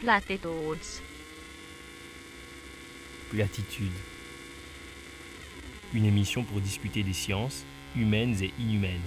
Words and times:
Platitudes. 0.00 1.02
Platitude. 3.30 3.92
Une 5.94 6.04
émission 6.04 6.44
pour 6.44 6.60
discuter 6.60 7.02
des 7.02 7.12
sciences, 7.12 7.64
humaines 7.96 8.36
et 8.42 8.52
inhumaines. 8.58 9.00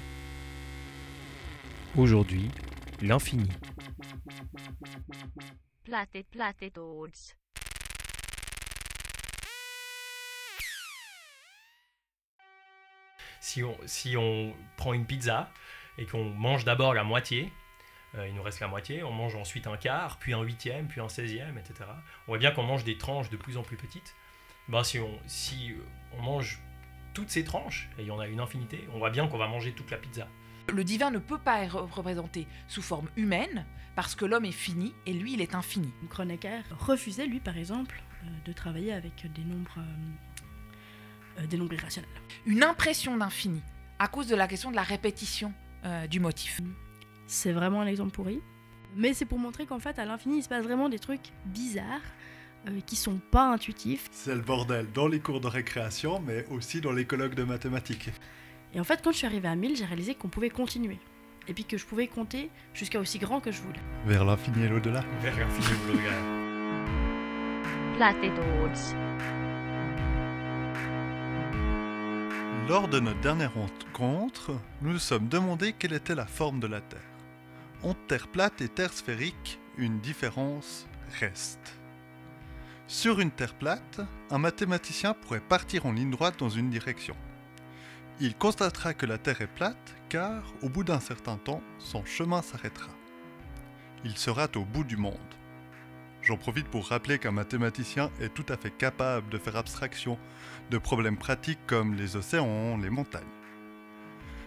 Aujourd'hui, 1.95 2.49
l'infini. 3.01 3.49
Platit 5.83 6.23
platitudes. 6.23 7.35
Si 13.39 13.63
on, 13.63 13.77
si 13.85 14.17
on 14.17 14.53
prend 14.77 14.93
une 14.93 15.05
pizza 15.05 15.49
et 15.97 16.05
qu'on 16.05 16.25
mange 16.25 16.65
d'abord 16.65 16.93
la 16.93 17.03
moitié, 17.03 17.51
il 18.15 18.33
nous 18.33 18.41
reste 18.41 18.59
la 18.59 18.67
moitié, 18.67 19.03
on 19.03 19.11
mange 19.11 19.35
ensuite 19.35 19.67
un 19.67 19.77
quart, 19.77 20.17
puis 20.17 20.33
un 20.33 20.41
huitième, 20.41 20.87
puis 20.87 21.01
un 21.01 21.09
seizième, 21.09 21.57
etc. 21.57 21.89
On 22.27 22.31
voit 22.31 22.37
bien 22.37 22.51
qu'on 22.51 22.63
mange 22.63 22.83
des 22.83 22.97
tranches 22.97 23.29
de 23.29 23.37
plus 23.37 23.57
en 23.57 23.63
plus 23.63 23.77
petites. 23.77 24.15
Ben, 24.69 24.83
si, 24.83 24.99
on, 24.99 25.19
si 25.27 25.73
on 26.17 26.21
mange 26.21 26.59
toutes 27.13 27.29
ces 27.29 27.43
tranches, 27.43 27.89
et 27.97 28.03
il 28.03 28.07
y 28.07 28.11
en 28.11 28.19
a 28.19 28.27
une 28.27 28.39
infinité, 28.39 28.87
on 28.93 28.99
voit 28.99 29.09
bien 29.09 29.27
qu'on 29.27 29.37
va 29.37 29.47
manger 29.47 29.73
toute 29.73 29.91
la 29.91 29.97
pizza. 29.97 30.27
Le 30.69 30.83
divin 30.83 31.11
ne 31.11 31.19
peut 31.19 31.37
pas 31.37 31.63
être 31.63 31.79
représenté 31.79 32.47
sous 32.67 32.81
forme 32.81 33.09
humaine 33.15 33.65
parce 33.95 34.15
que 34.15 34.25
l'homme 34.25 34.45
est 34.45 34.51
fini 34.51 34.93
et 35.05 35.13
lui 35.13 35.33
il 35.33 35.41
est 35.41 35.55
infini. 35.55 35.91
Kronecker 36.09 36.61
refusait, 36.77 37.25
lui, 37.25 37.39
par 37.39 37.57
exemple, 37.57 38.03
euh, 38.23 38.27
de 38.45 38.51
travailler 38.51 38.93
avec 38.93 39.31
des 39.33 39.43
nombres, 39.43 39.79
euh, 39.79 41.41
euh, 41.41 41.47
des 41.47 41.57
nombres 41.57 41.73
irrationnels. 41.73 42.09
Une 42.45 42.63
impression 42.63 43.17
d'infini 43.17 43.63
à 43.99 44.07
cause 44.07 44.27
de 44.27 44.35
la 44.35 44.47
question 44.47 44.69
de 44.69 44.75
la 44.75 44.83
répétition 44.83 45.53
euh, 45.85 46.05
du 46.07 46.19
motif. 46.19 46.61
C'est 47.27 47.51
vraiment 47.51 47.81
un 47.81 47.87
exemple 47.87 48.11
pourri. 48.11 48.41
Mais 48.95 49.13
c'est 49.13 49.25
pour 49.25 49.37
montrer 49.37 49.65
qu'en 49.65 49.79
fait, 49.79 49.99
à 49.99 50.05
l'infini, 50.05 50.37
il 50.37 50.43
se 50.43 50.49
passe 50.49 50.63
vraiment 50.63 50.89
des 50.89 50.97
trucs 50.97 51.29
bizarres 51.45 52.01
euh, 52.67 52.79
qui 52.85 52.95
sont 52.95 53.19
pas 53.31 53.51
intuitifs. 53.51 54.07
C'est 54.11 54.33
le 54.33 54.41
bordel 54.41 54.87
dans 54.93 55.07
les 55.07 55.19
cours 55.19 55.41
de 55.41 55.47
récréation, 55.47 56.21
mais 56.25 56.45
aussi 56.49 56.81
dans 56.81 56.93
les 56.93 57.05
colloques 57.05 57.35
de 57.35 57.43
mathématiques. 57.43 58.09
Et 58.73 58.79
en 58.79 58.83
fait, 58.83 59.01
quand 59.03 59.11
je 59.11 59.17
suis 59.17 59.27
arrivée 59.27 59.49
à 59.49 59.55
1000, 59.55 59.75
j'ai 59.75 59.85
réalisé 59.85 60.15
qu'on 60.15 60.29
pouvait 60.29 60.49
continuer. 60.49 60.97
Et 61.49 61.53
puis 61.53 61.63
que 61.63 61.77
je 61.77 61.85
pouvais 61.85 62.07
compter 62.07 62.49
jusqu'à 62.73 62.99
aussi 62.99 63.19
grand 63.19 63.39
que 63.39 63.51
je 63.51 63.61
voulais. 63.61 63.79
Vers 64.05 64.25
l'infini 64.25 64.63
et 64.65 64.69
l'au-delà. 64.69 65.03
Vers 65.21 65.37
l'infini 65.37 65.67
ou 65.67 65.87
l'au-delà. 65.91 66.11
Platitudes. 67.97 68.97
Lors 72.67 72.87
de 72.89 72.99
notre 72.99 73.21
dernière 73.21 73.53
rencontre, 73.53 74.51
nous 74.81 74.91
nous 74.91 74.99
sommes 74.99 75.29
demandé 75.29 75.71
quelle 75.71 75.93
était 75.93 76.15
la 76.15 76.25
forme 76.25 76.59
de 76.59 76.67
la 76.67 76.81
Terre. 76.81 77.16
Entre 77.83 77.99
Terre 78.07 78.27
plate 78.27 78.61
et 78.61 78.69
Terre 78.69 78.91
sphérique, 78.91 79.59
une 79.77 79.99
différence 79.99 80.87
reste. 81.19 81.77
Sur 82.87 83.19
une 83.19 83.29
Terre 83.29 83.53
plate, 83.53 84.01
un 84.31 84.39
mathématicien 84.39 85.13
pourrait 85.13 85.41
partir 85.41 85.85
en 85.85 85.91
ligne 85.91 86.09
droite 86.09 86.39
dans 86.39 86.49
une 86.49 86.71
direction. 86.71 87.15
Il 88.19 88.35
constatera 88.35 88.95
que 88.95 89.05
la 89.05 89.19
Terre 89.19 89.41
est 89.41 89.53
plate 89.55 89.95
car, 90.09 90.41
au 90.63 90.69
bout 90.69 90.83
d'un 90.83 90.99
certain 90.99 91.37
temps, 91.37 91.61
son 91.77 92.03
chemin 92.03 92.41
s'arrêtera. 92.41 92.89
Il 94.03 94.17
sera 94.17 94.47
au 94.55 94.65
bout 94.65 94.83
du 94.83 94.97
monde. 94.97 95.13
J'en 96.23 96.37
profite 96.37 96.67
pour 96.67 96.87
rappeler 96.87 97.19
qu'un 97.19 97.31
mathématicien 97.31 98.09
est 98.19 98.33
tout 98.33 98.45
à 98.49 98.57
fait 98.57 98.71
capable 98.71 99.29
de 99.29 99.37
faire 99.37 99.55
abstraction 99.55 100.17
de 100.71 100.79
problèmes 100.79 101.17
pratiques 101.17 101.65
comme 101.67 101.93
les 101.93 102.15
océans, 102.15 102.77
les 102.77 102.89
montagnes. 102.89 103.23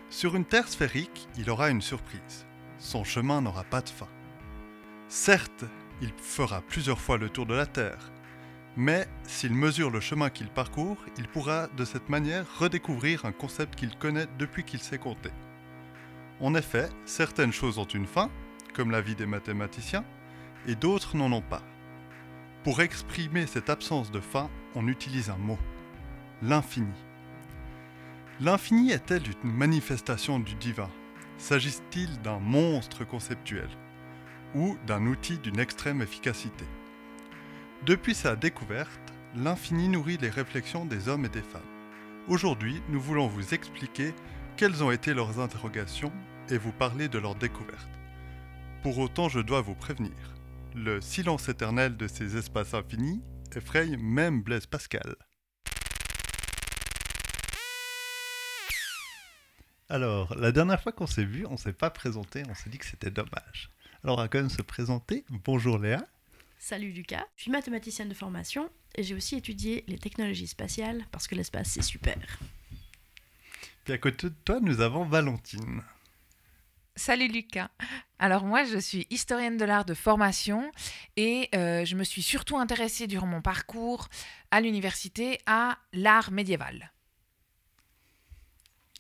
Sur 0.08 0.34
une 0.34 0.45
Terre 0.45 0.67
sphérique, 0.67 1.28
il 1.39 1.48
aura 1.48 1.70
une 1.70 1.81
surprise. 1.81 2.45
Son 2.81 3.05
chemin 3.05 3.42
n'aura 3.42 3.64
pas 3.64 3.83
de 3.83 3.91
fin. 3.91 4.09
Certes, 5.09 5.64
il 6.00 6.12
fera 6.17 6.62
plusieurs 6.62 6.98
fois 6.98 7.19
le 7.19 7.28
tour 7.28 7.45
de 7.45 7.55
la 7.55 7.67
Terre, 7.67 8.11
mais 8.75 9.06
s'il 9.25 9.53
mesure 9.53 9.91
le 9.91 10.00
chemin 10.00 10.31
qu'il 10.31 10.48
parcourt, 10.48 10.97
il 11.19 11.28
pourra 11.28 11.69
de 11.77 11.84
cette 11.84 12.08
manière 12.08 12.46
redécouvrir 12.58 13.27
un 13.27 13.33
concept 13.33 13.74
qu'il 13.79 13.96
connaît 13.98 14.29
depuis 14.39 14.64
qu'il 14.64 14.80
sait 14.80 14.98
compter. 14.98 15.30
En 16.41 16.55
effet, 16.55 16.89
certaines 17.05 17.52
choses 17.52 17.79
ont 17.79 17.85
une 17.85 18.07
fin, 18.07 18.30
comme 18.73 18.91
la 18.91 19.02
vie 19.02 19.14
des 19.14 19.27
mathématiciens, 19.27 20.05
et 20.67 20.74
d'autres 20.74 21.18
n'en 21.18 21.33
ont 21.33 21.42
pas. 21.42 21.62
Pour 22.64 22.80
exprimer 22.80 23.47
cette 23.47 23.68
absence 23.68 24.11
de 24.11 24.20
fin, 24.20 24.48
on 24.74 24.89
utilise 24.89 25.29
un 25.29 25.36
mot, 25.36 25.58
l'infini. 26.41 26.95
L'infini 28.41 28.92
est-elle 28.92 29.24
une 29.45 29.52
manifestation 29.52 30.39
du 30.39 30.55
divin? 30.55 30.89
S'agit-il 31.40 32.20
d'un 32.20 32.39
monstre 32.39 33.05
conceptuel 33.05 33.68
ou 34.55 34.77
d'un 34.86 35.06
outil 35.06 35.39
d'une 35.39 35.58
extrême 35.58 36.02
efficacité? 36.02 36.67
Depuis 37.86 38.14
sa 38.14 38.36
découverte, 38.36 39.01
l'infini 39.34 39.89
nourrit 39.89 40.18
les 40.18 40.29
réflexions 40.29 40.84
des 40.84 41.08
hommes 41.08 41.24
et 41.24 41.30
des 41.30 41.42
femmes. 41.42 41.62
Aujourd'hui, 42.29 42.83
nous 42.90 43.00
voulons 43.00 43.27
vous 43.27 43.55
expliquer 43.55 44.14
quelles 44.58 44.84
ont 44.84 44.90
été 44.90 45.14
leurs 45.14 45.40
interrogations 45.40 46.12
et 46.50 46.58
vous 46.58 46.73
parler 46.73 47.08
de 47.08 47.18
leur 47.18 47.34
découverte. 47.34 47.89
Pour 48.83 48.98
autant, 48.98 49.30
je 49.30 49.40
dois 49.40 49.62
vous 49.62 49.74
prévenir. 49.74 50.12
Le 50.77 51.00
silence 51.00 51.48
éternel 51.48 51.96
de 51.96 52.06
ces 52.06 52.36
espaces 52.36 52.74
infinis 52.74 53.23
effraie 53.56 53.96
même 53.96 54.42
Blaise 54.42 54.67
Pascal. 54.67 55.17
Alors, 59.90 60.36
la 60.36 60.52
dernière 60.52 60.80
fois 60.80 60.92
qu'on 60.92 61.08
s'est 61.08 61.24
vu, 61.24 61.45
on 61.46 61.56
s'est 61.56 61.73
pas 61.73 61.90
présenté, 61.90 62.45
on 62.48 62.55
s'est 62.55 62.70
dit 62.70 62.78
que 62.78 62.86
c'était 62.86 63.11
dommage. 63.11 63.70
Alors, 64.05 64.18
on 64.18 64.20
va 64.23 64.28
quand 64.28 64.39
même 64.39 64.48
se 64.48 64.62
présenter. 64.62 65.24
Bonjour 65.28 65.78
Léa. 65.78 66.06
Salut 66.61 66.92
Lucas, 66.92 67.27
je 67.34 67.42
suis 67.42 67.51
mathématicienne 67.51 68.08
de 68.08 68.14
formation 68.14 68.70
et 68.95 69.02
j'ai 69.02 69.17
aussi 69.17 69.34
étudié 69.34 69.83
les 69.89 69.98
technologies 69.98 70.46
spatiales 70.46 71.05
parce 71.11 71.27
que 71.27 71.34
l'espace 71.34 71.70
c'est 71.70 71.83
super. 71.83 72.39
Puis 73.83 73.92
à 73.92 73.98
côté 73.98 74.29
de 74.29 74.34
toi, 74.45 74.61
nous 74.61 74.80
avons 74.80 75.05
Valentine. 75.05 75.83
Salut 76.95 77.27
Lucas. 77.27 77.70
Alors 78.20 78.45
moi 78.45 78.62
je 78.62 78.79
suis 78.79 79.08
historienne 79.11 79.56
de 79.56 79.64
l'art 79.64 79.86
de 79.86 79.95
formation 79.95 80.70
et 81.17 81.48
euh, 81.55 81.84
je 81.84 81.96
me 81.96 82.05
suis 82.05 82.23
surtout 82.23 82.58
intéressée 82.58 83.08
durant 83.08 83.27
mon 83.27 83.42
parcours 83.42 84.08
à 84.52 84.61
l'université 84.61 85.40
à 85.46 85.79
l'art 85.92 86.30
médiéval. 86.30 86.92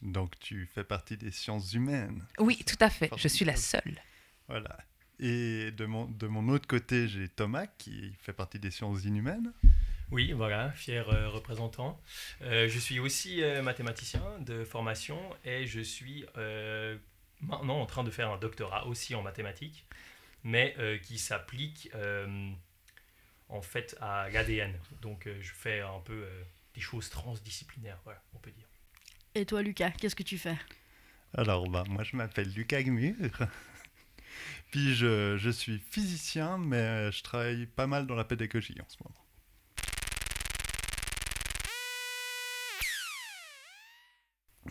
Donc, 0.02 0.38
tu 0.38 0.66
fais 0.74 0.84
partie 0.84 1.16
des 1.16 1.30
sciences 1.30 1.72
humaines. 1.74 2.24
Oui, 2.38 2.62
tout 2.66 2.78
à 2.80 2.90
fait. 2.90 3.10
Je 3.16 3.28
suis 3.28 3.44
la 3.44 3.56
seule. 3.56 4.00
Voilà. 4.48 4.78
Et 5.18 5.70
de 5.72 5.84
mon, 5.84 6.06
de 6.06 6.26
mon 6.26 6.48
autre 6.48 6.66
côté, 6.66 7.06
j'ai 7.06 7.28
Thomas 7.28 7.66
qui 7.66 8.14
fait 8.20 8.32
partie 8.32 8.58
des 8.58 8.70
sciences 8.70 9.04
inhumaines. 9.04 9.52
Oui, 10.10 10.32
voilà, 10.32 10.72
fier 10.72 11.08
euh, 11.10 11.28
représentant. 11.28 12.00
Euh, 12.42 12.68
je 12.68 12.78
suis 12.78 12.98
aussi 12.98 13.42
euh, 13.42 13.62
mathématicien 13.62 14.24
de 14.40 14.64
formation 14.64 15.20
et 15.44 15.66
je 15.66 15.80
suis 15.80 16.24
euh, 16.36 16.96
maintenant 17.42 17.80
en 17.80 17.86
train 17.86 18.02
de 18.02 18.10
faire 18.10 18.30
un 18.30 18.38
doctorat 18.38 18.86
aussi 18.86 19.14
en 19.14 19.22
mathématiques, 19.22 19.86
mais 20.42 20.74
euh, 20.78 20.98
qui 20.98 21.18
s'applique 21.18 21.90
euh, 21.94 22.50
en 23.50 23.62
fait 23.62 23.96
à 24.00 24.28
l'ADN. 24.30 24.74
Donc 25.00 25.26
euh, 25.26 25.38
je 25.40 25.52
fais 25.52 25.80
un 25.80 26.00
peu 26.00 26.24
euh, 26.24 26.42
des 26.74 26.80
choses 26.80 27.08
transdisciplinaires, 27.10 28.00
voilà, 28.04 28.20
on 28.34 28.38
peut 28.38 28.50
dire. 28.50 28.66
Et 29.34 29.46
toi 29.46 29.62
Lucas, 29.62 29.92
qu'est-ce 29.92 30.16
que 30.16 30.24
tu 30.24 30.38
fais? 30.38 30.56
Alors, 31.34 31.68
bah, 31.68 31.84
moi, 31.88 32.02
je 32.02 32.16
m'appelle 32.16 32.48
Lucas 32.52 32.82
Gmur. 32.82 33.14
Puis, 34.72 34.94
je, 34.94 35.36
je 35.36 35.50
suis 35.50 35.78
physicien, 35.78 36.58
mais 36.58 37.12
je 37.12 37.22
travaille 37.22 37.66
pas 37.66 37.86
mal 37.86 38.06
dans 38.06 38.16
la 38.16 38.24
pédagogie 38.24 38.76
en 38.80 38.88
ce 38.88 38.96
moment. 39.02 39.14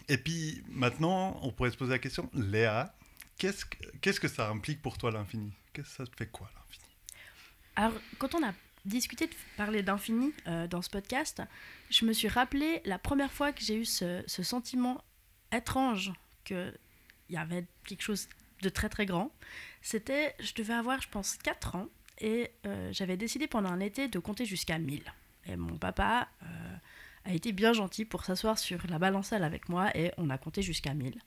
Et 0.08 0.18
puis, 0.18 0.64
maintenant, 0.70 1.40
on 1.44 1.52
pourrait 1.52 1.70
se 1.70 1.78
poser 1.78 1.91
la 1.91 2.00
question, 2.00 2.30
Léa, 2.34 2.96
qu'est-ce 3.38 3.64
que, 3.66 3.78
qu'est-ce 4.02 4.20
que 4.20 4.28
ça 4.28 4.50
implique 4.50 4.81
pour 4.81 4.97
toi 4.97 5.12
l'infini? 5.12 5.53
Qu'est-ce 5.72 5.90
que 5.90 5.96
ça 5.96 6.06
te 6.06 6.16
fait 6.16 6.30
quoi 6.30 6.50
l'infini? 6.56 6.85
Alors, 7.76 7.94
quand 8.17 8.34
on 8.34 8.44
a 8.44 8.53
discuté 8.85 9.28
de 9.28 9.34
parler 9.58 9.84
d'infini 9.84 10.34
euh, 10.47 10.67
dans 10.67 10.81
ce 10.81 10.90
podcast, 10.90 11.41
je 11.90 12.05
me 12.05 12.14
suis 12.14 12.28
rappelé 12.28 12.81
la 12.85 12.99
première 12.99 13.31
fois 13.31 13.52
que 13.52 13.61
j'ai 13.61 13.76
eu 13.76 13.85
ce, 13.85 14.23
ce 14.28 14.43
sentiment 14.43 15.03
étrange 15.52 16.11
qu'il 16.46 16.73
y 17.29 17.37
avait 17.37 17.66
quelque 17.85 18.02
chose 18.02 18.28
de 18.61 18.70
très 18.70 18.90
très 18.90 19.05
grand. 19.05 19.31
C'était, 19.81 20.35
je 20.40 20.53
devais 20.53 20.73
avoir, 20.73 21.02
je 21.02 21.09
pense, 21.09 21.37
4 21.37 21.76
ans 21.76 21.87
et 22.20 22.52
euh, 22.66 22.90
j'avais 22.91 23.17
décidé 23.17 23.47
pendant 23.47 23.70
un 23.70 23.79
été 23.79 24.08
de 24.08 24.20
compter 24.20 24.46
jusqu'à 24.46 24.78
1000. 24.78 25.03
Et 25.46 25.55
mon 25.55 25.78
papa 25.78 26.28
euh, 26.43 26.75
a 27.25 27.34
été 27.34 27.52
bien 27.52 27.73
gentil 27.73 28.05
pour 28.05 28.25
s'asseoir 28.25 28.58
sur 28.59 28.79
la 28.90 28.99
balancelle 28.99 29.43
avec 29.43 29.70
moi 29.70 29.96
et 29.96 30.11
on 30.17 30.29
a 30.29 30.37
compté 30.37 30.61
jusqu'à 30.61 30.93
1000. 30.93 31.17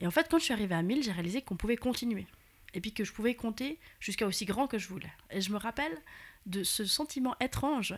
Et 0.00 0.06
en 0.06 0.10
fait, 0.10 0.28
quand 0.28 0.38
je 0.38 0.44
suis 0.44 0.52
arrivée 0.52 0.74
à 0.74 0.82
1000, 0.82 1.02
j'ai 1.02 1.12
réalisé 1.12 1.42
qu'on 1.42 1.56
pouvait 1.56 1.76
continuer. 1.76 2.26
Et 2.72 2.80
puis 2.80 2.92
que 2.92 3.04
je 3.04 3.12
pouvais 3.12 3.34
compter 3.34 3.78
jusqu'à 4.00 4.26
aussi 4.26 4.44
grand 4.44 4.66
que 4.66 4.78
je 4.78 4.88
voulais. 4.88 5.12
Et 5.30 5.40
je 5.40 5.52
me 5.52 5.56
rappelle 5.56 5.96
de 6.46 6.62
ce 6.62 6.84
sentiment 6.84 7.34
étrange 7.40 7.94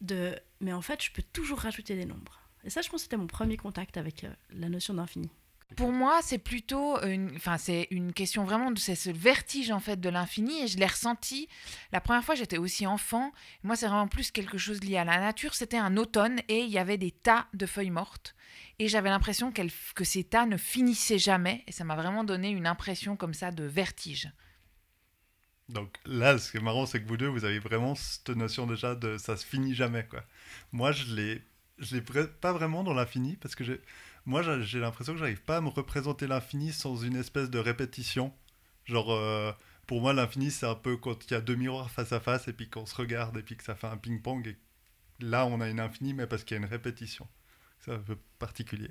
de 0.00 0.38
mais 0.60 0.72
en 0.72 0.82
fait, 0.82 1.02
je 1.02 1.10
peux 1.10 1.22
toujours 1.32 1.58
rajouter 1.58 1.94
des 1.96 2.06
nombres. 2.06 2.40
Et 2.64 2.70
ça, 2.70 2.80
je 2.82 2.88
pense 2.88 3.00
que 3.00 3.04
c'était 3.04 3.16
mon 3.16 3.26
premier 3.26 3.56
contact 3.56 3.96
avec 3.96 4.24
euh, 4.24 4.32
la 4.50 4.68
notion 4.68 4.94
d'infini. 4.94 5.30
Pour 5.74 5.90
moi, 5.90 6.20
c'est 6.22 6.38
plutôt 6.38 7.00
une, 7.02 7.34
enfin, 7.34 7.58
c'est 7.58 7.88
une 7.90 8.12
question 8.12 8.44
vraiment 8.44 8.70
de 8.70 8.78
c'est 8.78 8.94
ce 8.94 9.10
vertige 9.10 9.72
en 9.72 9.80
fait 9.80 10.00
de 10.00 10.08
l'infini 10.08 10.62
et 10.62 10.68
je 10.68 10.78
l'ai 10.78 10.86
ressenti 10.86 11.48
la 11.90 12.00
première 12.00 12.24
fois 12.24 12.36
j'étais 12.36 12.56
aussi 12.56 12.86
enfant. 12.86 13.32
Moi, 13.64 13.74
c'est 13.74 13.88
vraiment 13.88 14.06
plus 14.06 14.30
quelque 14.30 14.58
chose 14.58 14.82
lié 14.84 14.96
à 14.96 15.04
la 15.04 15.18
nature. 15.18 15.54
C'était 15.54 15.76
un 15.76 15.96
automne 15.96 16.40
et 16.48 16.60
il 16.60 16.70
y 16.70 16.78
avait 16.78 16.98
des 16.98 17.10
tas 17.10 17.48
de 17.52 17.66
feuilles 17.66 17.90
mortes 17.90 18.36
et 18.78 18.86
j'avais 18.86 19.08
l'impression 19.08 19.52
que 19.52 20.04
ces 20.04 20.22
tas 20.22 20.46
ne 20.46 20.56
finissaient 20.56 21.18
jamais 21.18 21.64
et 21.66 21.72
ça 21.72 21.82
m'a 21.82 21.96
vraiment 21.96 22.22
donné 22.22 22.50
une 22.50 22.68
impression 22.68 23.16
comme 23.16 23.34
ça 23.34 23.50
de 23.50 23.64
vertige. 23.64 24.30
Donc 25.68 25.98
là, 26.04 26.38
ce 26.38 26.50
qui 26.50 26.58
est 26.58 26.60
marrant, 26.60 26.86
c'est 26.86 27.02
que 27.02 27.08
vous 27.08 27.16
deux, 27.16 27.26
vous 27.26 27.44
avez 27.44 27.58
vraiment 27.58 27.94
cette 27.94 28.30
notion 28.30 28.66
déjà 28.66 28.94
de 28.94 29.18
ça 29.18 29.36
se 29.36 29.44
finit 29.44 29.74
jamais, 29.74 30.06
quoi. 30.06 30.22
Moi, 30.72 30.92
je 30.92 31.14
l'ai, 31.14 31.42
je 31.78 31.96
l'ai 31.96 32.02
pas 32.02 32.52
vraiment 32.52 32.84
dans 32.84 32.94
l'infini 32.94 33.36
parce 33.36 33.54
que 33.56 33.64
j'ai, 33.64 33.80
moi, 34.26 34.42
j'ai 34.60 34.80
l'impression 34.80 35.14
que 35.14 35.18
j'arrive 35.18 35.42
pas 35.42 35.58
à 35.58 35.60
me 35.60 35.68
représenter 35.68 36.26
l'infini 36.26 36.72
sans 36.72 36.96
une 37.02 37.16
espèce 37.16 37.50
de 37.50 37.58
répétition. 37.58 38.32
Genre, 38.84 39.12
euh, 39.12 39.52
pour 39.86 40.00
moi, 40.00 40.12
l'infini, 40.12 40.50
c'est 40.50 40.66
un 40.66 40.74
peu 40.76 40.96
quand 40.96 41.24
il 41.26 41.32
y 41.32 41.34
a 41.34 41.40
deux 41.40 41.56
miroirs 41.56 41.90
face 41.90 42.12
à 42.12 42.20
face 42.20 42.46
et 42.48 42.52
puis 42.52 42.70
qu'on 42.70 42.86
se 42.86 42.94
regarde 42.94 43.36
et 43.36 43.42
puis 43.42 43.56
que 43.56 43.64
ça 43.64 43.74
fait 43.74 43.88
un 43.88 43.96
ping-pong 43.96 44.46
et 44.46 44.56
là, 45.20 45.46
on 45.46 45.60
a 45.60 45.68
une 45.68 45.80
infini, 45.80 46.14
mais 46.14 46.26
parce 46.26 46.44
qu'il 46.44 46.56
y 46.56 46.60
a 46.60 46.62
une 46.62 46.70
répétition. 46.70 47.26
C'est 47.80 47.92
un 47.92 47.98
peu 47.98 48.16
particulier. 48.38 48.90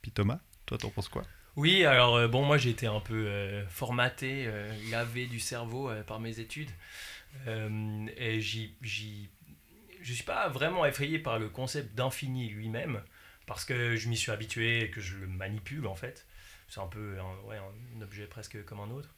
Puis 0.00 0.10
Thomas, 0.12 0.40
toi, 0.66 0.78
t'en 0.78 0.90
penses 0.90 1.08
quoi? 1.08 1.24
Oui, 1.56 1.84
alors 1.84 2.16
euh, 2.16 2.28
bon, 2.28 2.44
moi 2.44 2.56
j'ai 2.56 2.70
été 2.70 2.86
un 2.86 3.00
peu 3.00 3.26
euh, 3.26 3.66
formaté, 3.68 4.44
euh, 4.46 4.72
lavé 4.90 5.26
du 5.26 5.38
cerveau 5.38 5.90
par 6.06 6.18
mes 6.18 6.40
études. 6.40 6.70
Et 7.46 8.40
je 8.40 10.12
suis 10.12 10.24
pas 10.24 10.48
vraiment 10.48 10.86
effrayé 10.86 11.18
par 11.18 11.38
le 11.38 11.48
concept 11.48 11.94
d'infini 11.94 12.48
lui-même, 12.48 13.02
parce 13.46 13.64
que 13.64 13.96
je 13.96 14.08
m'y 14.08 14.16
suis 14.16 14.30
habitué 14.30 14.84
et 14.84 14.90
que 14.90 15.00
je 15.00 15.16
le 15.16 15.26
manipule 15.26 15.86
en 15.86 15.94
fait. 15.94 16.26
C'est 16.68 16.80
un 16.80 16.86
peu 16.86 17.18
un, 17.18 18.02
objet 18.02 18.26
presque 18.26 18.64
comme 18.64 18.80
un 18.80 18.90
autre. 18.90 19.10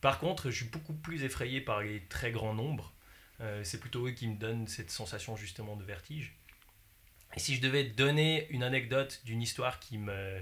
Par 0.00 0.18
contre, 0.20 0.50
je 0.50 0.56
suis 0.56 0.66
beaucoup 0.66 0.94
plus 0.94 1.24
effrayé 1.24 1.60
par 1.60 1.80
les 1.80 2.02
très 2.02 2.30
grands 2.30 2.54
nombres. 2.54 2.92
C'est 3.62 3.80
plutôt 3.80 4.06
eux 4.06 4.12
qui 4.12 4.28
me 4.28 4.36
donnent 4.36 4.68
cette 4.68 4.90
sensation 4.90 5.36
justement 5.36 5.76
de 5.76 5.84
vertige. 5.84 6.36
Et 7.36 7.40
si 7.40 7.54
je 7.56 7.60
devais 7.60 7.84
donner 7.84 8.48
une 8.50 8.62
anecdote 8.62 9.22
d'une 9.24 9.42
histoire 9.42 9.80
qui 9.80 9.98
me, 9.98 10.40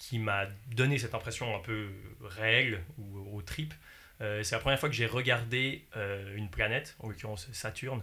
qui 0.00 0.18
m'a 0.18 0.46
donné 0.74 0.98
cette 0.98 1.14
impression 1.14 1.54
un 1.54 1.60
peu 1.60 1.90
réelle 2.22 2.82
ou 2.96 3.36
au 3.36 3.42
trip. 3.42 3.74
Euh, 4.22 4.42
c'est 4.42 4.54
la 4.54 4.60
première 4.60 4.80
fois 4.80 4.88
que 4.88 4.94
j'ai 4.94 5.06
regardé 5.06 5.84
euh, 5.94 6.34
une 6.36 6.48
planète, 6.48 6.96
en 7.00 7.08
l'occurrence 7.08 7.48
Saturne, 7.52 8.02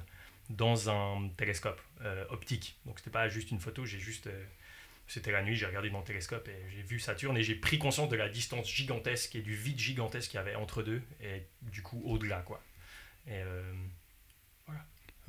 dans 0.51 0.91
un 0.91 1.27
télescope 1.37 1.81
euh, 2.01 2.23
optique. 2.29 2.77
Donc 2.85 2.99
c'était 2.99 3.09
pas 3.09 3.27
juste 3.29 3.49
une 3.49 3.59
photo, 3.59 3.83
j'ai 3.83 3.99
juste 3.99 4.29
c'était 5.07 5.31
la 5.31 5.41
nuit, 5.41 5.55
j'ai 5.55 5.65
regardé 5.65 5.89
dans 5.89 5.99
le 5.99 6.03
télescope 6.03 6.47
et 6.47 6.69
j'ai 6.69 6.83
vu 6.83 6.99
Saturne 6.99 7.35
et 7.35 7.41
j'ai 7.41 7.55
pris 7.55 7.79
conscience 7.79 8.09
de 8.09 8.15
la 8.15 8.29
distance 8.29 8.69
gigantesque 8.69 9.35
et 9.35 9.41
du 9.41 9.55
vide 9.55 9.79
gigantesque 9.79 10.31
qu'il 10.31 10.37
y 10.37 10.41
avait 10.41 10.55
entre 10.55 10.83
deux 10.83 11.01
et 11.21 11.43
du 11.61 11.81
coup 11.81 12.01
au-delà 12.05 12.41
quoi. 12.41 12.61
Et 13.25 13.41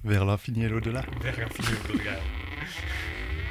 Vers 0.04 0.24
l'infini 0.24 0.64
et 0.64 0.68
l'au-delà. 0.68 1.04
vers 1.22 1.38
l'infini 1.38 1.68
et 1.68 1.92
au-delà. 1.94 2.20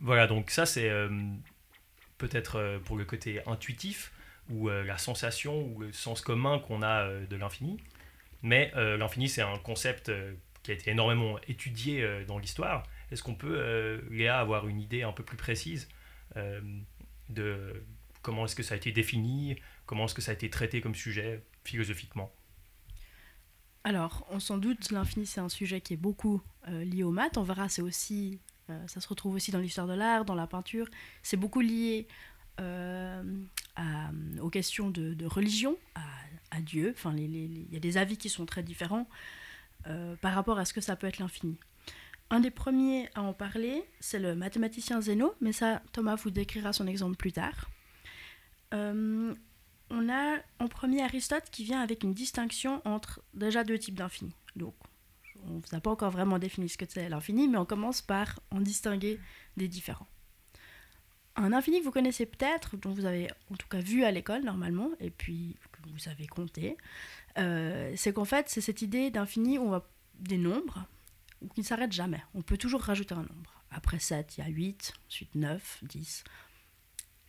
Voilà, 0.00 0.26
donc 0.26 0.50
ça 0.50 0.64
c'est 0.64 0.88
euh, 0.88 1.10
peut-être 2.16 2.56
euh, 2.56 2.78
pour 2.78 2.96
le 2.96 3.04
côté 3.04 3.42
intuitif 3.46 4.12
ou 4.48 4.70
euh, 4.70 4.82
la 4.82 4.96
sensation 4.96 5.62
ou 5.62 5.80
le 5.80 5.92
sens 5.92 6.22
commun 6.22 6.58
qu'on 6.58 6.82
a 6.82 7.08
de 7.08 7.36
l'infini. 7.36 7.78
Mais 8.42 8.72
l'infini 8.74 9.28
c'est 9.28 9.42
un 9.42 9.58
concept 9.58 10.10
qui 10.62 10.70
a 10.70 10.74
été 10.74 10.90
énormément 10.90 11.38
étudié 11.46 12.24
dans 12.26 12.38
l'histoire. 12.38 12.84
Est-ce 13.10 13.22
qu'on 13.22 13.34
peut, 13.34 14.02
Léa, 14.10 14.40
avoir 14.40 14.66
une 14.66 14.80
idée 14.80 15.02
un 15.02 15.12
peu 15.12 15.22
plus 15.22 15.36
précise 15.36 15.90
de 17.28 17.84
comment 18.22 18.46
est-ce 18.46 18.56
que 18.56 18.62
ça 18.62 18.72
a 18.72 18.76
été 18.78 18.92
défini, 18.92 19.56
comment 19.84 20.06
est-ce 20.06 20.14
que 20.14 20.22
ça 20.22 20.30
a 20.30 20.34
été 20.34 20.48
traité 20.48 20.80
comme 20.80 20.94
sujet 20.94 21.44
philosophiquement? 21.64 22.32
Alors, 23.84 24.26
on 24.30 24.40
s'en 24.40 24.56
doute, 24.56 24.90
l'infini, 24.90 25.26
c'est 25.26 25.42
un 25.42 25.50
sujet 25.50 25.82
qui 25.82 25.92
est 25.92 25.98
beaucoup 25.98 26.40
lié 26.66 27.02
aux 27.02 27.10
maths. 27.10 27.36
On 27.36 27.42
verra, 27.42 27.68
c'est 27.68 27.82
aussi, 27.82 28.40
euh, 28.70 28.86
ça 28.86 29.00
se 29.00 29.08
retrouve 29.08 29.34
aussi 29.34 29.50
dans 29.50 29.58
l'histoire 29.58 29.86
de 29.86 29.94
l'art, 29.94 30.24
dans 30.24 30.34
la 30.34 30.46
peinture. 30.46 30.86
C'est 31.22 31.36
beaucoup 31.36 31.60
lié 31.60 32.06
euh, 32.60 33.22
à- 33.76 34.10
aux 34.40 34.50
questions 34.50 34.90
de, 34.90 35.24
religion, 35.26 35.76
à, 35.94 36.60
Dieu. 36.60 36.92
Enfin, 36.96 37.14
il 37.16 37.72
y 37.72 37.76
a 37.76 37.80
des 37.80 37.96
avis 37.96 38.16
qui 38.16 38.28
sont 38.28 38.44
très 38.44 38.62
différents 38.62 39.08
euh, 39.86 40.16
par 40.16 40.34
rapport 40.34 40.58
à 40.58 40.64
ce 40.64 40.72
que 40.72 40.80
ça 40.80 40.96
peut 40.96 41.06
être 41.06 41.18
l'infini. 41.18 41.56
Un 42.28 42.40
des 42.40 42.50
premiers 42.50 43.08
à 43.14 43.22
en 43.22 43.32
parler, 43.32 43.82
c'est 43.98 44.18
le 44.18 44.34
mathématicien 44.34 45.00
Zeno, 45.00 45.34
mais 45.40 45.52
ça, 45.52 45.82
Thomas 45.92 46.16
vous 46.16 46.30
décrira 46.30 46.72
son 46.72 46.86
exemple 46.86 47.16
plus 47.16 47.32
tard. 47.32 47.70
Euh, 48.74 49.34
on 49.90 50.08
a 50.08 50.38
en 50.58 50.68
premier 50.68 51.02
Aristote 51.02 51.44
qui 51.50 51.64
vient 51.64 51.80
avec 51.80 52.04
une 52.04 52.14
distinction 52.14 52.82
entre 52.84 53.20
déjà 53.34 53.64
deux 53.64 53.78
types 53.78 53.96
d'infini. 53.96 54.32
Donc, 54.54 54.74
on 55.48 55.54
ne 55.54 55.76
a 55.76 55.80
pas 55.80 55.90
encore 55.90 56.10
vraiment 56.10 56.38
défini 56.38 56.68
ce 56.68 56.78
que 56.78 56.84
c'est 56.88 57.08
l'infini, 57.08 57.48
mais 57.48 57.58
on 57.58 57.64
commence 57.64 58.02
par 58.02 58.40
en 58.50 58.60
distinguer 58.60 59.18
des 59.56 59.68
différents. 59.68 60.08
Un 61.36 61.52
infini 61.52 61.78
que 61.80 61.84
vous 61.84 61.92
connaissez 61.92 62.26
peut-être, 62.26 62.76
dont 62.76 62.92
vous 62.92 63.04
avez 63.04 63.28
en 63.50 63.56
tout 63.56 63.68
cas 63.68 63.80
vu 63.80 64.04
à 64.04 64.10
l'école 64.10 64.42
normalement, 64.42 64.90
et 65.00 65.10
puis 65.10 65.56
que 65.72 65.88
vous 65.88 65.98
savez 65.98 66.26
compter, 66.26 66.76
euh, 67.38 67.92
c'est 67.96 68.12
qu'en 68.12 68.24
fait, 68.24 68.48
c'est 68.48 68.60
cette 68.60 68.82
idée 68.82 69.10
d'infini 69.10 69.58
où 69.58 69.62
on 69.62 69.70
va 69.70 69.88
des 70.18 70.38
nombres 70.38 70.84
qui 71.54 71.60
ne 71.60 71.64
s'arrêtent 71.64 71.92
jamais. 71.92 72.22
On 72.34 72.42
peut 72.42 72.58
toujours 72.58 72.82
rajouter 72.82 73.14
un 73.14 73.22
nombre. 73.22 73.62
Après 73.70 73.98
7, 73.98 74.36
il 74.36 74.40
y 74.40 74.46
a 74.46 74.50
8, 74.50 74.92
ensuite 75.06 75.34
9, 75.34 75.84
10 75.84 76.24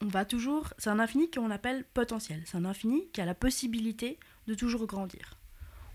on 0.01 0.07
va 0.07 0.25
toujours. 0.25 0.73
C'est 0.77 0.89
un 0.89 0.99
infini 0.99 1.29
qu'on 1.29 1.51
appelle 1.51 1.85
potentiel. 1.93 2.41
C'est 2.45 2.57
un 2.57 2.65
infini 2.65 3.07
qui 3.13 3.21
a 3.21 3.25
la 3.25 3.35
possibilité 3.35 4.19
de 4.47 4.53
toujours 4.53 4.87
grandir. 4.87 5.37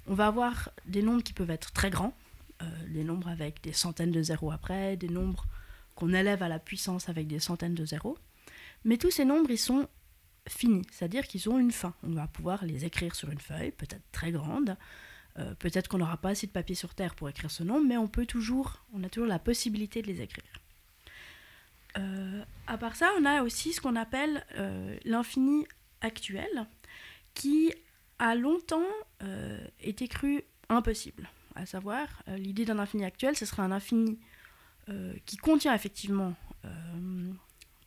On 0.09 0.15
va 0.15 0.29
avoir 0.29 0.71
des 0.87 1.03
nombres 1.03 1.23
qui 1.23 1.33
peuvent 1.33 1.51
être 1.51 1.73
très 1.73 1.91
grands, 1.91 2.15
euh, 2.63 2.67
des 2.89 3.05
nombres 3.05 3.29
avec 3.29 3.63
des 3.63 3.73
centaines 3.73 4.13
de 4.13 4.23
zéros 4.23 4.53
après, 4.53 4.97
des 4.97 5.09
nombres 5.09 5.47
qu'on 5.95 6.13
élève 6.13 6.43
à 6.43 6.49
la 6.49 6.59
puissance 6.59 7.09
avec 7.09 7.27
des 7.27 7.41
centaines 7.41 7.75
de 7.75 7.85
zéros. 7.85 8.17
Mais 8.85 8.99
tous 8.99 9.11
ces 9.11 9.25
nombres, 9.25 9.51
ils 9.51 9.59
sont 9.59 9.89
finis, 10.49 10.83
c'est-à-dire 10.93 11.27
qu'ils 11.27 11.49
ont 11.49 11.59
une 11.59 11.73
fin. 11.73 11.95
On 12.05 12.11
va 12.11 12.29
pouvoir 12.29 12.65
les 12.65 12.85
écrire 12.85 13.15
sur 13.17 13.31
une 13.31 13.41
feuille, 13.41 13.73
peut-être 13.73 14.05
très 14.13 14.31
grande. 14.31 14.77
Euh, 15.39 15.55
peut-être 15.57 15.89
qu'on 15.89 15.99
n'aura 15.99 16.19
pas 16.19 16.31
assez 16.31 16.47
de 16.47 16.53
papier 16.53 16.77
sur 16.77 16.95
Terre 16.95 17.15
pour 17.15 17.29
écrire 17.29 17.51
ce 17.51 17.65
nombre, 17.65 17.87
mais 17.87 17.97
on 17.97 18.07
peut 18.07 18.27
toujours, 18.27 18.85
on 18.93 19.03
a 19.03 19.09
toujours 19.09 19.29
la 19.29 19.41
possibilité 19.41 20.03
de 20.03 20.07
les 20.07 20.23
écrire. 20.23 20.45
Euh, 21.99 22.45
à 22.69 22.79
part 22.79 22.95
ça, 22.95 23.11
on 23.19 23.25
a 23.25 23.43
aussi 23.43 23.73
ce 23.73 23.81
qu'on 23.81 23.97
appelle 23.97 24.45
l'infini 25.05 25.67
actuel, 26.01 26.67
qui 27.35 27.73
a 28.19 28.35
longtemps 28.35 28.87
euh, 29.23 29.59
été 29.81 30.09
cru 30.09 30.43
impossible. 30.69 31.29
À 31.55 31.67
savoir, 31.67 32.07
euh, 32.29 32.37
l'idée 32.37 32.65
d'un 32.65 32.79
infini 32.79 33.05
actuel, 33.05 33.37
ce 33.37 33.47
serait 33.47 33.63
un 33.63 33.73
infini 33.73 34.19
euh, 34.89 35.15
qui 35.25 35.37
contient 35.37 35.75
effectivement 35.75 36.35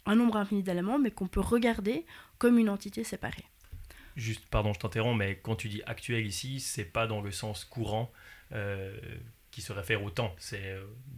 un 0.06 0.16
nombre 0.16 0.38
infini 0.38 0.64
d'éléments, 0.64 0.98
mais 0.98 1.12
qu'on 1.12 1.28
peut 1.28 1.42
regarder 1.42 2.06
comme 2.38 2.58
une 2.58 2.70
entité 2.70 3.04
séparée. 3.04 3.44
Juste, 4.16 4.46
pardon, 4.50 4.72
je 4.72 4.80
t'interromps, 4.80 5.18
mais 5.18 5.36
quand 5.36 5.58
tu 5.58 5.68
dis 5.68 5.84
actuel 5.86 6.26
ici, 6.26 6.62
c'est 6.62 6.86
pas 6.86 7.06
dans 7.06 7.20
le 7.20 7.32
sens 7.32 7.66
courant 7.66 8.10
qui 9.52 9.62
se 9.62 9.74
réfère 9.74 10.02
au 10.02 10.10
temps, 10.10 10.34
c'est 10.40 10.78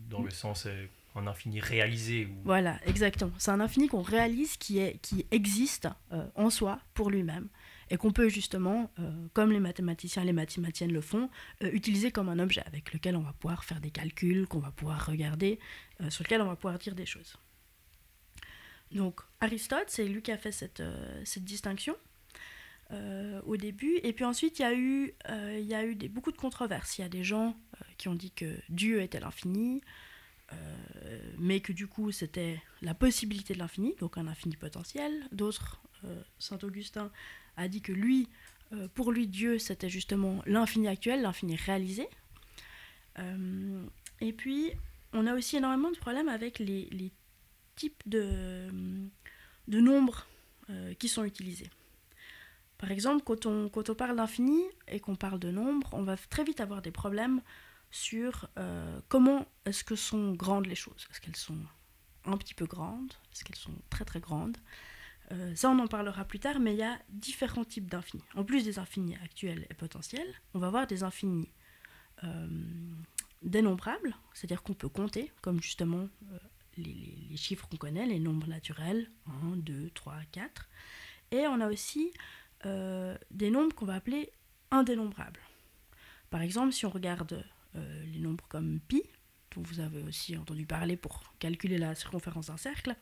dans 0.09 0.23
le 0.23 0.31
sens 0.31 0.67
un 1.15 1.27
infini 1.27 1.59
réalisé. 1.59 2.25
Ou... 2.25 2.35
Voilà, 2.43 2.79
exactement. 2.85 3.31
C'est 3.37 3.51
un 3.51 3.59
infini 3.59 3.87
qu'on 3.87 4.01
réalise 4.01 4.57
qui, 4.57 4.79
est, 4.79 4.97
qui 5.01 5.25
existe 5.31 5.87
euh, 6.11 6.25
en 6.35 6.49
soi 6.49 6.79
pour 6.93 7.09
lui-même 7.09 7.47
et 7.91 7.97
qu'on 7.97 8.13
peut 8.13 8.29
justement, 8.29 8.89
euh, 8.99 9.11
comme 9.33 9.51
les 9.51 9.59
mathématiciens 9.59 10.23
et 10.23 10.25
les 10.25 10.33
mathématiciennes 10.33 10.93
le 10.93 11.01
font, 11.01 11.29
euh, 11.61 11.69
utiliser 11.73 12.09
comme 12.09 12.29
un 12.29 12.39
objet 12.39 12.63
avec 12.65 12.93
lequel 12.93 13.17
on 13.17 13.21
va 13.21 13.33
pouvoir 13.33 13.65
faire 13.65 13.81
des 13.81 13.91
calculs, 13.91 14.47
qu'on 14.47 14.59
va 14.59 14.71
pouvoir 14.71 15.05
regarder, 15.05 15.59
euh, 15.99 16.09
sur 16.09 16.23
lequel 16.23 16.41
on 16.41 16.45
va 16.45 16.55
pouvoir 16.55 16.79
dire 16.79 16.95
des 16.95 17.05
choses. 17.05 17.35
Donc 18.91 19.19
Aristote, 19.41 19.87
c'est 19.87 20.05
lui 20.05 20.21
qui 20.21 20.31
a 20.31 20.37
fait 20.37 20.53
cette, 20.53 20.81
distinction 21.37 21.95
au 23.45 23.55
début. 23.55 23.99
Et 24.03 24.11
puis 24.11 24.25
ensuite, 24.25 24.59
il 24.59 24.63
y 24.63 24.65
a 24.65 24.73
eu, 24.73 25.15
beaucoup 26.09 26.33
de 26.33 26.37
controverses. 26.37 26.97
Il 26.97 27.03
y 27.03 27.05
a 27.05 27.09
des 27.09 27.23
gens 27.23 27.55
qui 27.97 28.09
ont 28.09 28.15
dit 28.15 28.31
que 28.31 28.57
Dieu 28.67 29.01
était 29.01 29.21
l'infini, 29.21 29.81
mais 31.37 31.61
que 31.61 31.71
du 31.71 31.87
coup 31.87 32.11
c'était 32.11 32.61
la 32.81 32.93
possibilité 32.93 33.53
de 33.53 33.59
l'infini, 33.59 33.95
donc 34.01 34.17
un 34.17 34.27
infini 34.27 34.57
potentiel. 34.57 35.25
D'autres, 35.31 35.81
Saint 36.37 36.59
Augustin 36.63 37.11
a 37.57 37.67
dit 37.67 37.81
que 37.81 37.91
lui, 37.91 38.29
euh, 38.73 38.87
pour 38.93 39.11
lui, 39.11 39.27
Dieu 39.27 39.59
c'était 39.59 39.89
justement 39.89 40.41
l'infini 40.45 40.87
actuel, 40.87 41.21
l'infini 41.21 41.55
réalisé. 41.55 42.07
Euh, 43.19 43.85
et 44.19 44.33
puis, 44.33 44.71
on 45.13 45.27
a 45.27 45.35
aussi 45.35 45.57
énormément 45.57 45.91
de 45.91 45.97
problèmes 45.97 46.29
avec 46.29 46.59
les, 46.59 47.11
types 47.75 48.03
de, 48.05 48.69
nombres 49.67 50.27
euh, 50.69 50.93
qui 50.95 51.07
sont 51.07 51.23
utilisés. 51.23 51.69
Par 52.77 52.91
exemple, 52.91 53.23
quand 53.23 53.45
on, 53.45 53.69
parle 53.95 54.17
d'infini 54.17 54.61
et 54.87 54.99
qu'on 54.99 55.15
parle 55.15 55.39
de 55.39 55.51
nombre, 55.51 55.89
on 55.93 56.03
va 56.03 56.17
très 56.17 56.43
vite 56.43 56.61
avoir 56.61 56.81
des 56.81 56.91
problèmes 56.91 57.41
sur 57.91 58.49
comment 59.09 59.45
est-ce 59.65 59.83
que 59.83 59.95
sont 59.95 60.33
grandes 60.33 60.65
les 60.65 60.75
choses. 60.75 61.07
Est-ce 61.11 61.21
qu'elles 61.21 61.35
sont 61.35 61.57
un 62.25 62.37
petit 62.37 62.53
peu 62.53 62.65
grandes? 62.65 63.13
Est-ce 63.31 63.43
qu'elles 63.43 63.55
sont 63.55 63.75
très 63.89 64.05
très 64.05 64.19
grandes? 64.19 64.57
Euh, 65.31 65.55
Ça, 65.55 65.69
on 65.69 65.79
en 65.79 65.87
parlera 65.87 66.25
plus 66.25 66.39
tard, 66.39 66.59
mais 66.59 66.73
il 66.73 66.79
y 66.79 66.83
a 66.83 66.99
différents 67.09 67.63
types 67.63 67.89
d'infinis. 67.89 68.23
En 68.35 68.43
plus 68.43 68.63
des 68.63 68.79
infinis 68.79 69.15
actuels 69.23 69.65
et 69.69 69.73
potentiels, 69.73 70.27
on 70.53 70.59
va 70.59 70.67
avoir 70.67 70.87
des 70.87 71.03
infinis 71.03 71.49
euh, 72.23 72.47
dénombrables, 73.41 74.15
c'est-à-dire 74.33 74.63
qu'on 74.63 74.73
peut 74.73 74.89
compter, 74.89 75.31
comme 75.41 75.61
justement 75.61 76.07
euh, 76.31 76.37
les, 76.77 77.37
chiffres 77.37 77.67
qu'on 77.67 77.77
connaît, 77.77 78.05
les 78.05 78.19
nombres 78.19 78.47
naturels, 78.47 79.09
1, 79.43 79.57
2, 79.57 79.91
3, 79.93 80.15
4. 80.31 80.69
Et 81.31 81.47
on 81.47 81.61
a 81.61 81.67
aussi 81.67 82.11
des 83.31 83.49
nombres 83.49 83.73
qu'on 83.73 83.87
va 83.87 83.95
appeler 83.95 84.31
indénombrables. 84.69 85.39
Par 86.29 86.43
exemple, 86.43 86.73
si 86.73 86.85
on 86.85 86.91
regarde 86.91 87.43
les 87.73 88.19
nombres 88.19 88.45
comme 88.49 88.79
pi, 88.81 89.01
dont 89.55 89.63
vous 89.63 89.79
avez 89.79 90.03
aussi 90.03 90.37
entendu 90.37 90.67
parler 90.67 90.95
pour 90.95 91.33
calculer 91.39 91.79
la 91.79 91.95
circonférence 91.95 92.47
d'un 92.47 92.57
cercle, 92.57 92.95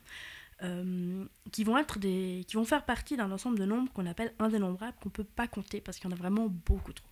euh, 0.64 1.26
qui 1.52 1.64
vont 1.64 1.78
être 1.78 2.00
des, 2.00 2.44
qui 2.48 2.56
vont 2.56 2.66
faire 2.66 2.86
partie 2.86 3.16
d'un 3.18 3.32
ensemble 3.32 3.58
de 3.60 3.66
nombres 3.66 3.92
qu'on 3.94 4.06
appelle 4.06 4.34
indénombrables, 4.40 4.98
qu'on 5.02 5.10
peut 5.10 5.24
pas 5.24 5.48
compter 5.48 5.82
parce 5.82 5.98
qu'il 5.98 6.10
y 6.10 6.14
en 6.14 6.16
a 6.16 6.20
vraiment 6.20 6.48
beaucoup 6.48 6.94
trop. 6.94 7.08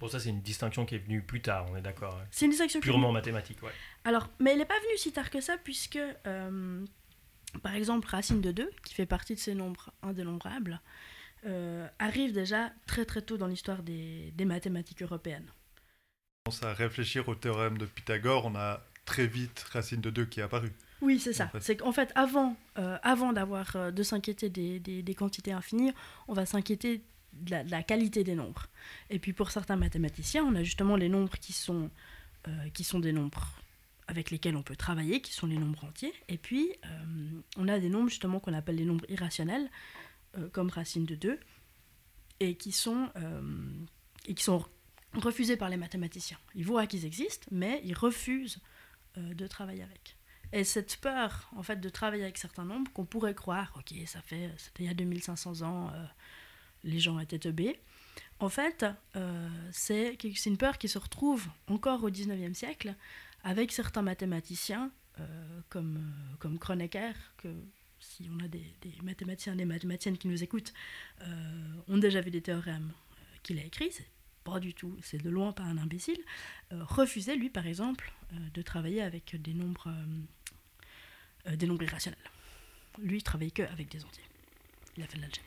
Bon, 0.00 0.08
ça, 0.08 0.18
c'est 0.18 0.30
une 0.30 0.42
distinction 0.42 0.84
qui 0.84 0.96
est 0.96 0.98
venue 0.98 1.22
plus 1.22 1.40
tard, 1.42 1.66
on 1.70 1.76
est 1.76 1.82
d'accord. 1.82 2.16
hein. 2.20 2.26
C'est 2.32 2.46
une 2.46 2.50
distinction 2.50 2.80
qui- 2.80 2.84
Purement 2.86 3.12
mathématique, 3.12 3.62
ouais. 3.62 3.70
Alors, 4.04 4.28
mais 4.40 4.50
elle 4.52 4.58
n'est 4.58 4.64
pas 4.64 4.78
venue 4.80 4.96
si 4.98 5.12
tard 5.12 5.30
que 5.30 5.40
ça, 5.40 5.56
puisque, 5.62 5.98
euh, 6.26 6.84
par 7.62 7.74
exemple, 7.74 8.08
racine 8.08 8.40
de 8.40 8.50
2, 8.50 8.68
qui 8.84 8.94
fait 8.94 9.06
partie 9.06 9.34
de 9.34 9.38
ces 9.38 9.54
nombres 9.54 9.92
indénombrables, 10.02 10.80
euh, 11.46 11.86
arrive 12.00 12.32
déjà 12.32 12.72
très 12.86 13.04
très 13.04 13.22
tôt 13.22 13.36
dans 13.36 13.46
l'histoire 13.46 13.82
des, 13.84 14.32
des 14.32 14.44
mathématiques 14.44 15.02
européennes. 15.02 15.46
On 16.46 16.50
commence 16.50 16.64
à 16.64 16.74
réfléchir 16.74 17.28
au 17.28 17.36
théorème 17.36 17.78
de 17.78 17.86
Pythagore, 17.86 18.46
on 18.46 18.56
a 18.56 18.80
très 19.04 19.28
vite 19.28 19.64
racine 19.72 20.00
de 20.00 20.10
2 20.10 20.24
qui 20.24 20.40
est 20.40 20.42
apparu. 20.44 20.72
Oui, 21.02 21.18
c'est 21.18 21.32
ça. 21.32 21.46
En 21.46 21.48
fait. 21.48 21.60
C'est 21.60 21.76
qu'en 21.76 21.92
fait, 21.92 22.10
avant, 22.14 22.56
euh, 22.78 22.96
avant 23.02 23.32
d'avoir 23.32 23.74
euh, 23.76 23.90
de 23.90 24.02
s'inquiéter 24.02 24.48
des, 24.48 24.78
des- 24.80 25.02
des 25.02 25.14
quantités 25.14 25.52
infinies, 25.52 25.92
on 26.28 26.32
va 26.32 26.46
s'inquiéter 26.46 27.02
de 27.34 27.50
la, 27.50 27.64
de 27.64 27.70
la 27.70 27.82
qualité 27.82 28.24
des 28.24 28.34
nombres. 28.34 28.68
Et 29.10 29.18
puis 29.18 29.32
pour 29.32 29.50
certains 29.50 29.76
mathématiciens, 29.76 30.44
on 30.44 30.54
a 30.54 30.62
justement 30.62 30.96
les 30.96 31.08
nombres 31.08 31.36
qui 31.38 31.52
sont, 31.52 31.90
euh, 32.48 32.68
qui 32.72 32.84
sont 32.84 33.00
des 33.00 33.12
nombres 33.12 33.48
avec 34.06 34.30
lesquels 34.30 34.56
on 34.56 34.62
peut 34.62 34.76
travailler, 34.76 35.20
qui 35.20 35.32
sont 35.32 35.46
les 35.46 35.56
nombres 35.58 35.84
entiers. 35.84 36.12
Et 36.28 36.36
puis, 36.36 36.70
on 37.56 37.68
a 37.68 37.78
des 37.78 37.88
nombres 37.88 38.08
justement 38.10 38.40
qu'on 38.40 38.52
appelle 38.52 38.74
les 38.76 38.84
nombres 38.84 39.06
irrationnels, 39.08 39.70
comme 40.50 40.68
racine 40.70 41.06
de 41.06 41.14
2, 41.14 41.38
et 42.40 42.56
qui 42.56 42.72
sont, 42.72 43.08
et 44.26 44.34
qui 44.34 44.42
sont 44.42 44.66
refusés 45.14 45.56
par 45.56 45.70
les 45.70 45.76
mathématiciens. 45.78 46.36
Ils 46.54 46.64
voient 46.64 46.86
qu'ils 46.86 47.06
existent, 47.06 47.46
mais 47.52 47.80
ils 47.84 47.94
refusent 47.94 48.58
de 49.16 49.46
travailler 49.46 49.82
avec. 49.84 50.16
Et 50.52 50.64
cette 50.64 50.96
peur, 50.96 51.50
en 51.56 51.62
fait, 51.62 51.76
de 51.76 51.88
travailler 51.88 52.24
avec 52.24 52.36
certains 52.38 52.64
nombres, 52.64 52.90
qu'on 52.92 53.06
pourrait 53.06 53.34
croire, 53.34 53.72
ok, 53.76 53.94
ça 54.06 54.20
fait, 54.20 54.50
c'était 54.58 54.84
il 54.84 54.86
y 54.86 54.90
a 54.90 54.94
2500 54.94 55.62
ans, 55.62 55.90
euh, 55.94 56.04
les 56.84 56.98
gens 56.98 57.18
étaient 57.18 57.38
teubés. 57.38 57.80
En 58.38 58.48
fait, 58.48 58.84
euh, 59.16 59.48
c'est 59.70 60.16
une 60.46 60.58
peur 60.58 60.76
qui 60.76 60.88
se 60.88 60.98
retrouve 60.98 61.46
encore 61.68 62.04
au 62.04 62.10
19e 62.10 62.54
siècle 62.54 62.94
avec 63.44 63.72
certains 63.72 64.02
mathématiciens, 64.02 64.90
euh, 65.20 65.60
comme, 65.68 66.12
comme 66.38 66.58
Kronecker, 66.58 67.14
que 67.38 67.48
si 67.98 68.28
on 68.30 68.44
a 68.44 68.48
des, 68.48 68.64
des 68.82 68.94
mathématiciens, 69.02 69.56
des 69.56 69.64
mathématiciennes 69.64 70.18
qui 70.18 70.28
nous 70.28 70.42
écoutent, 70.42 70.74
ont 71.88 71.98
déjà 71.98 72.20
vu 72.20 72.32
des 72.32 72.42
théorèmes 72.42 72.92
qu'il 73.44 73.58
a 73.60 73.64
écrits, 73.64 73.92
c'est 73.92 74.08
pas 74.42 74.60
du 74.60 74.74
tout, 74.74 74.96
c'est 75.02 75.22
de 75.22 75.30
loin 75.30 75.52
pas 75.52 75.62
un 75.62 75.78
imbécile, 75.78 76.20
euh, 76.72 76.82
refusait, 76.84 77.36
lui, 77.36 77.48
par 77.48 77.66
exemple, 77.66 78.12
de 78.32 78.62
travailler 78.62 79.02
avec 79.02 79.40
des 79.40 79.54
nombres, 79.54 79.94
euh, 81.46 81.56
des 81.56 81.66
nombres 81.66 81.82
irrationnels. 81.82 82.18
Lui, 82.98 83.18
il 83.18 83.22
travaillait 83.22 83.50
que 83.50 83.62
avec 83.62 83.88
des 83.88 84.04
entiers. 84.04 84.24
Il 84.96 85.02
a 85.02 85.06
fait 85.06 85.16
de 85.16 85.22
l'algèbre. 85.22 85.46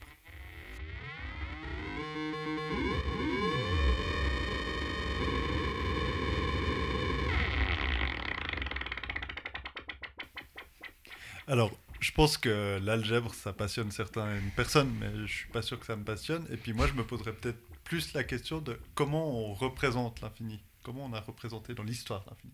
Alors, 11.47 11.71
je 11.99 12.11
pense 12.11 12.37
que 12.37 12.79
l'algèbre, 12.83 13.33
ça 13.33 13.53
passionne 13.53 13.91
certaines 13.91 14.49
personnes, 14.55 14.91
mais 14.99 15.11
je 15.27 15.31
suis 15.31 15.49
pas 15.49 15.61
sûr 15.61 15.79
que 15.79 15.85
ça 15.85 15.95
me 15.95 16.03
passionne. 16.03 16.45
Et 16.51 16.57
puis 16.57 16.73
moi, 16.73 16.87
je 16.87 16.93
me 16.93 17.05
poserais 17.05 17.33
peut-être 17.33 17.59
plus 17.83 18.13
la 18.13 18.23
question 18.23 18.59
de 18.59 18.79
comment 18.95 19.49
on 19.49 19.53
représente 19.53 20.21
l'infini. 20.21 20.59
Comment 20.83 21.05
on 21.05 21.13
a 21.13 21.19
représenté 21.19 21.73
dans 21.73 21.83
l'histoire 21.83 22.23
l'infini. 22.27 22.53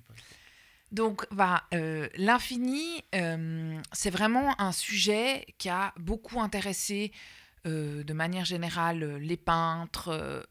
Donc, 0.91 1.25
bah, 1.31 1.63
l'infini, 2.15 3.03
euh, 3.15 3.79
c'est 3.93 4.09
vraiment 4.09 4.59
un 4.59 4.73
sujet 4.73 5.45
qui 5.57 5.69
a 5.69 5.93
beaucoup 5.97 6.41
intéressé 6.41 7.13
euh, 7.65 8.03
de 8.03 8.13
manière 8.13 8.43
générale 8.43 9.17
les 9.17 9.37
peintres 9.37 10.43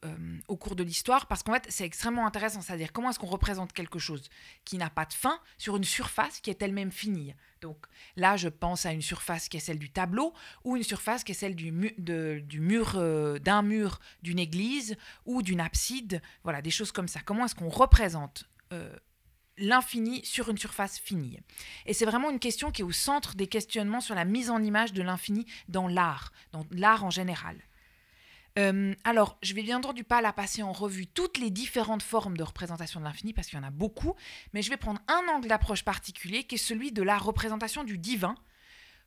au 0.48 0.56
cours 0.56 0.76
de 0.76 0.82
l'histoire, 0.82 1.26
parce 1.26 1.42
qu'en 1.42 1.52
fait, 1.52 1.66
c'est 1.68 1.84
extrêmement 1.84 2.26
intéressant, 2.26 2.62
c'est-à-dire 2.62 2.92
comment 2.92 3.10
est-ce 3.10 3.18
qu'on 3.18 3.26
représente 3.26 3.72
quelque 3.72 3.98
chose 3.98 4.30
qui 4.64 4.78
n'a 4.78 4.88
pas 4.88 5.04
de 5.04 5.12
fin 5.12 5.38
sur 5.58 5.76
une 5.76 5.84
surface 5.84 6.40
qui 6.40 6.48
est 6.48 6.62
elle-même 6.62 6.92
finie? 6.92 7.34
Donc 7.60 7.84
là, 8.16 8.38
je 8.38 8.48
pense 8.48 8.86
à 8.86 8.92
une 8.92 9.02
surface 9.02 9.48
qui 9.50 9.58
est 9.58 9.60
celle 9.60 9.78
du 9.78 9.90
tableau, 9.90 10.32
ou 10.64 10.76
une 10.76 10.84
surface 10.84 11.22
qui 11.22 11.32
est 11.32 11.34
celle 11.34 11.54
du, 11.54 11.70
mur, 11.70 13.40
d'un 13.40 13.62
mur 13.62 14.00
d'une 14.22 14.38
église 14.38 14.96
ou 15.26 15.42
d'une 15.42 15.60
abside, 15.60 16.22
voilà, 16.44 16.62
des 16.62 16.70
choses 16.70 16.92
comme 16.92 17.08
ça. 17.08 17.20
Comment 17.20 17.44
est-ce 17.44 17.54
qu'on 17.54 17.68
représente 17.68 18.48
l'infini 19.60 20.24
sur 20.24 20.48
une 20.48 20.58
surface 20.58 20.98
finie. 20.98 21.38
Et 21.86 21.94
c'est 21.94 22.04
vraiment 22.04 22.30
une 22.30 22.38
question 22.38 22.70
qui 22.70 22.82
est 22.82 22.84
au 22.84 22.92
centre 22.92 23.36
des 23.36 23.46
questionnements 23.46 24.00
sur 24.00 24.14
la 24.14 24.24
mise 24.24 24.50
en 24.50 24.62
image 24.62 24.92
de 24.92 25.02
l'infini 25.02 25.46
dans 25.68 25.86
l'art, 25.86 26.32
dans 26.52 26.66
l'art 26.70 27.04
en 27.04 27.10
général. 27.10 27.56
Euh, 28.58 28.94
alors, 29.04 29.38
je 29.42 29.54
vais 29.54 29.62
bien 29.62 29.78
entendu 29.78 30.02
pas 30.02 30.20
la 30.20 30.32
passer 30.32 30.62
en 30.62 30.72
revue 30.72 31.06
toutes 31.06 31.38
les 31.38 31.50
différentes 31.50 32.02
formes 32.02 32.36
de 32.36 32.42
représentation 32.42 33.00
de 33.00 33.04
l'infini, 33.04 33.32
parce 33.32 33.46
qu'il 33.46 33.58
y 33.58 33.62
en 33.62 33.66
a 33.66 33.70
beaucoup, 33.70 34.14
mais 34.52 34.62
je 34.62 34.70
vais 34.70 34.76
prendre 34.76 35.00
un 35.08 35.32
angle 35.32 35.48
d'approche 35.48 35.84
particulier 35.84 36.44
qui 36.44 36.56
est 36.56 36.58
celui 36.58 36.90
de 36.92 37.02
la 37.02 37.16
représentation 37.16 37.84
du 37.84 37.96
divin. 37.96 38.34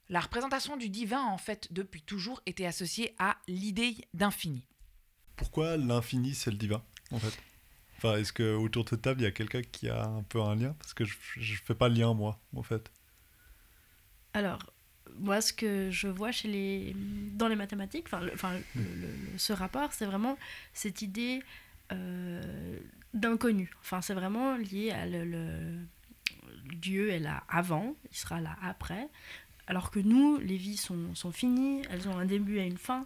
La 0.10 0.22
représentation 0.22 0.78
du 0.78 0.90
divin, 0.90 1.22
en 1.22 1.38
fait, 1.38 1.68
depuis 1.72 2.02
toujours, 2.02 2.42
était 2.46 2.66
associée 2.66 3.16
à 3.20 3.38
l'idée 3.48 3.98
d'infini. 4.14 4.66
Pourquoi 5.36 5.78
l'infini, 5.78 6.36
c'est 6.36 6.52
le 6.52 6.58
divin, 6.58 6.84
en 7.12 7.20
fait? 7.20 7.38
Enfin, 8.04 8.18
est-ce 8.18 8.34
que 8.34 8.54
autour 8.56 8.84
de 8.84 8.90
cette 8.90 9.02
table, 9.04 9.22
il 9.22 9.24
y 9.24 9.28
a 9.28 9.32
quelqu'un 9.32 9.62
qui 9.62 9.88
a 9.90 10.04
un 10.06 10.24
peu 10.24 10.42
un 10.42 10.56
lien? 10.56 10.76
Parce 10.80 10.94
que 10.94 11.06
je, 11.06 11.16
je 11.38 11.56
fais 11.64 11.74
pas 11.76 11.88
le 11.88 11.96
lien, 11.96 12.14
moi, 12.14 12.38
en 12.56 12.64
fait. 12.64 12.92
Alors, 14.34 14.74
moi, 15.20 15.40
ce 15.42 15.54
que 15.54 15.90
je 15.92 16.08
vois 16.08 16.32
chez 16.32 16.48
les... 16.48 16.96
dans 17.34 17.48
les 17.48 17.56
mathématiques, 17.56 18.08
enfin, 18.08 18.22
le- 18.22 18.82
le- 18.82 19.38
ce 19.38 19.54
rapport, 19.54 19.94
c'est 19.94 20.06
vraiment 20.06 20.38
cette 20.74 21.02
idée 21.02 21.42
euh, 21.92 22.78
d'inconnu. 23.14 23.72
Enfin, 23.82 24.02
c'est 24.02 24.16
vraiment 24.16 24.58
lié 24.58 24.92
à 24.92 25.06
le, 25.06 25.24
le- 25.24 25.80
Dieu 26.76 27.10
est 27.10 27.20
là 27.20 27.44
avant, 27.48 27.96
il 28.12 28.18
sera 28.18 28.42
là 28.42 28.58
après. 28.62 29.08
Alors 29.68 29.92
que 29.92 30.00
nous, 30.00 30.40
les 30.40 30.58
vies 30.58 30.78
sont, 30.78 31.16
sont 31.16 31.32
finies, 31.32 31.84
elles 31.90 32.10
ont 32.10 32.18
un 32.18 32.26
début 32.26 32.58
et 32.58 32.66
une 32.66 32.78
fin. 32.78 33.06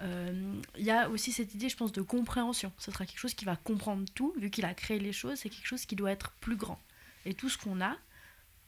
Euh, 0.00 0.60
Il 0.76 0.84
y 0.84 0.90
a 0.90 1.08
aussi 1.08 1.32
cette 1.32 1.54
idée, 1.54 1.68
je 1.68 1.76
pense, 1.76 1.92
de 1.92 2.02
compréhension. 2.02 2.72
Ce 2.78 2.90
sera 2.90 3.06
quelque 3.06 3.18
chose 3.18 3.34
qui 3.34 3.44
va 3.44 3.56
comprendre 3.56 4.04
tout, 4.14 4.34
vu 4.36 4.50
qu'il 4.50 4.64
a 4.64 4.74
créé 4.74 4.98
les 4.98 5.12
choses, 5.12 5.38
c'est 5.38 5.50
quelque 5.50 5.66
chose 5.66 5.86
qui 5.86 5.96
doit 5.96 6.10
être 6.10 6.32
plus 6.40 6.56
grand. 6.56 6.80
Et 7.26 7.34
tout 7.34 7.48
ce 7.48 7.56
qu'on 7.56 7.80
a, 7.80 7.96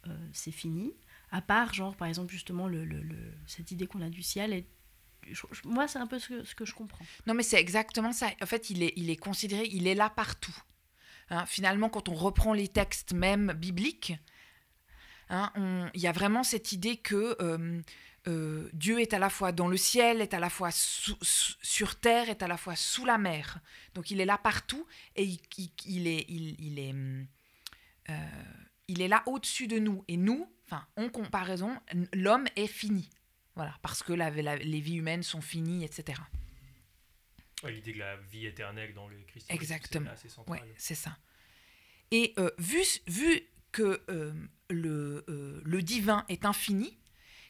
euh, 0.06 0.16
c'est 0.32 0.52
fini. 0.52 0.94
À 1.32 1.42
part, 1.42 1.74
genre, 1.74 1.96
par 1.96 2.06
exemple, 2.08 2.32
justement, 2.32 2.68
le, 2.68 2.84
le- 2.84 3.34
cette 3.46 3.70
idée 3.72 3.86
qu'on 3.86 4.00
a 4.02 4.08
du 4.08 4.22
ciel. 4.22 4.64
Moi, 5.64 5.88
c'est 5.88 5.98
un 5.98 6.06
peu 6.06 6.20
ce 6.20 6.28
que, 6.28 6.44
ce 6.44 6.54
que 6.54 6.64
je 6.64 6.72
comprends. 6.72 7.04
Non, 7.26 7.34
mais 7.34 7.42
c'est 7.42 7.58
exactement 7.60 8.12
ça. 8.12 8.28
En 8.40 8.46
fait, 8.46 8.70
il 8.70 8.82
est, 8.84 8.92
il 8.96 9.10
est 9.10 9.16
considéré, 9.16 9.68
il 9.72 9.88
est 9.88 9.96
là 9.96 10.08
partout. 10.08 10.56
Hein, 11.30 11.44
finalement, 11.46 11.88
quand 11.88 12.08
on 12.08 12.14
reprend 12.14 12.52
les 12.52 12.68
textes 12.68 13.12
même 13.12 13.52
bibliques, 13.54 14.14
hein, 15.28 15.50
il 15.94 16.00
y 16.00 16.06
a 16.06 16.12
vraiment 16.12 16.44
cette 16.44 16.70
idée 16.70 16.96
que 16.96 17.36
euh, 17.42 17.80
euh, 18.28 18.68
Dieu 18.72 19.00
est 19.00 19.14
à 19.14 19.18
la 19.18 19.30
fois 19.30 19.52
dans 19.52 19.68
le 19.68 19.76
ciel, 19.76 20.20
est 20.20 20.34
à 20.34 20.40
la 20.40 20.50
fois 20.50 20.70
sous- 20.70 21.16
sur 21.22 21.98
terre, 22.00 22.28
est 22.28 22.42
à 22.42 22.48
la 22.48 22.56
fois 22.56 22.74
sous 22.76 23.04
la 23.04 23.18
mer. 23.18 23.60
Donc 23.94 24.10
il 24.10 24.20
est 24.20 24.24
là 24.24 24.36
partout 24.38 24.86
et 25.14 25.24
il, 25.24 25.38
il- 25.58 25.70
il 25.86 26.06
est, 26.06 26.24
il, 26.28 26.56
il 26.60 26.78
est, 26.78 26.94
euh, 28.10 28.14
il 28.88 29.00
est 29.02 29.08
là 29.08 29.22
au-dessus 29.26 29.66
de 29.68 29.78
nous. 29.78 30.04
Et 30.08 30.16
nous, 30.16 30.50
enfin, 30.66 30.86
en 30.96 31.08
comparaison, 31.08 31.78
l'homme 32.12 32.46
est 32.56 32.66
fini. 32.66 33.08
Voilà, 33.54 33.74
parce 33.82 34.02
que 34.02 34.12
la- 34.12 34.30
la- 34.30 34.56
les 34.56 34.80
vies 34.80 34.96
humaines 34.96 35.22
sont 35.22 35.40
finies, 35.40 35.84
etc. 35.84 36.20
Ouais, 37.62 37.72
L'idée 37.72 37.94
que 37.94 37.98
la 37.98 38.16
vie 38.16 38.46
éternelle 38.46 38.92
dans 38.92 39.08
le 39.08 39.16
christianisme, 39.26 39.62
Exactement. 39.62 40.10
c'est. 40.16 40.50
Ouais, 40.50 40.60
ça. 40.78 41.16
Et 42.10 42.34
euh, 42.38 42.50
vu, 42.58 42.82
vu 43.06 43.42
que 43.72 44.02
le, 44.68 45.24
le 45.64 45.82
divin 45.82 46.24
est 46.28 46.44
infini, 46.44 46.98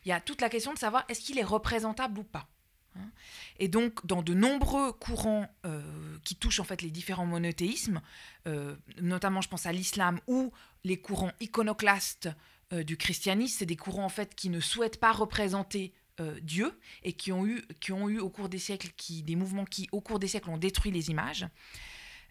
il 0.06 0.10
y 0.10 0.12
a 0.12 0.20
toute 0.20 0.40
la 0.40 0.48
question 0.48 0.72
de 0.72 0.78
savoir 0.78 1.04
est-ce 1.08 1.20
qu'il 1.20 1.36
est 1.36 1.44
représentable 1.44 2.20
ou 2.20 2.22
pas. 2.22 2.48
hein. 2.94 3.10
Et 3.58 3.66
donc, 3.66 4.06
dans 4.06 4.22
de 4.22 4.34
nombreux 4.34 4.92
courants 4.92 5.48
euh, 5.66 5.82
qui 6.22 6.36
touchent 6.36 6.60
en 6.60 6.64
fait 6.64 6.80
les 6.80 6.90
différents 6.90 7.26
monothéismes, 7.26 8.00
euh, 8.46 8.76
notamment 9.02 9.40
je 9.40 9.48
pense 9.48 9.66
à 9.66 9.72
l'islam 9.72 10.20
ou 10.28 10.52
les 10.84 10.96
courants 10.96 11.32
iconoclastes 11.40 12.28
euh, 12.72 12.84
du 12.84 12.96
christianisme, 12.96 13.56
c'est 13.58 13.66
des 13.66 13.76
courants 13.76 14.04
en 14.04 14.08
fait 14.08 14.36
qui 14.36 14.48
ne 14.48 14.60
souhaitent 14.60 15.00
pas 15.00 15.12
représenter 15.12 15.92
Dieu 16.40 16.72
et 17.02 17.12
qui 17.12 17.30
ont 17.30 17.46
eu, 17.46 17.60
qui 17.78 17.92
ont 17.92 18.08
eu 18.08 18.20
au 18.20 18.30
cours 18.30 18.48
des 18.48 18.58
siècles, 18.58 18.88
qui, 18.96 19.22
des 19.22 19.36
mouvements 19.36 19.66
qui 19.66 19.86
au 19.92 20.00
cours 20.00 20.18
des 20.18 20.28
siècles 20.28 20.48
ont 20.48 20.56
détruit 20.56 20.90
les 20.90 21.10
images. 21.10 21.46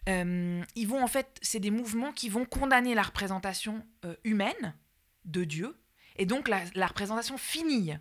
Ils 0.08 0.88
vont 0.88 1.04
en 1.04 1.06
fait, 1.06 1.38
c'est 1.40 1.60
des 1.60 1.70
mouvements 1.70 2.10
qui 2.10 2.28
vont 2.28 2.44
condamner 2.46 2.96
la 2.96 3.04
représentation 3.04 3.86
humaine 4.24 4.74
de 5.24 5.44
Dieu 5.44 5.76
et 6.18 6.26
donc 6.26 6.48
la, 6.48 6.62
la 6.74 6.86
représentation 6.86 7.38
finie 7.38 7.92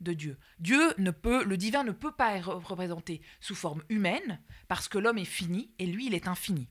de 0.00 0.12
Dieu. 0.14 0.38
Dieu 0.58 0.94
ne 0.98 1.10
peut, 1.10 1.44
le 1.44 1.56
divin 1.56 1.84
ne 1.84 1.92
peut 1.92 2.12
pas 2.12 2.36
être 2.36 2.48
représenté 2.54 3.20
sous 3.40 3.54
forme 3.54 3.82
humaine 3.90 4.40
parce 4.68 4.88
que 4.88 4.96
l'homme 4.98 5.18
est 5.18 5.24
fini 5.26 5.70
et 5.78 5.86
lui 5.86 6.06
il 6.06 6.14
est 6.14 6.26
infini. 6.28 6.68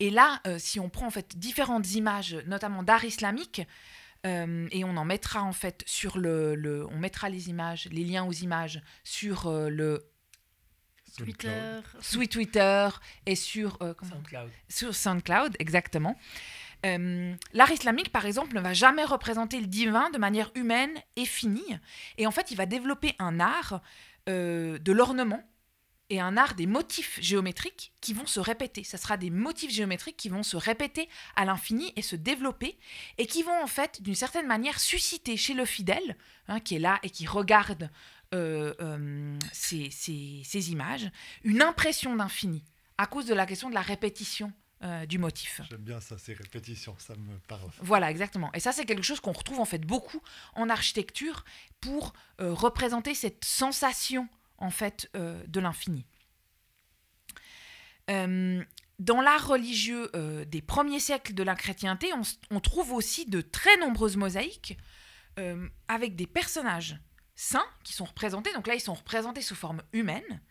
Et 0.00 0.10
là, 0.10 0.40
euh, 0.46 0.58
si 0.58 0.78
on 0.80 0.90
prend 0.90 1.06
en 1.06 1.10
fait 1.10 1.38
différentes 1.38 1.92
images, 1.94 2.34
notamment 2.46 2.82
d'art 2.82 3.04
islamique, 3.04 3.62
euh, 4.26 4.66
et 4.72 4.84
on 4.84 4.96
en 4.96 5.04
mettra 5.04 5.42
en 5.42 5.52
fait 5.52 5.82
sur 5.86 6.18
le, 6.18 6.54
le- 6.54 6.86
on 6.88 6.98
mettra 6.98 7.28
les 7.28 7.48
images, 7.48 7.88
les 7.92 8.04
liens 8.04 8.24
aux 8.24 8.32
images 8.32 8.82
sur 9.04 9.46
euh, 9.46 9.68
le 9.68 10.10
Twitter. 11.16 11.80
sous 12.00 12.26
Twitter 12.26 12.88
et 13.26 13.36
sur 13.36 13.78
euh, 13.82 13.94
SoundCloud. 14.02 14.50
sur 14.68 14.94
SoundCloud, 14.94 15.56
exactement. 15.60 16.18
Euh, 16.84 17.34
L'art 17.52 17.70
islamique, 17.70 18.12
par 18.12 18.26
exemple, 18.26 18.54
ne 18.54 18.60
va 18.60 18.72
jamais 18.72 19.04
représenter 19.04 19.60
le 19.60 19.66
divin 19.66 20.10
de 20.10 20.18
manière 20.18 20.50
humaine 20.54 20.94
et 21.16 21.24
finie. 21.24 21.76
Et 22.18 22.26
en 22.26 22.30
fait, 22.30 22.50
il 22.50 22.56
va 22.56 22.66
développer 22.66 23.14
un 23.18 23.40
art 23.40 23.80
euh, 24.28 24.78
de 24.78 24.92
l'ornement 24.92 25.42
et 26.10 26.20
un 26.20 26.36
art 26.36 26.54
des 26.54 26.66
motifs 26.66 27.18
géométriques 27.20 27.94
qui 28.00 28.12
vont 28.12 28.26
se 28.26 28.38
répéter. 28.38 28.84
Ce 28.84 28.98
sera 28.98 29.16
des 29.16 29.30
motifs 29.30 29.72
géométriques 29.72 30.18
qui 30.18 30.28
vont 30.28 30.42
se 30.42 30.56
répéter 30.56 31.08
à 31.34 31.46
l'infini 31.46 31.92
et 31.96 32.02
se 32.02 32.16
développer 32.16 32.78
et 33.16 33.26
qui 33.26 33.42
vont 33.42 33.62
en 33.62 33.66
fait, 33.66 34.02
d'une 34.02 34.14
certaine 34.14 34.46
manière, 34.46 34.78
susciter 34.78 35.38
chez 35.38 35.54
le 35.54 35.64
fidèle, 35.64 36.16
hein, 36.48 36.60
qui 36.60 36.76
est 36.76 36.80
là 36.80 36.98
et 37.02 37.10
qui 37.10 37.26
regarde 37.26 37.90
euh, 38.34 39.38
ces 39.52 40.70
images, 40.70 41.10
une 41.42 41.62
impression 41.62 42.14
d'infini 42.16 42.64
à 42.98 43.06
cause 43.06 43.26
de 43.26 43.34
la 43.34 43.46
question 43.46 43.70
de 43.70 43.74
la 43.74 43.80
répétition 43.80 44.52
euh, 44.84 45.06
du 45.06 45.18
motif. 45.18 45.62
J'aime 45.70 45.80
bien 45.80 46.00
ça, 46.00 46.18
ces 46.18 46.34
répétitions, 46.34 46.94
ça 46.98 47.14
me 47.14 47.38
parle. 47.48 47.70
Voilà, 47.80 48.10
exactement. 48.10 48.50
Et 48.52 48.60
ça, 48.60 48.70
c'est 48.70 48.84
quelque 48.84 49.02
chose 49.02 49.20
qu'on 49.20 49.32
retrouve 49.32 49.60
en 49.60 49.64
fait 49.64 49.78
beaucoup 49.78 50.20
en 50.54 50.68
architecture 50.68 51.44
pour 51.80 52.12
euh, 52.40 52.52
représenter 52.52 53.14
cette 53.14 53.44
sensation 53.44 54.28
en 54.58 54.70
fait 54.70 55.10
euh, 55.16 55.42
de 55.46 55.60
l'infini. 55.60 56.04
Dans 58.08 59.20
l'art 59.22 59.48
religieux 59.48 60.10
des 60.46 60.60
premiers 60.60 61.00
siècles 61.00 61.32
de 61.32 61.42
la 61.42 61.54
chrétienté, 61.54 62.12
on, 62.12 62.20
on 62.50 62.60
trouve 62.60 62.92
aussi 62.92 63.24
de 63.24 63.40
très 63.40 63.78
nombreuses 63.78 64.18
mosaïques 64.18 64.76
avec 65.88 66.14
des 66.14 66.26
personnages 66.26 66.98
saints 67.34 67.66
qui 67.82 67.94
sont 67.94 68.04
représentés. 68.04 68.52
Donc 68.52 68.66
là, 68.66 68.74
ils 68.74 68.80
sont 68.80 68.94
représentés 68.94 69.40
sous 69.40 69.54
forme 69.54 69.82
humaine. 69.94 70.42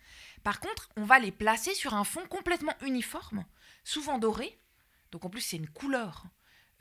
Par 0.44 0.60
contre, 0.60 0.90
on 0.98 1.06
va 1.06 1.20
les 1.20 1.32
placer 1.32 1.74
sur 1.74 1.94
un 1.94 2.04
fond 2.04 2.26
complètement 2.30 2.74
uniforme, 2.82 3.46
souvent 3.84 4.18
doré. 4.18 4.58
Donc 5.12 5.26
en 5.26 5.30
plus, 5.30 5.42
c'est 5.42 5.58
une 5.58 5.70
couleur 5.70 6.26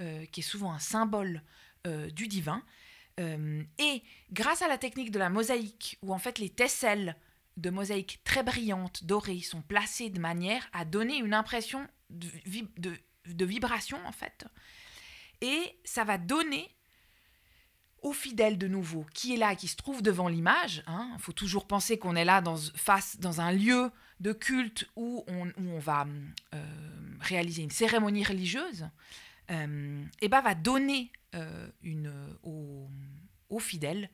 euh, 0.01 0.25
qui 0.27 0.41
est 0.41 0.43
souvent 0.43 0.73
un 0.73 0.79
symbole 0.79 1.43
euh, 1.87 2.11
du 2.11 2.29
divin. 2.29 2.63
Euh, 3.21 3.63
et 3.79 4.03
grâce 4.33 4.63
à 4.63 4.69
la 4.69 4.79
technique 4.79 5.11
de 5.11 5.19
la 5.19 5.29
mosaïque, 5.29 5.99
où 6.03 6.15
en 6.15 6.19
fait 6.19 6.39
les 6.39 6.49
tesselles 6.49 7.17
de 7.59 7.69
mosaïque 7.69 8.21
très 8.25 8.43
brillantes, 8.43 9.05
dorées, 9.05 9.41
sont 9.41 9.61
placées 9.61 10.09
de 10.09 10.19
manière 10.19 10.67
à 10.73 10.87
donner 10.87 11.19
une 11.19 11.35
impression 11.35 11.87
de, 12.09 12.27
vi- 12.47 12.71
de- 12.79 12.97
de 13.27 13.45
vibration 13.45 13.99
en 14.07 14.13
fait. 14.13 14.47
Et 15.43 15.79
ça 15.85 16.05
va 16.05 16.17
donner 16.17 16.75
au 18.01 18.13
fidèle 18.13 18.59
de 18.59 18.67
nouveau, 18.67 19.05
qui 19.13 19.35
est 19.35 19.37
là, 19.37 19.55
qui 19.55 19.69
se 19.69 19.77
trouve 19.77 20.03
devant 20.03 20.29
l'image. 20.29 20.83
Il 20.89 21.21
faut 21.21 21.33
toujours 21.33 21.67
penser 21.67 21.99
qu'on 21.99 22.17
est 22.17 22.25
là 22.25 22.41
dans, 22.41 22.57
face, 22.57 23.21
dans 23.21 23.41
un 23.41 23.53
lieu 23.53 23.91
de 24.23 24.33
culte 24.33 24.89
où 24.97 25.25
on, 25.27 25.49
où 25.49 25.69
on 25.69 25.79
va 25.81 26.07
euh, 26.55 26.65
réaliser 27.21 27.63
une 27.63 27.71
cérémonie 27.71 28.25
religieuse. 28.25 28.89
euh, 29.51 30.05
et 30.21 30.29
ben 30.29 30.41
va 30.41 30.55
donner 30.55 31.11
euh, 31.35 31.69
une, 31.83 32.07
euh, 32.07 32.39
au, 32.45 32.89
au 33.51 33.59
fidèle 33.59 34.09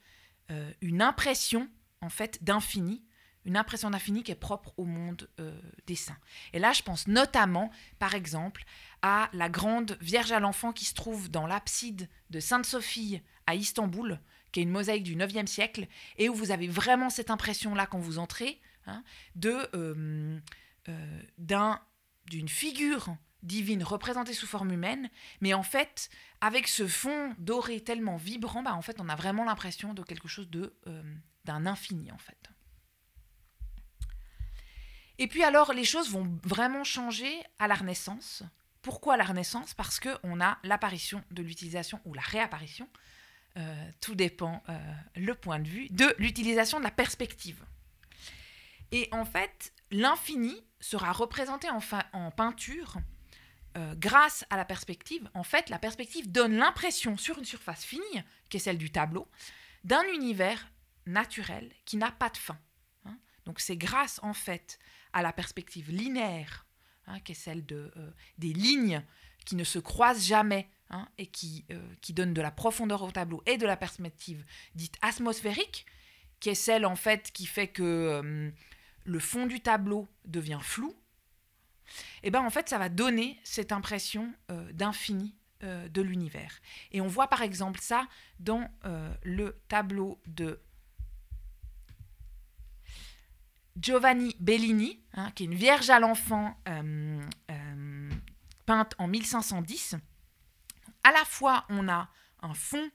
euh, 0.51 0.73
une 0.81 1.03
impression 1.03 1.69
en 2.01 2.09
fait 2.09 2.43
d'infini, 2.43 3.05
une 3.45 3.57
impression 3.57 3.91
d'infini 3.91 4.23
qui 4.23 4.33
est 4.33 4.35
propre 4.35 4.73
au 4.79 4.85
monde 4.85 5.29
des 5.87 5.97
saints. 5.97 6.19
Et 6.53 6.59
là, 6.59 6.73
je 6.73 6.83
pense 6.83 7.07
notamment, 7.07 7.71
par 7.99 8.15
exemple, 8.15 8.65
à 9.03 9.31
la 9.33 9.49
grande 9.49 9.97
Vierge 10.01 10.33
à 10.33 10.41
l'enfant 10.41 10.73
qui 10.73 10.85
se 10.85 10.95
trouve 10.95 11.31
dans 11.31 11.47
l'abside 11.47 12.09
de 12.31 12.41
Sainte-Sophie 12.41 13.21
à 13.47 13.55
Istanbul, 13.55 14.21
qui 14.53 14.61
est 14.61 14.65
une 14.65 14.71
mosaïque 14.71 15.05
du 15.05 15.17
9e 15.17 15.47
siècle, 15.47 15.87
et 16.19 16.29
où 16.29 16.35
vous 16.35 16.51
avez 16.51 16.69
vraiment 16.69 17.11
cette 17.11 17.31
impression-là 17.31 17.87
quand 17.87 17.99
vous 17.99 18.19
entrez, 18.19 18.61
hein, 18.89 19.05
de, 19.35 19.69
euh, 19.75 20.39
euh, 20.89 21.23
d'un, 21.39 21.81
d'une 22.27 22.49
figure 22.49 23.17
divine 23.43 23.85
représentée 23.85 24.33
sous 24.33 24.47
forme 24.47 24.73
humaine, 24.73 25.09
mais 25.41 25.55
en 25.55 25.63
fait, 25.63 26.11
avec 26.41 26.67
ce 26.67 26.89
fond 26.89 27.35
doré 27.39 27.81
tellement 27.81 28.17
vibrant, 28.17 28.63
bah, 28.63 28.75
en 28.75 28.83
fait, 28.83 29.01
on 29.01 29.09
a 29.09 29.15
vraiment 29.15 29.45
l'impression 29.45 29.95
de 29.95 30.03
quelque 30.03 30.27
chose 30.27 30.51
de, 30.51 30.75
euh, 30.87 31.03
d'un 31.45 31.67
infini, 31.67 32.11
en 32.11 32.19
fait. 32.19 32.51
Et 35.19 35.29
puis 35.29 35.43
alors, 35.43 35.73
les 35.73 35.85
choses 35.85 36.11
vont 36.11 36.39
vraiment 36.43 36.85
changer 36.85 37.33
à 37.59 37.69
la 37.69 37.75
Renaissance. 37.75 38.43
Pourquoi 38.83 39.17
la 39.17 39.25
Renaissance? 39.25 39.75
Parce 39.75 40.01
qu'on 40.01 40.41
a 40.41 40.59
l'apparition 40.63 41.23
de 41.31 41.43
l'utilisation, 41.43 42.01
ou 42.05 42.15
la 42.15 42.23
réapparition, 42.23 42.89
tout 44.01 44.15
dépend 44.15 44.63
le 45.17 45.35
point 45.35 45.59
de 45.59 45.67
vue, 45.67 45.89
de 45.91 46.15
l'utilisation 46.19 46.79
de 46.79 46.85
la 46.85 46.93
perspective. 46.93 47.65
Et 48.93 49.09
en 49.13 49.25
fait, 49.25 49.73
l'infini 49.91 50.57
sera 50.81 51.13
représenté 51.13 51.69
en, 51.71 51.81
en 52.13 52.31
peinture 52.31 52.97
euh, 53.77 53.95
grâce 53.97 54.45
à 54.51 54.57
la 54.57 54.65
perspective. 54.65 55.29
En 55.35 55.43
fait, 55.43 55.69
la 55.69 55.79
perspective 55.79 56.31
donne 56.31 56.57
l'impression 56.57 57.17
sur 57.17 57.39
une 57.39 57.45
surface 57.45 57.85
finie, 57.85 58.23
qui 58.49 58.57
est 58.57 58.61
celle 58.61 58.79
du 58.79 58.91
tableau, 58.91 59.29
d'un 59.85 60.05
univers 60.15 60.71
naturel 61.07 61.73
qui 61.85 61.97
n'a 61.97 62.11
pas 62.11 62.31
de 62.31 62.37
fin. 62.37 62.59
hein. 63.05 63.19
Donc 63.45 63.61
c'est 63.61 63.77
grâce 63.77 64.21
en 64.23 64.35
fait 64.35 64.79
à 65.13 65.23
la 65.23 65.33
perspective 65.33 65.91
linéaire, 65.91 66.67
hein, 67.07 67.21
qui 67.21 67.33
est 67.33 67.35
celle 67.35 67.65
euh, 67.73 68.11
des 68.39 68.53
lignes 68.53 69.03
qui 69.45 69.57
ne 69.57 69.65
se 69.65 69.79
croisent 69.79 70.27
jamais 70.27 70.69
hein, 70.91 71.09
et 71.17 71.27
qui, 71.27 71.65
euh, 71.71 71.95
qui 72.01 72.13
donne 72.13 72.35
de 72.35 72.43
la 72.43 72.51
profondeur 72.51 73.03
au 73.03 73.11
tableau, 73.11 73.43
et 73.47 73.57
de 73.57 73.67
la 73.67 73.77
perspective 73.77 74.45
dite 74.75 74.97
atmosphérique, 75.01 75.87
qui 76.41 76.51
est 76.51 76.55
celle 76.55 76.85
en 76.85 76.97
fait 76.97 77.33
qui 77.33 77.47
fait 77.47 77.69
que 77.69 77.83
euh, 77.83 78.51
le 79.09 79.19
fond 79.19 79.47
du 79.47 79.61
tableau 79.61 80.07
devient 80.27 80.61
flou. 80.61 80.95
Et 82.23 82.31
ben 82.31 82.43
en 82.43 82.51
fait 82.51 82.69
ça 82.69 82.79
va 82.79 82.91
donner 82.91 83.41
cette 83.43 83.73
impression 83.73 84.33
euh, 84.51 84.71
d'infini 84.73 85.35
euh, 85.63 85.89
de 85.89 86.03
l'univers. 86.03 86.61
Et 86.93 87.01
on 87.01 87.07
voit 87.07 87.29
par 87.29 87.41
exemple 87.43 87.81
ça 87.81 88.07
dans 88.39 88.71
euh, 88.85 89.13
le 89.23 89.59
tableau 89.69 90.21
de 90.27 90.61
Giovanni 93.81 94.37
Bellini, 94.41 95.01
hein, 95.15 95.31
qui 95.31 95.45
est 95.45 95.47
une 95.47 95.55
Vierge 95.55 95.89
à 95.89 96.01
l'enfant 96.01 96.61
peinte 98.67 98.95
en 98.99 99.07
1510. 99.07 99.97
À 101.05 101.13
la 101.13 101.25
fois, 101.25 101.65
on 101.71 101.89
a 101.89 102.11
un 102.43 102.55
fond 102.55 102.91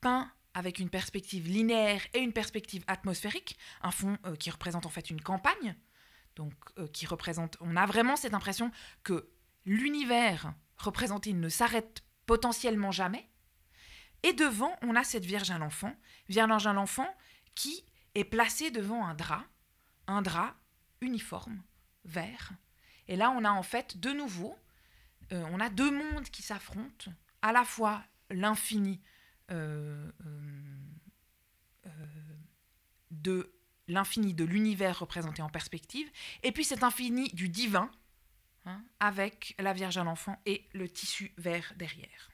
peint 0.00 0.32
avec 0.54 0.78
une 0.78 0.90
perspective 0.90 1.46
linéaire 1.46 2.02
et 2.14 2.18
une 2.18 2.32
perspective 2.32 2.84
atmosphérique, 2.86 3.58
un 3.82 3.90
fond 3.90 4.18
euh, 4.26 4.36
qui 4.36 4.50
représente 4.50 4.86
en 4.86 4.90
fait 4.90 5.10
une 5.10 5.20
campagne, 5.20 5.76
donc 6.36 6.54
euh, 6.78 6.88
qui 6.88 7.06
représente. 7.06 7.56
On 7.60 7.76
a 7.76 7.86
vraiment 7.86 8.16
cette 8.16 8.34
impression 8.34 8.70
que 9.04 9.30
l'univers 9.64 10.52
représenté 10.76 11.32
ne 11.32 11.48
s'arrête 11.48 12.02
potentiellement 12.26 12.90
jamais. 12.90 13.28
Et 14.22 14.32
devant, 14.32 14.76
on 14.82 14.96
a 14.96 15.04
cette 15.04 15.24
Vierge 15.24 15.50
à 15.50 15.58
l'enfant, 15.58 15.94
Vierge 16.28 16.66
à 16.66 16.72
l'enfant 16.72 17.08
qui 17.54 17.84
est 18.14 18.24
placée 18.24 18.70
devant 18.70 19.06
un 19.06 19.14
drap, 19.14 19.44
un 20.06 20.22
drap 20.22 20.56
uniforme, 21.00 21.62
vert. 22.04 22.52
Et 23.08 23.16
là, 23.16 23.30
on 23.30 23.44
a 23.44 23.50
en 23.50 23.62
fait 23.62 23.98
de 23.98 24.10
nouveau, 24.10 24.56
euh, 25.32 25.44
on 25.50 25.60
a 25.60 25.70
deux 25.70 25.90
mondes 25.90 26.28
qui 26.30 26.42
s'affrontent, 26.42 27.10
à 27.42 27.52
la 27.52 27.64
fois 27.64 28.02
l'infini 28.30 29.00
de 33.10 33.52
l'infini 33.88 34.34
de 34.34 34.44
l'univers 34.44 34.98
représenté 35.00 35.42
en 35.42 35.48
perspective, 35.48 36.08
et 36.42 36.52
puis 36.52 36.64
cet 36.64 36.82
infini 36.84 37.28
du 37.30 37.48
divin, 37.48 37.90
hein, 38.66 38.82
avec 39.00 39.54
la 39.58 39.72
Vierge 39.72 39.98
à 39.98 40.04
l'enfant 40.04 40.40
et 40.46 40.64
le 40.72 40.88
tissu 40.88 41.32
vert 41.38 41.72
derrière. 41.76 42.30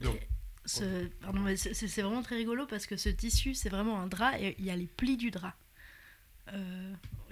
Donc, 0.00 0.28
ce- 0.64 1.06
pardon, 1.20 1.40
mais 1.40 1.56
c'est 1.56 1.74
c'est 1.74 2.02
vraiment 2.02 2.22
très 2.22 2.36
rigolo 2.36 2.66
parce 2.66 2.86
que 2.86 2.96
ce 2.96 3.08
tissu, 3.08 3.54
c'est 3.54 3.68
vraiment 3.68 3.98
un 4.00 4.06
drap 4.06 4.38
et 4.38 4.54
il 4.58 4.64
y 4.64 4.70
a 4.70 4.76
les 4.76 4.86
plis 4.86 5.16
du 5.16 5.30
drap 5.32 5.56
euh, 6.52 6.87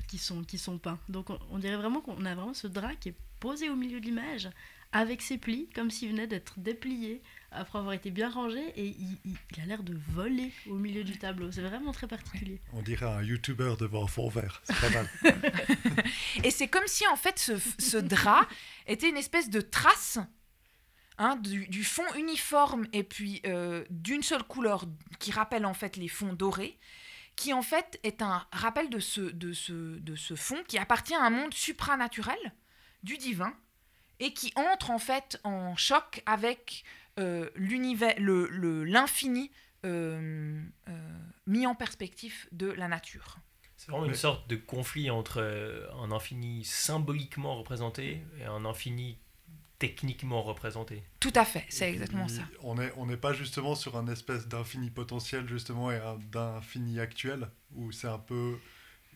qui, 0.06 0.18
sont, 0.18 0.42
qui 0.44 0.58
sont 0.58 0.78
peints. 0.78 0.98
Donc 1.08 1.30
on, 1.30 1.38
on 1.50 1.58
dirait 1.58 1.76
vraiment 1.76 2.00
qu'on 2.00 2.24
a 2.24 2.34
vraiment 2.34 2.54
ce 2.54 2.66
drap 2.66 2.94
qui 2.96 3.10
est 3.10 3.14
posé 3.40 3.68
au 3.70 3.76
milieu 3.76 4.00
de 4.00 4.04
l'image 4.06 4.48
avec 4.92 5.20
ses 5.20 5.36
plis, 5.36 5.68
comme 5.74 5.90
s'il 5.90 6.10
venait 6.10 6.26
d'être 6.28 6.58
déplié 6.58 7.20
après 7.50 7.78
avoir 7.78 7.92
été 7.92 8.10
bien 8.10 8.30
rangé 8.30 8.60
et 8.76 8.86
il, 8.86 9.18
il- 9.24 9.36
il 9.56 9.60
a 9.60 9.66
l'air 9.66 9.82
de 9.82 9.98
voler 10.10 10.52
au 10.68 10.74
milieu 10.76 11.04
du 11.04 11.18
tableau. 11.18 11.50
C'est 11.50 11.60
vraiment 11.60 11.92
très 11.92 12.06
particulier. 12.06 12.60
On 12.72 12.82
dirait 12.82 13.06
un 13.06 13.22
youtubeur 13.22 13.76
devant 13.76 14.04
un 14.04 14.06
fond 14.06 14.28
vert. 14.28 14.62
C'est 14.64 14.80
pas 14.80 14.90
mal. 14.90 15.08
Et 16.44 16.50
c'est 16.50 16.68
comme 16.68 16.86
si 16.86 17.06
en 17.08 17.16
fait 17.16 17.38
ce, 17.38 17.52
ce 17.78 17.96
drap 17.96 18.46
était 18.86 19.08
une 19.08 19.16
espèce 19.16 19.50
de 19.50 19.60
trace 19.60 20.18
hein, 21.18 21.36
du, 21.36 21.66
du 21.68 21.82
fond 21.84 22.04
uniforme 22.16 22.86
et 22.92 23.02
puis 23.02 23.40
euh, 23.46 23.84
d'une 23.90 24.22
seule 24.22 24.44
couleur 24.44 24.84
qui 25.18 25.30
rappelle 25.32 25.66
en 25.66 25.74
fait 25.74 25.96
les 25.96 26.08
fonds 26.08 26.32
dorés, 26.32 26.78
qui 27.36 27.52
en 27.52 27.62
fait 27.62 28.00
est 28.02 28.22
un 28.22 28.46
rappel 28.50 28.88
de 28.90 28.98
ce, 28.98 29.20
de 29.20 29.52
ce, 29.52 29.72
de 29.72 30.16
ce 30.16 30.34
fond 30.34 30.62
qui 30.66 30.78
appartient 30.78 31.14
à 31.14 31.22
un 31.22 31.30
monde 31.30 31.52
supranaturel, 31.54 32.38
du 33.02 33.18
divin, 33.18 33.54
et 34.20 34.32
qui 34.32 34.52
entre 34.56 34.90
en 34.90 34.98
fait 34.98 35.38
en 35.44 35.76
choc 35.76 36.22
avec 36.26 36.84
euh, 37.18 37.48
l'univers, 37.54 38.14
le- 38.18 38.48
le- 38.48 38.84
l'infini 38.84 39.50
euh, 39.84 40.60
euh, 40.88 41.18
mis 41.46 41.66
en 41.66 41.74
perspective 41.74 42.48
de 42.52 42.68
la 42.68 42.88
nature. 42.88 43.36
C'est 43.76 43.90
vraiment 43.90 44.06
une 44.06 44.14
sorte 44.14 44.48
de 44.48 44.56
conflit 44.56 45.10
entre 45.10 45.42
un 46.02 46.10
infini 46.10 46.64
symboliquement 46.64 47.56
représenté 47.58 48.22
et 48.40 48.44
un 48.44 48.64
infini 48.64 49.18
techniquement 49.78 50.42
représenté. 50.42 51.02
Tout 51.20 51.32
à 51.34 51.44
fait, 51.44 51.64
c'est 51.68 51.90
exactement 51.90 52.26
puis, 52.26 52.36
ça. 52.36 52.42
On 52.62 52.76
n'est 52.76 52.92
on 52.96 53.06
n'est 53.06 53.16
pas 53.16 53.32
justement 53.32 53.74
sur 53.74 53.96
un 53.96 54.08
espèce 54.08 54.48
d'infini 54.48 54.90
potentiel, 54.90 55.46
justement, 55.48 55.90
et 55.90 55.96
un- 55.96 56.18
d'infini 56.32 56.98
actuel, 57.00 57.48
où 57.74 57.92
c'est 57.92 58.08
un 58.08 58.18
peu 58.18 58.58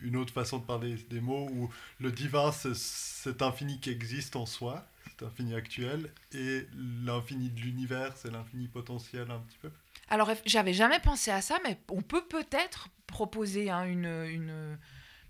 une 0.01 0.15
autre 0.15 0.33
façon 0.33 0.57
de 0.59 0.65
parler 0.65 0.95
des 1.09 1.21
mots, 1.21 1.47
où 1.51 1.69
le 1.99 2.11
divin, 2.11 2.51
c'est 2.51 2.75
cet 2.75 3.41
infini 3.41 3.79
qui 3.79 3.89
existe 3.91 4.35
en 4.35 4.45
soi, 4.45 4.87
cet 5.09 5.23
infini 5.23 5.53
actuel, 5.53 6.11
et 6.31 6.65
l'infini 7.03 7.49
de 7.49 7.59
l'univers, 7.59 8.15
c'est 8.17 8.31
l'infini 8.31 8.67
potentiel 8.67 9.29
un 9.29 9.39
petit 9.39 9.57
peu. 9.61 9.69
Alors, 10.09 10.31
j'avais 10.45 10.73
jamais 10.73 10.99
pensé 10.99 11.31
à 11.31 11.41
ça, 11.41 11.59
mais 11.63 11.77
on 11.89 12.01
peut 12.01 12.25
peut-être 12.27 12.89
proposer 13.07 13.69
hein, 13.69 13.85
une, 13.85 14.05
une, 14.05 14.77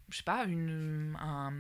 je 0.10 0.18
sais 0.18 0.24
pas, 0.24 0.46
une, 0.46 1.16
un, 1.20 1.52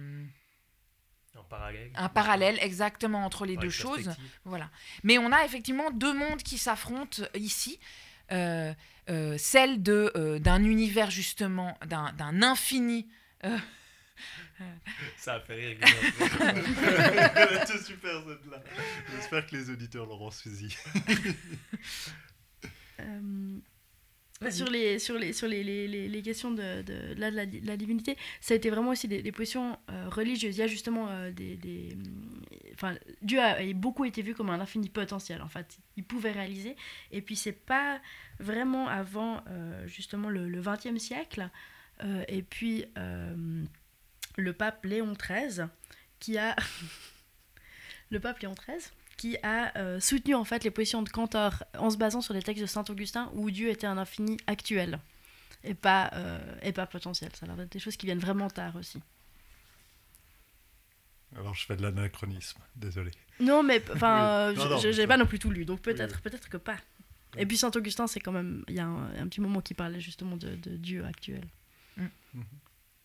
En 1.37 1.43
parallèle. 1.43 1.91
un 1.95 2.09
parallèle 2.09 2.57
exactement 2.61 3.25
entre 3.25 3.45
les 3.45 3.57
deux 3.57 3.69
choses. 3.69 4.09
Voilà. 4.45 4.69
Mais 5.03 5.17
on 5.17 5.31
a 5.31 5.45
effectivement 5.45 5.89
deux 5.91 6.13
mondes 6.13 6.43
qui 6.43 6.57
s'affrontent 6.57 7.23
ici. 7.35 7.79
Euh, 8.31 8.73
euh, 9.09 9.37
celle 9.37 9.81
de 9.83 10.11
euh, 10.15 10.39
d'un 10.39 10.63
univers 10.63 11.09
justement, 11.11 11.77
d'un 11.85 12.13
d'un 12.13 12.41
infini. 12.41 13.09
euh, 13.43 13.57
Ça 15.17 15.35
a 15.35 15.39
fait 15.41 15.55
rire. 15.55 15.77
Était 15.81 17.77
super 17.83 18.21
celle-là. 18.23 18.63
J'espère 19.15 19.45
que 19.47 19.55
les 19.55 19.69
auditeurs 19.69 20.05
l'auront 20.05 20.31
saisi. 20.31 20.77
Sur 24.49 24.69
les, 24.69 24.97
sur 24.97 25.19
les, 25.19 25.33
sur 25.33 25.47
les, 25.47 25.63
les, 25.63 25.87
les, 25.87 26.07
les 26.07 26.21
questions 26.23 26.49
de, 26.49 26.81
de, 26.81 27.13
de 27.13 27.19
la, 27.19 27.45
de 27.45 27.65
la 27.65 27.77
divinité, 27.77 28.17
ça 28.39 28.55
a 28.55 28.57
été 28.57 28.71
vraiment 28.71 28.89
aussi 28.89 29.07
des, 29.07 29.21
des 29.21 29.31
positions 29.31 29.77
euh, 29.91 30.09
religieuses. 30.09 30.57
Il 30.57 30.61
y 30.61 30.63
a 30.63 30.67
justement 30.67 31.09
euh, 31.09 31.31
des. 31.31 31.57
des 31.57 31.95
enfin, 32.73 32.95
Dieu 33.21 33.39
a, 33.39 33.61
beaucoup 33.73 34.03
été 34.03 34.23
vu 34.23 34.33
comme 34.33 34.49
un 34.49 34.59
infini 34.59 34.89
potentiel, 34.89 35.43
en 35.43 35.47
fait. 35.47 35.77
Il 35.95 36.03
pouvait 36.03 36.31
réaliser. 36.31 36.75
Et 37.11 37.21
puis, 37.21 37.35
c'est 37.35 37.51
pas 37.51 38.01
vraiment 38.39 38.87
avant, 38.87 39.43
euh, 39.47 39.85
justement, 39.85 40.29
le, 40.29 40.49
le 40.49 40.61
20e 40.61 40.97
siècle, 40.97 41.49
et 42.27 42.41
puis 42.41 42.85
le 44.37 44.53
pape 44.53 44.85
Léon 44.85 45.13
XIII, 45.13 45.67
qui 46.19 46.39
a. 46.39 46.55
le 48.09 48.19
pape 48.19 48.39
Léon 48.39 48.55
XIII 48.55 48.91
qui 49.21 49.37
a 49.43 49.77
euh, 49.77 49.99
soutenu 49.99 50.33
en 50.33 50.43
fait 50.43 50.63
les 50.63 50.71
positions 50.71 51.03
de 51.03 51.09
Cantor 51.09 51.63
en 51.77 51.91
se 51.91 51.97
basant 51.97 52.21
sur 52.21 52.33
les 52.33 52.41
textes 52.41 52.63
de 52.63 52.65
Saint 52.65 52.83
Augustin 52.89 53.29
où 53.35 53.51
Dieu 53.51 53.69
était 53.69 53.85
un 53.85 53.99
infini 53.99 54.37
actuel 54.47 54.99
et 55.63 55.75
pas, 55.75 56.09
euh, 56.13 56.39
et 56.63 56.71
pas 56.71 56.87
potentiel. 56.87 57.29
Ça 57.35 57.45
a 57.45 57.47
l'air 57.49 57.55
d'être 57.55 57.71
des 57.71 57.77
choses 57.77 57.95
qui 57.97 58.07
viennent 58.07 58.17
vraiment 58.17 58.49
tard 58.49 58.75
aussi. 58.77 58.99
Alors 61.35 61.53
je 61.53 61.67
fais 61.67 61.75
de 61.75 61.83
l'anachronisme, 61.83 62.59
désolé. 62.75 63.11
Non, 63.39 63.61
mais 63.61 63.83
enfin, 63.93 64.55
euh, 64.55 64.91
j'ai 64.91 65.05
pas 65.05 65.17
non 65.17 65.27
plus 65.27 65.37
tout 65.37 65.51
lu, 65.51 65.65
donc 65.65 65.81
peut-être 65.81 66.15
Oui, 66.15 66.21
peut-être 66.23 66.49
que 66.49 66.57
pas. 66.57 66.77
Et 67.37 67.45
puis 67.45 67.57
Saint 67.57 67.71
Augustin, 67.75 68.07
c'est 68.07 68.21
quand 68.21 68.31
même, 68.31 68.65
il 68.69 68.75
y 68.75 68.79
a 68.79 68.87
un, 68.87 69.21
un 69.21 69.27
petit 69.27 69.39
moment 69.39 69.61
qui 69.61 69.75
parlait 69.75 70.01
justement 70.01 70.35
de, 70.35 70.55
de 70.55 70.77
Dieu 70.77 71.05
actuel. 71.05 71.45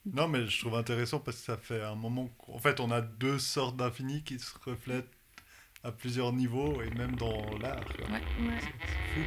Non, 0.06 0.28
mais 0.28 0.46
je 0.46 0.60
trouve 0.60 0.76
intéressant 0.76 1.20
parce 1.20 1.36
que 1.36 1.42
ça 1.42 1.58
fait 1.58 1.82
un 1.82 1.94
moment 1.94 2.28
qu'en 2.38 2.58
fait 2.58 2.80
on 2.80 2.90
a 2.90 3.02
deux 3.02 3.38
sortes 3.38 3.76
d'infini 3.76 4.22
qui 4.24 4.38
se 4.38 4.54
reflètent 4.64 5.15
à 5.82 5.92
plusieurs 5.92 6.32
niveaux 6.32 6.82
et 6.82 6.90
même 6.90 7.14
dans 7.16 7.42
l'art. 7.58 7.84
Ouais. 8.10 8.46
Ouais. 8.46 8.58
C'est 8.60 8.66
fou. 9.14 9.20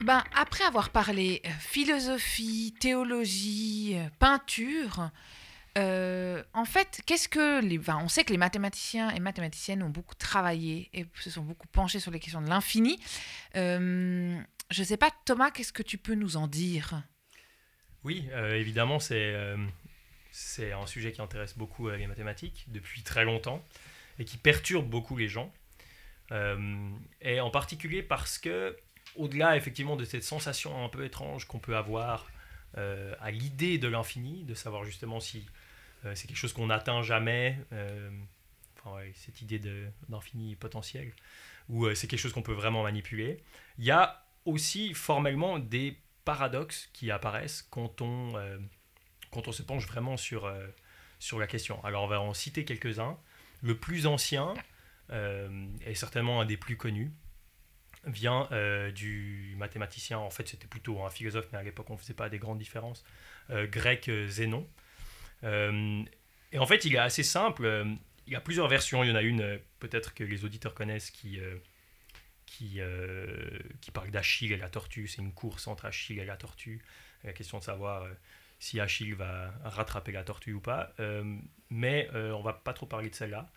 Ben, 0.00 0.24
après 0.34 0.64
avoir 0.64 0.88
parlé 0.88 1.42
euh, 1.44 1.50
philosophie, 1.58 2.74
théologie, 2.80 3.92
euh, 3.96 4.08
peinture, 4.18 5.10
euh, 5.78 6.42
en 6.54 6.64
fait, 6.64 7.02
qu'est-ce 7.06 7.28
que 7.28 7.60
les, 7.60 7.78
enfin, 7.78 8.00
on 8.02 8.08
sait 8.08 8.24
que 8.24 8.32
les 8.32 8.38
mathématiciens 8.38 9.10
et 9.10 9.20
mathématiciennes 9.20 9.82
ont 9.82 9.90
beaucoup 9.90 10.14
travaillé 10.14 10.88
et 10.92 11.06
se 11.20 11.30
sont 11.30 11.42
beaucoup 11.42 11.68
penchés 11.68 12.00
sur 12.00 12.10
les 12.10 12.18
questions 12.18 12.42
de 12.42 12.48
l'infini. 12.48 12.98
Euh, 13.56 14.40
je 14.70 14.82
sais 14.82 14.96
pas, 14.96 15.10
Thomas, 15.24 15.50
qu'est-ce 15.50 15.72
que 15.72 15.82
tu 15.82 15.98
peux 15.98 16.14
nous 16.14 16.36
en 16.36 16.46
dire? 16.48 17.02
Oui, 18.04 18.28
euh, 18.32 18.54
évidemment, 18.54 18.98
c'est 18.98 19.34
euh, 19.34 19.56
c'est 20.32 20.72
un 20.72 20.86
sujet 20.86 21.12
qui 21.12 21.20
intéresse 21.20 21.56
beaucoup 21.56 21.88
euh, 21.88 21.96
les 21.96 22.06
mathématiques 22.06 22.64
depuis 22.68 23.02
très 23.02 23.24
longtemps 23.24 23.64
et 24.18 24.24
qui 24.24 24.36
perturbe 24.36 24.88
beaucoup 24.88 25.16
les 25.16 25.28
gens. 25.28 25.52
Et 27.22 27.40
en 27.40 27.50
particulier 27.50 28.04
parce 28.04 28.38
que, 28.38 28.76
au-delà 29.16 29.56
effectivement 29.56 29.96
de 29.96 30.04
cette 30.04 30.22
sensation 30.22 30.84
un 30.84 30.88
peu 30.88 31.04
étrange 31.04 31.44
qu'on 31.46 31.58
peut 31.58 31.76
avoir 31.76 32.30
à 32.76 33.30
l'idée 33.32 33.78
de 33.78 33.88
l'infini, 33.88 34.44
de 34.44 34.54
savoir 34.54 34.84
justement 34.84 35.18
si 35.18 35.44
c'est 36.14 36.28
quelque 36.28 36.36
chose 36.36 36.52
qu'on 36.52 36.68
n'atteint 36.68 37.02
jamais, 37.02 37.58
enfin, 38.78 39.00
cette 39.14 39.42
idée 39.42 39.60
d'infini 40.08 40.54
potentiel, 40.54 41.10
ou 41.68 41.92
c'est 41.96 42.06
quelque 42.06 42.20
chose 42.20 42.32
qu'on 42.32 42.42
peut 42.42 42.52
vraiment 42.52 42.84
manipuler, 42.84 43.42
il 43.78 43.84
y 43.84 43.90
a 43.90 44.24
aussi 44.44 44.94
formellement 44.94 45.58
des 45.58 45.98
paradoxes 46.24 46.88
qui 46.92 47.10
apparaissent 47.10 47.62
quand 47.70 48.00
on, 48.00 48.36
euh, 48.36 48.58
quand 49.30 49.48
on 49.48 49.52
se 49.52 49.62
penche 49.62 49.86
vraiment 49.86 50.16
sur, 50.16 50.44
euh, 50.44 50.66
sur 51.18 51.38
la 51.38 51.46
question. 51.46 51.82
Alors 51.84 52.04
on 52.04 52.08
va 52.08 52.20
en 52.20 52.34
citer 52.34 52.64
quelques-uns. 52.64 53.18
Le 53.62 53.76
plus 53.76 54.06
ancien, 54.06 54.54
euh, 55.10 55.66
et 55.84 55.94
certainement 55.94 56.40
un 56.40 56.46
des 56.46 56.56
plus 56.56 56.76
connus, 56.76 57.12
vient 58.06 58.48
du 58.94 59.54
mathématicien, 59.58 60.16
en 60.16 60.30
fait 60.30 60.48
c'était 60.48 60.66
plutôt 60.66 61.04
un 61.04 61.10
philosophe, 61.10 61.48
mais 61.52 61.58
à 61.58 61.62
l'époque 61.62 61.90
on 61.90 61.94
ne 61.94 61.98
faisait 61.98 62.14
pas 62.14 62.30
des 62.30 62.38
grandes 62.38 62.56
différences, 62.56 63.04
grec 63.50 64.10
Zénon. 64.28 64.66
Et 65.42 66.58
en 66.58 66.64
fait 66.64 66.86
il 66.86 66.94
est 66.94 66.98
assez 66.98 67.22
simple, 67.22 67.84
il 68.26 68.32
y 68.32 68.36
a 68.36 68.40
plusieurs 68.40 68.68
versions, 68.68 69.04
il 69.04 69.10
y 69.10 69.12
en 69.12 69.16
a 69.16 69.20
une 69.22 69.60
peut-être 69.80 70.14
que 70.14 70.24
les 70.24 70.46
auditeurs 70.46 70.72
connaissent 70.72 71.10
qui, 71.10 71.38
qui, 72.50 72.80
euh, 72.80 73.60
qui 73.80 73.92
parle 73.92 74.10
d'Achille 74.10 74.52
et 74.52 74.56
la 74.56 74.68
tortue, 74.68 75.06
c'est 75.06 75.22
une 75.22 75.32
course 75.32 75.68
entre 75.68 75.84
Achille 75.84 76.18
et 76.18 76.24
la 76.24 76.36
tortue, 76.36 76.82
la 77.22 77.32
question 77.32 77.58
de 77.58 77.62
savoir 77.62 78.02
euh, 78.02 78.12
si 78.58 78.80
Achille 78.80 79.12
va 79.12 79.54
rattraper 79.64 80.10
la 80.10 80.24
tortue 80.24 80.52
ou 80.52 80.60
pas, 80.60 80.92
Euh, 80.98 81.22
mais 81.70 82.08
euh, 82.12 82.32
on 82.32 82.42
va 82.42 82.52
pas 82.52 82.72
trop 82.72 82.86
parler 82.86 83.08
de 83.08 83.14
celle-là. 83.14 83.48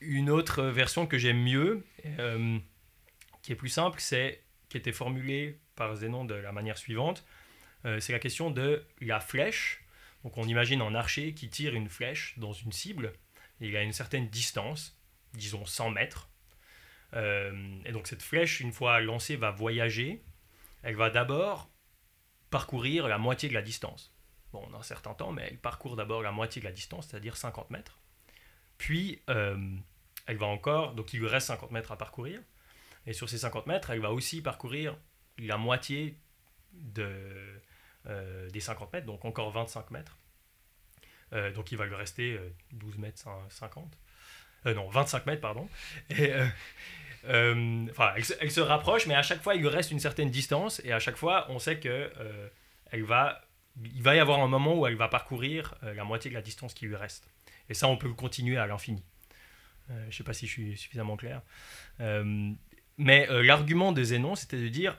Une 0.00 0.30
autre 0.30 0.64
version 0.64 1.06
que 1.06 1.18
j'aime 1.18 1.40
mieux, 1.40 1.84
qui 3.42 3.52
est 3.52 3.56
plus 3.56 3.68
simple, 3.68 4.00
c'est 4.00 4.42
qui 4.68 4.78
était 4.78 4.92
formulée 4.92 5.60
par 5.76 5.94
Zénon 5.94 6.24
de 6.24 6.34
la 6.34 6.50
manière 6.50 6.76
suivante. 6.76 7.24
C'est 7.84 8.10
la 8.10 8.18
question 8.18 8.50
de 8.50 8.82
la 9.00 9.20
flèche. 9.20 9.84
Donc 10.24 10.38
on 10.38 10.44
imagine 10.48 10.80
un 10.80 10.92
archer 10.92 11.34
qui 11.34 11.48
tire 11.50 11.74
une 11.74 11.88
flèche 11.88 12.34
dans 12.38 12.52
une 12.52 12.72
cible. 12.72 13.12
Il 13.60 13.76
a 13.76 13.82
une 13.82 13.92
certaine 13.92 14.28
distance, 14.28 14.98
disons 15.34 15.64
100 15.64 15.90
mètres. 15.90 16.27
Euh, 17.14 17.78
et 17.84 17.92
donc 17.92 18.06
cette 18.06 18.22
flèche, 18.22 18.60
une 18.60 18.72
fois 18.72 19.00
lancée, 19.00 19.36
va 19.36 19.50
voyager. 19.50 20.22
Elle 20.82 20.96
va 20.96 21.10
d'abord 21.10 21.70
parcourir 22.50 23.08
la 23.08 23.18
moitié 23.18 23.48
de 23.48 23.54
la 23.54 23.62
distance. 23.62 24.14
Bon, 24.52 24.64
en 24.64 24.74
un 24.78 24.82
certain 24.82 25.14
temps, 25.14 25.32
mais 25.32 25.48
elle 25.50 25.58
parcourt 25.58 25.96
d'abord 25.96 26.22
la 26.22 26.32
moitié 26.32 26.60
de 26.60 26.66
la 26.66 26.72
distance, 26.72 27.08
c'est-à-dire 27.08 27.36
50 27.36 27.70
mètres. 27.70 27.98
Puis, 28.78 29.20
euh, 29.28 29.58
elle 30.26 30.36
va 30.36 30.46
encore, 30.46 30.94
donc 30.94 31.12
il 31.12 31.20
lui 31.20 31.26
reste 31.28 31.48
50 31.48 31.70
mètres 31.70 31.92
à 31.92 31.98
parcourir. 31.98 32.40
Et 33.06 33.12
sur 33.12 33.28
ces 33.28 33.38
50 33.38 33.66
mètres, 33.66 33.90
elle 33.90 34.00
va 34.00 34.12
aussi 34.12 34.40
parcourir 34.42 34.96
la 35.38 35.56
moitié 35.56 36.16
euh, 36.98 38.48
des 38.50 38.60
50 38.60 38.92
mètres, 38.92 39.06
donc 39.06 39.24
encore 39.24 39.50
25 39.50 39.90
mètres. 39.90 40.16
Donc 41.54 41.72
il 41.72 41.76
va 41.78 41.84
lui 41.84 41.94
rester 41.94 42.32
euh, 42.38 42.48
12 42.72 42.96
mètres 42.98 43.18
cin- 43.22 43.50
50. 43.50 43.98
Euh, 44.66 44.74
non, 44.74 44.88
25 44.88 45.26
mètres, 45.26 45.40
pardon. 45.40 45.68
Et, 46.10 46.32
euh, 46.32 46.46
euh, 47.28 47.86
enfin, 47.90 48.12
elle, 48.16 48.50
se- 48.50 48.60
rapproche, 48.60 49.06
mais 49.06 49.14
à 49.14 49.22
chaque 49.22 49.42
fois, 49.42 49.54
il 49.54 49.60
lui 49.60 49.68
reste 49.68 49.90
une 49.90 50.00
certaine 50.00 50.30
distance. 50.30 50.80
Et 50.84 50.92
à 50.92 50.98
chaque 50.98 51.16
fois, 51.16 51.46
on 51.50 51.58
sait 51.58 51.78
que 51.78 52.10
elle 52.90 53.04
va, 53.04 53.42
il 53.82 54.02
va 54.02 54.14
y 54.16 54.18
avoir 54.18 54.40
un 54.40 54.48
moment 54.48 54.74
où 54.78 54.86
elle 54.86 54.96
va 54.96 55.08
parcourir 55.08 55.74
la 55.82 56.04
moitié 56.04 56.30
de 56.30 56.34
la 56.34 56.42
distance 56.42 56.74
qui 56.74 56.86
lui 56.86 56.96
reste. 56.96 57.28
Et 57.68 57.74
ça, 57.74 57.86
on 57.88 57.96
peut 57.96 58.12
continuer 58.14 58.56
à 58.56 58.66
l'infini. 58.66 59.04
Je 59.88 60.06
ne 60.06 60.10
sais 60.10 60.24
pas 60.24 60.32
si 60.32 60.46
je 60.46 60.52
suis 60.52 60.76
suffisamment 60.76 61.16
clair. 61.16 61.42
Mais 62.96 63.26
l'argument 63.42 63.92
de 63.92 64.02
Zénon, 64.02 64.34
c'était 64.34 64.60
de 64.60 64.68
dire, 64.68 64.98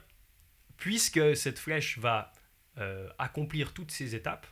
puisque 0.76 1.36
cette 1.36 1.58
flèche 1.58 1.98
va 1.98 2.32
accomplir 3.18 3.72
toutes 3.74 3.90
ces 3.90 4.14
étapes, 4.14 4.46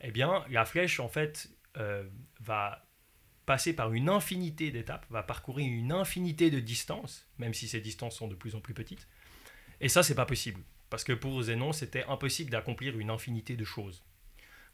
eh 0.00 0.10
bien, 0.10 0.44
la 0.50 0.64
flèche, 0.64 1.00
en 1.00 1.08
fait, 1.08 1.48
va 2.40 2.84
passer 3.48 3.72
par 3.72 3.94
une 3.94 4.10
infinité 4.10 4.70
d'étapes, 4.70 5.06
va 5.08 5.22
parcourir 5.22 5.66
une 5.66 5.90
infinité 5.90 6.50
de 6.50 6.60
distances, 6.60 7.26
même 7.38 7.54
si 7.54 7.66
ces 7.66 7.80
distances 7.80 8.14
sont 8.14 8.28
de 8.28 8.34
plus 8.34 8.54
en 8.54 8.60
plus 8.60 8.74
petites. 8.74 9.08
Et 9.80 9.88
ça, 9.88 10.02
c'est 10.02 10.14
pas 10.14 10.26
possible. 10.26 10.60
Parce 10.90 11.02
que 11.02 11.14
pour 11.14 11.40
Zénon, 11.42 11.72
c'était 11.72 12.04
impossible 12.04 12.50
d'accomplir 12.50 12.98
une 12.98 13.08
infinité 13.08 13.56
de 13.56 13.64
choses, 13.64 14.04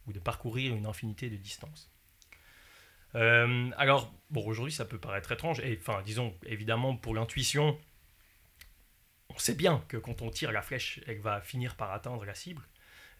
ou 0.09 0.13
de 0.13 0.19
parcourir 0.19 0.75
une 0.75 0.87
infinité 0.87 1.31
de 1.31 1.37
distances. 1.37 1.89
Euh, 3.15 3.71
alors, 3.77 4.13
bon, 4.31 4.45
aujourd'hui, 4.45 4.73
ça 4.73 4.85
peut 4.85 4.99
paraître 4.99 5.31
étrange, 5.31 5.61
et 5.61 5.79
enfin, 5.81 6.03
disons, 6.05 6.37
évidemment, 6.45 6.97
pour 6.97 7.15
l'intuition, 7.15 7.79
on 9.29 9.39
sait 9.39 9.55
bien 9.55 9.85
que 9.87 9.97
quand 9.97 10.21
on 10.21 10.31
tire 10.31 10.51
la 10.51 10.63
flèche, 10.63 10.99
elle 11.07 11.21
va 11.21 11.41
finir 11.41 11.77
par 11.77 11.93
atteindre 11.93 12.25
la 12.25 12.35
cible. 12.35 12.67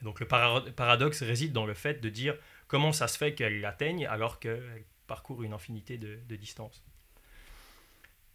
Donc 0.03 0.19
le 0.19 0.27
para- 0.27 0.69
paradoxe 0.75 1.23
réside 1.23 1.53
dans 1.53 1.65
le 1.65 1.75
fait 1.75 2.01
de 2.01 2.09
dire 2.09 2.37
comment 2.67 2.93
ça 2.93 3.07
se 3.07 3.17
fait 3.17 3.35
qu'elle 3.35 3.61
l'atteigne 3.61 4.05
alors 4.07 4.41
qu'elle 4.41 4.85
parcourt 5.07 5.43
une 5.43 5.53
infinité 5.53 5.99
de, 5.99 6.19
de 6.29 6.37
distances. 6.37 6.83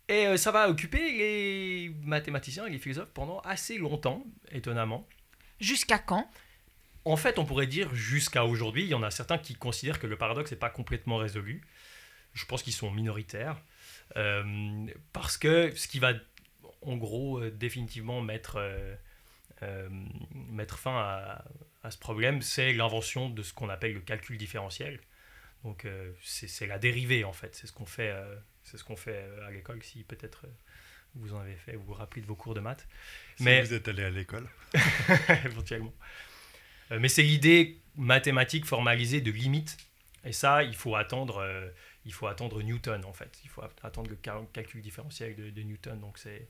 Et 0.08 0.26
euh, 0.26 0.38
ça 0.38 0.52
va 0.52 0.70
occuper 0.70 0.98
les 0.98 1.90
mathématiciens 2.02 2.66
et 2.66 2.72
les 2.72 2.80
philosophes 2.80 3.12
pendant 3.14 3.40
assez 3.42 3.78
longtemps, 3.78 4.26
étonnamment. 4.52 5.08
Jusqu'à 5.60 6.00
quand? 6.00 6.30
En 7.06 7.16
fait, 7.16 7.38
on 7.38 7.46
pourrait 7.46 7.68
dire 7.68 7.94
jusqu'à 7.94 8.46
aujourd'hui, 8.46 8.84
il 8.84 8.90
y 8.90 8.94
en 8.94 9.04
a 9.04 9.12
certains 9.12 9.38
qui 9.38 9.56
considèrent 9.56 10.00
que 10.00 10.08
le 10.08 10.18
paradoxe 10.18 10.52
n'est 10.52 10.58
pas 10.58 10.70
complètement 10.70 11.18
résolu. 11.18 11.62
Je 12.34 12.46
pense 12.46 12.64
qu'ils 12.64 12.74
sont 12.74 12.92
minoritaires. 12.92 13.62
Euh, 14.18 14.88
parce 15.14 15.38
que 15.38 15.76
ce 15.76 15.88
qui 15.88 16.00
va, 16.00 16.14
en 16.82 16.98
gros, 16.98 17.40
euh, 17.40 17.52
définitivement 17.52 18.22
mettre, 18.22 18.60
mettre 20.34 20.80
fin 20.80 20.98
à, 20.98 21.46
à 21.84 21.92
ce 21.92 21.98
problème, 21.98 22.42
c'est 22.42 22.74
l'invention 22.74 23.30
de 23.30 23.44
ce 23.44 23.54
qu'on 23.54 23.70
appelle 23.70 23.94
le 23.94 24.00
calcul 24.00 24.38
différentiel. 24.38 25.00
Donc, 25.64 25.86
euh, 25.86 26.12
c'est 26.24 26.68
la 26.68 26.80
dérivée, 26.80 27.24
en 27.24 27.34
fait. 27.34 27.56
C'est 27.56 27.68
ce 27.68 27.74
qu'on 27.74 27.86
fait, 27.86 28.10
euh, 28.12 28.36
c'est 28.64 28.78
ce 28.78 28.84
qu'on 28.84 28.96
fait 28.96 29.16
euh, 29.16 29.48
à 29.48 29.52
l'école, 29.52 29.84
si 29.84 30.04
peut-être 30.04 30.46
vous 31.16 31.34
en 31.34 31.40
avez 31.40 31.56
fait, 31.56 31.76
vous 31.76 31.84
vous 31.84 31.94
rappelez 31.94 32.22
de 32.22 32.28
vos 32.28 32.36
cours 32.36 32.54
de 32.54 32.60
maths. 32.60 32.88
Si 33.38 33.44
Mais- 33.44 33.62
vous 33.64 33.74
êtes 33.74 33.88
allé 33.88 34.04
à 34.04 34.10
l'école. 34.10 34.48
éventuellement. 35.46 35.94
Mais 36.92 37.10
c'est 37.10 37.24
l'idée 37.24 37.80
mathématique 37.96 38.66
formalisée 38.66 39.22
de 39.22 39.32
limite. 39.32 39.78
Et 40.26 40.32
ça, 40.34 40.64
il 40.64 40.76
faut 40.76 40.96
attendre, 40.96 41.38
euh, 41.38 41.70
il 42.06 42.14
faut 42.14 42.28
attendre 42.28 42.62
Newton 42.64 43.06
en 43.06 43.14
fait. 43.14 43.40
Il 43.44 43.50
faut 43.50 43.62
at- 43.62 43.70
attendre 43.84 44.10
le 44.10 44.16
cal- 44.16 44.48
calcul 44.54 44.82
différentiel 44.82 45.36
de, 45.36 45.50
de 45.50 45.62
Newton. 45.62 46.00
Donc 46.00 46.18
c'est, 46.18 46.48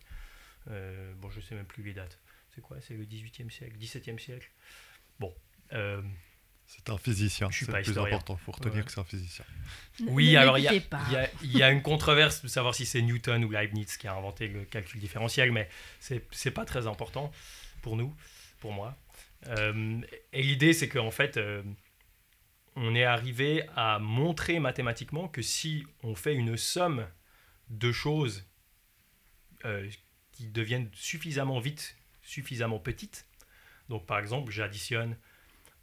euh, 0.69 1.13
bon, 1.15 1.29
je 1.29 1.39
sais 1.41 1.55
même 1.55 1.65
plus 1.65 1.83
les 1.83 1.93
dates. 1.93 2.19
C'est 2.55 2.61
quoi? 2.61 2.77
C'est 2.81 2.93
le 2.95 3.05
18e 3.05 3.49
siècle, 3.49 3.75
17e 3.77 4.17
siècle? 4.17 4.49
Bon. 5.19 5.33
euh, 5.73 6.01
C'est 6.71 6.89
un 6.91 6.97
physicien. 6.99 7.49
Je 7.49 7.55
suis 7.57 7.65
C'est 7.65 7.71
pas 7.71 7.79
le 7.79 7.83
plus 7.83 7.91
historien. 7.91 8.15
important. 8.17 8.37
Il 8.39 8.45
faut 8.45 8.51
retenir 8.51 8.75
Ouais. 8.75 8.83
que 8.83 8.91
c'est 8.91 8.99
un 8.99 9.03
physicien. 9.03 9.43
Ne- 10.01 10.11
Oui, 10.11 10.33
ne 10.33 10.37
alors 10.37 10.57
il 10.59 10.63
y, 10.63 10.67
a- 10.67 10.71
l'écoutez 10.71 10.89
pas. 10.89 11.01
il 11.41 11.51
y 11.55 11.57
y 11.57 11.63
a 11.63 11.71
une 11.71 11.81
controverse 11.81 12.43
de 12.43 12.47
savoir 12.47 12.75
si 12.75 12.85
c'est 12.85 13.01
Newton 13.01 13.43
ou 13.43 13.49
Leibniz 13.49 13.97
qui 13.97 14.07
a 14.07 14.13
inventé 14.15 14.47
le 14.47 14.65
calcul 14.65 14.99
différentiel, 14.99 15.51
mais 15.51 15.67
c'est 15.99 16.25
c'est 16.31 16.51
pas 16.51 16.65
très 16.65 16.85
important 16.85 17.31
pour 17.81 17.95
nous, 17.95 18.15
pour 18.59 18.71
moi. 18.71 18.95
Euh, 19.47 19.99
et 20.31 20.43
l'idée, 20.43 20.73
c'est 20.73 20.89
qu'en 20.89 21.11
fait, 21.11 21.37
euh, 21.37 21.63
on 22.75 22.93
est 22.95 23.03
arrivé 23.03 23.63
à 23.75 23.97
montrer 23.99 24.59
mathématiquement 24.59 25.27
que 25.27 25.41
si 25.41 25.85
on 26.03 26.13
fait 26.13 26.35
une 26.35 26.55
somme 26.55 27.07
de 27.69 27.91
choses 27.91 28.45
euh, 29.65 29.89
qui 30.33 30.47
deviennent 30.47 30.89
suffisamment 30.93 31.59
vite, 31.59 31.97
suffisamment 32.21 32.79
petites, 32.79 33.25
donc 33.89 34.05
par 34.05 34.19
exemple, 34.19 34.51
j'additionne 34.51 35.17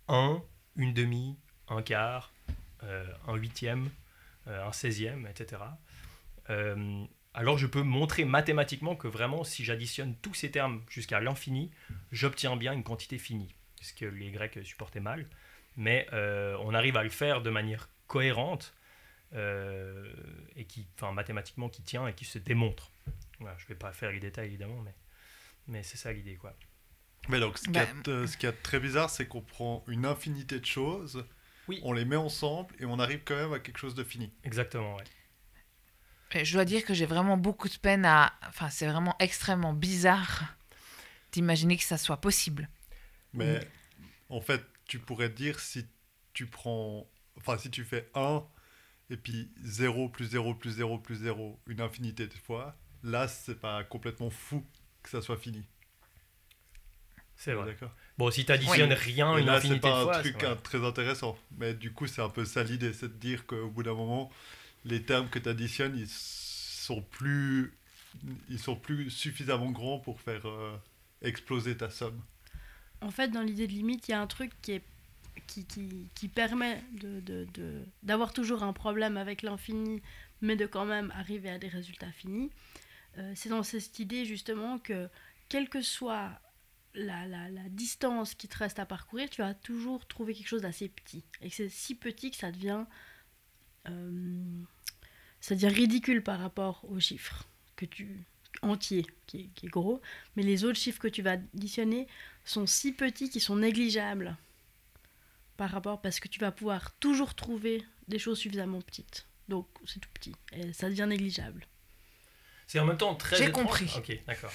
1, 0.08 0.42
une 0.76 0.92
demi, 0.92 1.36
un 1.68 1.82
quart, 1.82 2.32
euh, 2.82 3.06
un 3.26 3.34
huitième, 3.36 3.90
euh, 4.48 4.66
un 4.66 4.72
seizième, 4.72 5.26
etc. 5.26 5.62
Euh, 6.50 7.04
alors 7.34 7.58
je 7.58 7.66
peux 7.66 7.82
montrer 7.82 8.24
mathématiquement 8.24 8.96
que 8.96 9.08
vraiment, 9.08 9.44
si 9.44 9.64
j'additionne 9.64 10.14
tous 10.22 10.34
ces 10.34 10.50
termes 10.50 10.82
jusqu'à 10.88 11.20
l'infini, 11.20 11.70
j'obtiens 12.12 12.56
bien 12.56 12.72
une 12.72 12.84
quantité 12.84 13.18
finie, 13.18 13.54
ce 13.80 13.92
que 13.92 14.06
les 14.06 14.30
Grecs 14.30 14.58
supportaient 14.64 15.00
mal. 15.00 15.26
Mais 15.76 16.08
on 16.12 16.72
arrive 16.72 16.96
à 16.96 17.02
le 17.02 17.10
faire 17.10 17.42
de 17.42 17.50
manière 17.50 17.90
cohérente 18.06 18.72
et 19.34 20.64
qui, 20.66 20.86
enfin, 20.94 21.12
mathématiquement, 21.12 21.68
qui 21.68 21.82
tient 21.82 22.06
et 22.08 22.14
qui 22.14 22.24
se 22.24 22.38
démontre. 22.38 22.90
Je 23.40 23.44
ne 23.44 23.68
vais 23.68 23.74
pas 23.74 23.92
faire 23.92 24.10
les 24.10 24.20
détails 24.20 24.46
évidemment, 24.46 24.80
mais, 24.82 24.94
mais 25.68 25.82
c'est 25.82 25.98
ça 25.98 26.14
l'idée, 26.14 26.36
quoi. 26.36 26.54
Mais 27.28 27.40
donc, 27.40 27.58
ce 27.58 27.64
qui 27.64 27.70
Bah, 27.70 27.82
est 27.82 28.08
euh, 28.08 28.26
ce 28.26 28.36
qui 28.36 28.46
est 28.46 28.52
très 28.52 28.78
bizarre, 28.80 29.10
c'est 29.10 29.26
qu'on 29.26 29.42
prend 29.42 29.84
une 29.88 30.06
infinité 30.06 30.60
de 30.60 30.64
choses, 30.66 31.24
Oui. 31.68 31.80
on 31.82 31.92
les 31.92 32.04
met 32.04 32.16
ensemble 32.16 32.74
et 32.78 32.84
on 32.84 32.98
arrive 32.98 33.22
quand 33.24 33.34
même 33.36 33.52
à 33.52 33.58
quelque 33.58 33.78
chose 33.78 33.94
de 33.94 34.04
fini. 34.04 34.32
Exactement, 34.44 34.96
ouais. 34.96 35.04
Et 36.32 36.44
Je 36.44 36.52
dois 36.54 36.64
dire 36.64 36.84
que 36.84 36.92
j'ai 36.94 37.06
vraiment 37.06 37.36
beaucoup 37.36 37.68
de 37.68 37.76
peine 37.76 38.04
à. 38.04 38.32
Enfin, 38.48 38.68
c'est 38.68 38.86
vraiment 38.86 39.16
extrêmement 39.20 39.72
bizarre 39.72 40.42
d'imaginer 41.32 41.76
que 41.76 41.84
ça 41.84 41.98
soit 41.98 42.20
possible. 42.20 42.68
Mais 43.32 43.60
en 44.28 44.40
fait, 44.40 44.62
tu 44.86 44.98
pourrais 44.98 45.28
dire 45.28 45.60
si 45.60 45.86
tu 46.32 46.46
prends. 46.46 47.06
Enfin, 47.36 47.58
si 47.58 47.70
tu 47.70 47.84
fais 47.84 48.08
1 48.14 48.42
et 49.10 49.16
puis 49.16 49.50
0 49.62 50.08
plus 50.08 50.26
0 50.26 50.54
plus 50.54 50.70
0 50.72 50.98
plus 50.98 51.16
0 51.16 51.60
une 51.66 51.80
infinité 51.80 52.26
de 52.26 52.34
fois, 52.34 52.76
là, 53.02 53.28
c'est 53.28 53.60
pas 53.60 53.84
complètement 53.84 54.30
fou 54.30 54.64
que 55.02 55.10
ça 55.10 55.22
soit 55.22 55.36
fini. 55.36 55.64
C'est 57.36 57.52
vrai. 57.52 57.66
D'accord. 57.66 57.92
Bon, 58.18 58.30
si 58.30 58.44
tu 58.46 58.52
additionnes 58.52 58.90
Oui. 58.90 58.94
rien, 58.94 59.36
Et 59.36 59.40
une 59.40 59.46
là, 59.46 59.60
c'est 59.60 59.66
infinité 59.66 59.88
de 59.88 59.92
pas 59.92 60.02
fois, 60.04 60.16
un 60.16 60.20
truc 60.22 60.36
c'est- 60.40 60.46
hein, 60.46 60.56
très 60.62 60.84
intéressant. 60.84 61.38
Mais 61.58 61.74
du 61.74 61.92
coup, 61.92 62.06
c'est 62.06 62.22
un 62.22 62.30
peu 62.30 62.44
ça 62.44 62.62
l'idée, 62.64 62.92
c'est 62.92 63.08
de 63.08 63.18
dire 63.20 63.46
qu'au 63.46 63.68
bout 63.68 63.82
d'un 63.82 63.94
moment, 63.94 64.30
les 64.84 65.02
termes 65.02 65.28
que 65.28 65.38
tu 65.38 65.48
additionnes, 65.48 65.96
ils 65.98 66.08
sont 66.08 67.02
plus, 67.02 67.72
ils 68.48 68.58
sont 68.58 68.76
plus 68.76 69.10
suffisamment 69.10 69.70
grands 69.70 69.98
pour 69.98 70.20
faire 70.20 70.46
euh, 70.46 70.76
exploser 71.22 71.76
ta 71.76 71.90
somme. 71.90 72.20
En 73.02 73.10
fait, 73.10 73.28
dans 73.28 73.42
l'idée 73.42 73.66
de 73.66 73.72
limite, 73.72 74.08
il 74.08 74.12
y 74.12 74.14
a 74.14 74.20
un 74.20 74.26
truc 74.26 74.52
qui, 74.62 74.72
est, 74.72 74.82
qui, 75.46 75.66
qui, 75.66 76.08
qui 76.14 76.28
permet 76.28 76.82
de, 76.92 77.20
de, 77.20 77.46
de- 77.52 77.82
d'avoir 78.02 78.32
toujours 78.32 78.62
un 78.62 78.72
problème 78.72 79.18
avec 79.18 79.42
l'infini, 79.42 80.00
mais 80.40 80.56
de 80.56 80.64
quand 80.66 80.86
même 80.86 81.12
arriver 81.14 81.50
à 81.50 81.58
des 81.58 81.68
résultats 81.68 82.12
finis. 82.12 82.50
Euh, 83.18 83.32
c'est 83.34 83.50
dans 83.50 83.62
cette 83.62 83.98
idée 83.98 84.24
justement 84.24 84.78
que, 84.78 85.08
quelle 85.50 85.68
que 85.68 85.82
soit 85.82 86.30
la, 86.96 87.26
la, 87.26 87.48
la 87.50 87.68
distance 87.68 88.34
qui 88.34 88.48
te 88.48 88.58
reste 88.58 88.78
à 88.78 88.86
parcourir, 88.86 89.30
tu 89.30 89.42
vas 89.42 89.54
toujours 89.54 90.06
trouver 90.06 90.34
quelque 90.34 90.48
chose 90.48 90.62
d'assez 90.62 90.88
petit. 90.88 91.24
Et 91.42 91.50
c'est 91.50 91.68
si 91.68 91.94
petit 91.94 92.30
que 92.30 92.36
ça 92.36 92.50
devient, 92.50 92.84
euh, 93.88 94.62
ça 95.40 95.54
devient 95.54 95.68
ridicule 95.68 96.22
par 96.22 96.40
rapport 96.40 96.84
aux 96.88 96.98
chiffres 97.00 97.46
que 97.76 97.84
tu 97.84 98.24
entier 98.62 99.06
qui 99.26 99.40
est, 99.40 99.48
qui 99.54 99.66
est 99.66 99.68
gros, 99.68 100.00
mais 100.34 100.42
les 100.42 100.64
autres 100.64 100.78
chiffres 100.78 101.00
que 101.00 101.08
tu 101.08 101.22
vas 101.22 101.32
additionner 101.32 102.06
sont 102.44 102.66
si 102.66 102.92
petits 102.92 103.28
qu'ils 103.28 103.42
sont 103.42 103.56
négligeables 103.56 104.36
par 105.56 105.70
rapport 105.70 106.00
parce 106.00 106.20
que 106.20 106.28
tu 106.28 106.40
vas 106.40 106.52
pouvoir 106.52 106.92
toujours 106.96 107.34
trouver 107.34 107.84
des 108.08 108.18
choses 108.18 108.38
suffisamment 108.38 108.80
petites. 108.80 109.26
Donc 109.48 109.66
c'est 109.84 110.00
tout 110.00 110.08
petit 110.14 110.34
et 110.52 110.72
ça 110.72 110.88
devient 110.88 111.06
négligeable. 111.08 111.66
C'est 112.66 112.80
en 112.80 112.84
même 112.84 112.96
temps 112.96 113.14
très. 113.14 113.36
J'ai 113.36 113.50
compris. 113.52 113.92
Ok, 113.96 114.18
d'accord. 114.26 114.52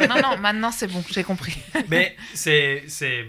non, 0.08 0.20
non, 0.20 0.36
maintenant 0.36 0.70
c'est 0.70 0.86
bon, 0.86 1.02
j'ai 1.10 1.24
compris. 1.24 1.56
Mais 1.88 2.14
c'est 2.34 2.84
c'est 2.88 3.26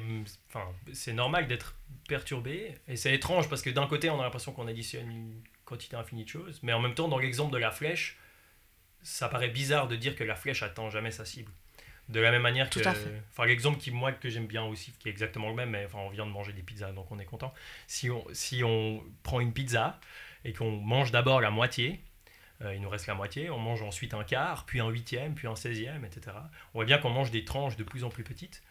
enfin 0.50 0.66
c'est 0.92 1.13
normal 1.13 1.48
d'être 1.48 1.78
perturbé 2.08 2.76
et 2.88 2.98
c'est 2.98 3.13
étrange 3.13 3.48
parce 3.50 3.62
que 3.62 3.70
d'un 3.70 3.88
côté 3.88 4.10
on 4.10 4.20
a 4.20 4.24
l'impression 4.24 4.52
qu'on 4.52 4.68
additionne 4.68 5.10
une 5.10 5.42
quantité 5.63 5.96
infinie 5.96 6.26
de 6.26 6.30
choses, 6.30 6.60
mais 6.63 6.74
en 6.74 6.82
même 6.82 6.94
temps 6.96 7.08
dans 7.08 7.18
l'exemple 7.18 7.54
de 7.54 7.58
la 7.58 7.72
flèche, 7.72 8.18
ça 9.02 9.30
paraît 9.30 9.48
bizarre 9.48 9.88
de 9.88 9.96
dire 9.96 10.18
que 10.18 10.26
la 10.26 10.36
flèche 10.36 10.63
atteint 10.63 10.89
jamais 10.89 11.12
sa 11.12 11.24
cible. 11.24 11.52
De 12.10 12.20
la 12.20 12.32
même 12.32 12.42
manière 12.42 12.70
Tout 12.70 12.82
que, 12.82 12.88
à 12.89 12.94
fait. 12.94 13.22
enfin 13.32 13.46
l'exemple 13.46 13.80
qui 13.80 13.89
moi 13.89 14.12
que 14.12 14.28
j'aime 14.28 14.48
bien 14.48 14.66
aussi, 14.66 14.92
qui 15.00 15.08
est 15.08 15.12
exactement 15.12 15.48
le 15.48 15.56
même, 15.56 15.70
mais 15.70 15.86
enfin 15.86 16.00
on 16.00 16.10
vient 16.10 16.26
de 16.26 16.32
manger 16.32 16.52
des 16.52 16.62
pizzas 16.62 16.92
donc 16.92 17.10
on 17.10 17.20
est 17.20 17.26
content. 17.26 17.54
Si 17.88 18.10
on 18.10 18.26
si 18.34 18.62
on 18.66 19.02
prend 19.24 19.39
une 19.39 19.54
pizza 19.54 19.98
et 20.44 20.52
qu'on 20.52 20.72
mange 20.72 21.12
d'abord 21.12 21.39
la 21.39 21.50
moitié, 21.52 22.02
il 22.62 22.80
nous 22.80 22.89
reste 22.89 23.08
la 23.08 23.13
moitié, 23.13 23.50
on 23.50 23.58
mange 23.58 23.82
ensuite 23.82 24.13
un 24.13 24.24
quart, 24.24 24.66
puis 24.66 24.80
un 24.80 24.88
huitième, 24.88 25.36
puis 25.36 25.48
un 25.48 25.56
seizième, 25.56 26.06
etc. 26.06 26.38
On 26.74 26.80
voit 26.80 26.86
bien 26.86 26.98
qu'on 26.98 27.10
mange 27.10 27.30
des 27.30 27.44
tranches 27.44 27.76
de 27.76 27.84
plus 27.84 28.04
en 28.04 28.10
plus 28.10 28.24
petites. 28.24 28.63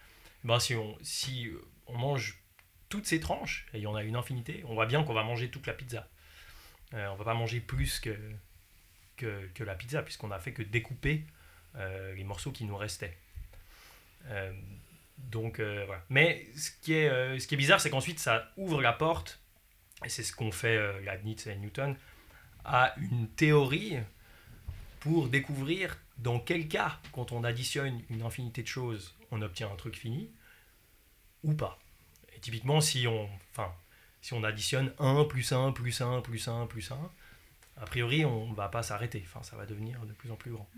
Ben, 0.45 0.59
si, 0.59 0.75
on, 0.75 0.97
si 1.03 1.49
euh, 1.49 1.63
on 1.87 1.99
mange 1.99 2.43
toutes 2.89 3.07
ces 3.07 3.21
tranches, 3.21 3.67
et 3.73 3.79
il 3.79 3.83
y 3.83 3.87
en 3.87 3.95
a 3.95 4.03
une 4.03 4.17
infinité, 4.17 4.65
on 4.67 4.75
voit 4.75 4.87
bien 4.87 5.05
qu'on 5.05 5.15
va 5.15 5.23
manger 5.23 5.51
toute 5.51 5.67
la 5.67 5.73
pizza. 5.73 6.09
Euh, 6.95 7.09
on 7.09 7.17
va 7.17 7.25
pas 7.25 7.35
manger 7.35 7.61
plus 7.61 8.01
que, 8.01 8.17
que, 9.17 9.47
que 9.55 9.65
la 9.65 9.75
pizza, 9.75 10.03
puisqu'on 10.03 10.31
a 10.31 10.39
fait 10.39 10.53
que 10.53 10.63
découper 10.63 11.25
euh, 11.77 12.15
les 12.15 12.25
morceaux 12.25 12.53
qui 12.53 12.65
nous 12.65 12.77
restaient. 12.77 13.17
Euh, 14.27 14.53
donc 15.19 15.61
euh, 15.61 15.85
voilà. 15.87 16.03
Mais 16.09 16.47
ce 16.57 16.71
qui 16.83 16.95
est, 16.95 17.09
euh, 17.09 17.39
ce 17.39 17.47
qui 17.47 17.55
est 17.55 17.59
bizarre, 17.59 17.81
c'est 17.81 17.91
qu'ensuite 17.91 18.19
ça 18.19 18.51
ouvre 18.57 18.83
la 18.83 18.93
porte, 18.93 19.41
et 20.05 20.09
c'est 20.09 20.23
ce 20.23 20.35
qu'ont 20.35 20.53
fait 20.53 20.77
euh, 20.77 21.01
Leibniz 21.01 21.47
et 21.47 21.57
Newton, 21.57 21.97
à 22.65 22.95
une 22.99 23.29
théorie 23.29 23.97
pour 25.01 25.29
découvrir 25.29 25.97
dans 26.19 26.39
quel 26.39 26.69
cas, 26.69 26.99
quand 27.13 27.33
on 27.33 27.45
additionne 27.45 28.01
une 28.11 28.23
infinité 28.23 28.63
de 28.63 28.69
choses, 28.69 29.15
on 29.31 29.43
obtient 29.43 29.71
un 29.71 29.77
truc 29.77 29.97
fini, 29.97 30.31
ou 31.43 31.55
pas. 31.55 31.79
Et 32.37 32.39
typiquement, 32.39 32.81
si 32.81 33.07
on, 33.09 33.29
enfin, 33.51 33.73
si 34.21 34.33
on 34.35 34.45
additionne 34.45 34.93
1 34.99 35.25
plus 35.25 35.53
1 35.53 35.73
plus 35.73 36.01
1 36.01 36.21
plus 36.21 36.47
1 36.47 36.67
plus 36.67 36.93
1, 36.93 36.97
a 37.81 37.85
priori, 37.87 38.25
on 38.25 38.49
ne 38.49 38.55
va 38.55 38.69
pas 38.69 38.83
s'arrêter. 38.83 39.25
Enfin, 39.27 39.43
ça 39.43 39.57
va 39.57 39.67
devenir 39.67 40.01
de 40.07 40.13
plus 40.13 40.31
en 40.31 40.37
plus 40.37 40.53
grand. 40.53 40.69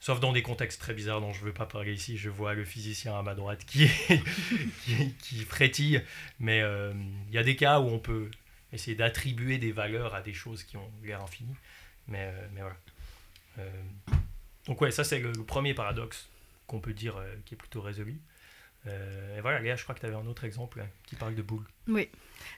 Sauf 0.00 0.18
dans 0.18 0.32
des 0.32 0.42
contextes 0.42 0.80
très 0.80 0.94
bizarres 0.94 1.20
dont 1.20 1.32
je 1.32 1.40
ne 1.40 1.46
veux 1.46 1.52
pas 1.52 1.66
parler 1.66 1.92
ici. 1.92 2.16
Je 2.16 2.30
vois 2.30 2.54
le 2.54 2.64
physicien 2.64 3.18
à 3.18 3.22
ma 3.22 3.34
droite 3.34 3.64
qui, 3.66 3.88
qui, 5.20 5.44
frétille. 5.44 6.02
Mais 6.38 6.62
euh, 6.62 6.92
il 7.28 7.34
y 7.34 7.38
a 7.38 7.42
des 7.42 7.56
cas 7.56 7.80
où 7.80 7.88
on 7.88 7.98
peut 7.98 8.30
essayer 8.72 8.96
d'attribuer 8.96 9.58
des 9.58 9.72
valeurs 9.72 10.14
à 10.14 10.22
des 10.22 10.34
choses 10.34 10.62
qui 10.62 10.76
ont 10.76 10.90
l'air 11.02 11.22
infinies. 11.22 11.56
Mais, 12.08 12.32
euh, 12.32 12.48
mais 12.52 12.60
voilà. 12.60 12.76
Euh, 13.58 13.82
donc 14.66 14.80
ouais, 14.80 14.90
ça 14.90 15.04
c'est 15.04 15.18
le, 15.18 15.32
premier 15.32 15.74
paradoxe 15.74 16.28
qu'on 16.66 16.80
peut 16.80 16.92
dire 16.92 17.16
euh, 17.16 17.34
qui 17.44 17.54
est 17.54 17.56
plutôt 17.58 17.80
résolu. 17.80 18.20
Et 18.86 19.42
voilà, 19.42 19.60
Léa, 19.60 19.76
je 19.76 19.82
crois 19.82 19.94
que 19.94 20.00
tu 20.00 20.06
avais 20.06 20.16
un 20.16 20.26
autre 20.26 20.44
exemple 20.44 20.80
hein, 20.80 20.86
qui 21.04 21.14
parle 21.14 21.34
de 21.34 21.42
boules. 21.42 21.66
Oui, 21.86 22.08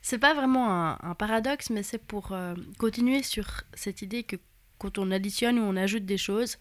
c'est 0.03 0.21
pas 0.21 0.35
vraiment 0.35 0.71
un, 0.71 0.97
un 1.03 1.17
paradoxe, 1.17 1.69
mais 1.69 1.83
c'est 1.83 1.99
pour 1.99 2.33
continuer 2.79 3.25
sur 3.25 3.65
cette 3.75 4.03
idée 4.03 4.23
que 4.23 4.37
quand 4.79 4.99
on 4.99 5.11
additionne 5.11 5.59
ou 5.59 5.63
on 5.63 5.75
ajoute 5.75 6.07
des 6.07 6.19
choses, 6.19 6.59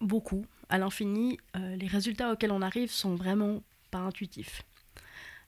beaucoup, 0.00 0.46
à 0.68 0.78
l'infini, 0.78 1.38
les 1.54 1.86
résultats 1.86 2.32
auxquels 2.32 2.50
on 2.50 2.60
arrive 2.60 2.90
sont 2.90 3.14
vraiment 3.14 3.62
pas 3.92 3.98
intuitifs. 3.98 4.62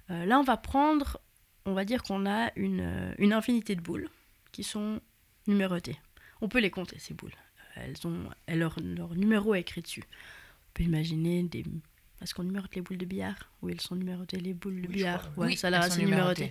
Là, 0.08 0.38
on 0.38 0.44
va 0.44 0.56
prendre, 0.56 1.20
on 1.66 1.72
va 1.74 1.84
dire 1.84 2.02
qu'on 2.02 2.26
a 2.26 2.50
une, 2.56 2.80
euh, 2.80 3.14
une 3.18 3.32
infinité 3.32 3.74
de 3.76 3.80
boules 3.80 4.08
qui 4.52 4.62
sont 4.64 5.00
numérotées. 5.46 5.98
On 6.40 6.48
peut 6.48 6.60
les 6.60 6.70
compter, 6.70 6.98
ces 6.98 7.14
boules. 7.14 7.34
Elles 7.76 7.94
ont 8.06 8.28
elles- 8.46 8.58
leur, 8.58 8.76
leur 8.80 9.14
numéro 9.14 9.54
est 9.54 9.60
écrit 9.60 9.80
dessus. 9.82 10.02
On 10.04 10.70
peut 10.74 10.82
imaginer 10.84 11.42
des... 11.44 11.64
Est-ce 12.22 12.34
qu'on 12.34 12.42
numérote 12.44 12.74
les 12.74 12.82
boules 12.82 12.98
de 12.98 13.06
billard? 13.06 13.50
Oui, 13.62 13.72
elles 13.72 13.80
sont 13.80 13.96
numérotées, 13.96 14.38
les 14.38 14.52
boules 14.52 14.82
de 14.82 14.86
Oui, 14.88 14.94
billard. 14.94 15.30
crois, 15.32 15.44
Ouais, 15.44 15.50
Oui, 15.52 15.56
ça 15.56 15.68
a 15.68 15.70
l'air 15.70 15.82
elles 15.82 15.90
sont 15.90 15.96
assez 15.98 16.04
numéroté. 16.04 16.50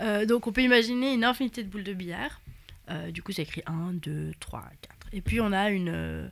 Euh, 0.00 0.24
donc 0.24 0.46
on 0.46 0.52
peut 0.52 0.62
imaginer 0.62 1.12
une 1.12 1.24
infinité 1.24 1.62
de 1.62 1.68
boules 1.68 1.84
de 1.84 1.92
billard. 1.92 2.40
Euh, 2.88 3.10
du 3.10 3.22
coup, 3.22 3.30
c'est 3.32 3.42
écrit 3.42 3.62
1, 3.66 3.92
2, 3.94 4.32
3, 4.40 4.62
4. 4.80 4.96
Et 5.12 5.20
puis 5.20 5.40
on 5.40 5.52
a 5.52 5.70
une, 5.70 5.90
euh, 5.90 6.28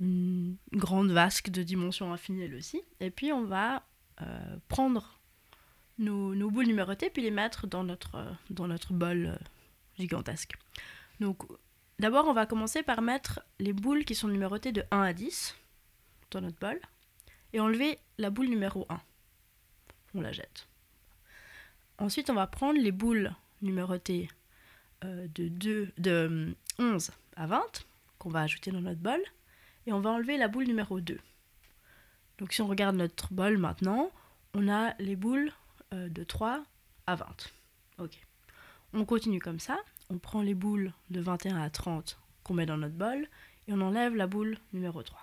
une 0.00 0.56
grande 0.72 1.10
vasque 1.10 1.50
de 1.50 1.62
dimension 1.62 2.12
infinie 2.12 2.42
elle 2.42 2.54
aussi. 2.54 2.82
Et 3.00 3.10
puis 3.10 3.32
on 3.32 3.44
va 3.44 3.82
euh, 4.22 4.56
prendre 4.68 5.15
nos, 5.98 6.50
boules 6.50 6.66
numérotées 6.66 7.10
puis 7.10 7.22
les 7.22 7.30
mettre 7.30 7.66
dans 7.66 7.84
notre, 7.84 8.16
euh, 8.16 8.30
dans 8.50 8.68
notre 8.68 8.92
bol 8.92 9.26
euh, 9.26 9.36
gigantesque. 9.98 10.54
Donc 11.20 11.42
d'abord, 11.98 12.26
on 12.26 12.32
va 12.32 12.46
commencer 12.46 12.82
par 12.82 13.02
mettre 13.02 13.40
les 13.58 13.72
boules 13.72 14.04
qui 14.04 14.14
sont 14.14 14.28
numérotées 14.28 14.72
de 14.72 14.84
1 14.90 15.00
à 15.02 15.12
10 15.12 15.56
dans 16.30 16.40
notre 16.40 16.58
bol 16.58 16.78
et 17.52 17.60
enlever 17.60 17.98
la 18.18 18.30
boule 18.30 18.48
numéro 18.48 18.86
1. 18.88 19.00
On 20.14 20.20
la 20.20 20.32
jette. 20.32 20.68
Ensuite, 21.98 22.30
on 22.30 22.34
va 22.34 22.46
prendre 22.46 22.78
les 22.78 22.92
boules 22.92 23.32
numérotées 23.62 24.28
euh, 25.04 25.26
de, 25.34 25.48
2, 25.48 25.92
de 25.98 26.26
hum, 26.26 26.54
11 26.78 27.10
à 27.36 27.46
20 27.46 27.86
qu'on 28.18 28.30
va 28.30 28.40
ajouter 28.40 28.70
dans 28.70 28.80
notre 28.80 29.00
bol 29.00 29.20
et 29.86 29.92
on 29.92 30.00
va 30.00 30.10
enlever 30.10 30.36
la 30.36 30.48
boule 30.48 30.66
numéro 30.66 31.00
2. 31.00 31.18
Donc 32.38 32.52
si 32.52 32.60
on 32.60 32.66
regarde 32.66 32.96
notre 32.96 33.32
bol 33.32 33.56
maintenant, 33.56 34.10
on 34.54 34.68
a 34.68 34.94
les 34.98 35.16
boules 35.16 35.52
euh, 35.94 36.08
de 36.08 36.24
3 36.24 36.62
à 37.06 37.14
20. 37.14 37.26
Ok. 37.98 38.18
On 38.92 39.04
continue 39.04 39.40
comme 39.40 39.60
ça. 39.60 39.78
On 40.10 40.18
prend 40.18 40.42
les 40.42 40.54
boules 40.54 40.92
de 41.10 41.20
21 41.20 41.56
à 41.56 41.70
30 41.70 42.18
qu'on 42.44 42.54
met 42.54 42.66
dans 42.66 42.76
notre 42.76 42.94
bol 42.94 43.26
et 43.68 43.72
on 43.72 43.80
enlève 43.80 44.14
la 44.14 44.26
boule 44.26 44.56
numéro 44.72 45.02
3. 45.02 45.18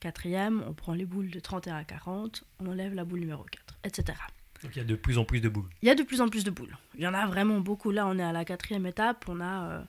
Quatrième, 0.00 0.62
on 0.68 0.74
prend 0.74 0.94
les 0.94 1.06
boules 1.06 1.30
de 1.30 1.40
31 1.40 1.76
à 1.76 1.84
40, 1.84 2.44
on 2.60 2.66
enlève 2.66 2.94
la 2.94 3.04
boule 3.04 3.20
numéro 3.20 3.42
4, 3.42 3.78
etc. 3.84 4.18
Donc 4.62 4.74
il 4.74 4.78
y 4.78 4.82
a 4.82 4.84
de 4.84 4.94
plus 4.94 5.18
en 5.18 5.24
plus 5.24 5.40
de 5.40 5.48
boules. 5.48 5.68
Il 5.82 5.88
y 5.88 5.90
a 5.90 5.94
de 5.94 6.02
plus 6.02 6.20
en 6.20 6.28
plus 6.28 6.44
de 6.44 6.50
boules. 6.50 6.76
Il 6.94 7.00
y 7.00 7.06
en 7.06 7.14
a 7.14 7.26
vraiment 7.26 7.60
beaucoup. 7.60 7.90
Là, 7.90 8.06
on 8.06 8.18
est 8.18 8.22
à 8.22 8.32
la 8.32 8.44
quatrième 8.44 8.86
étape. 8.86 9.24
On 9.28 9.40
a 9.40 9.70
euh, 9.70 9.82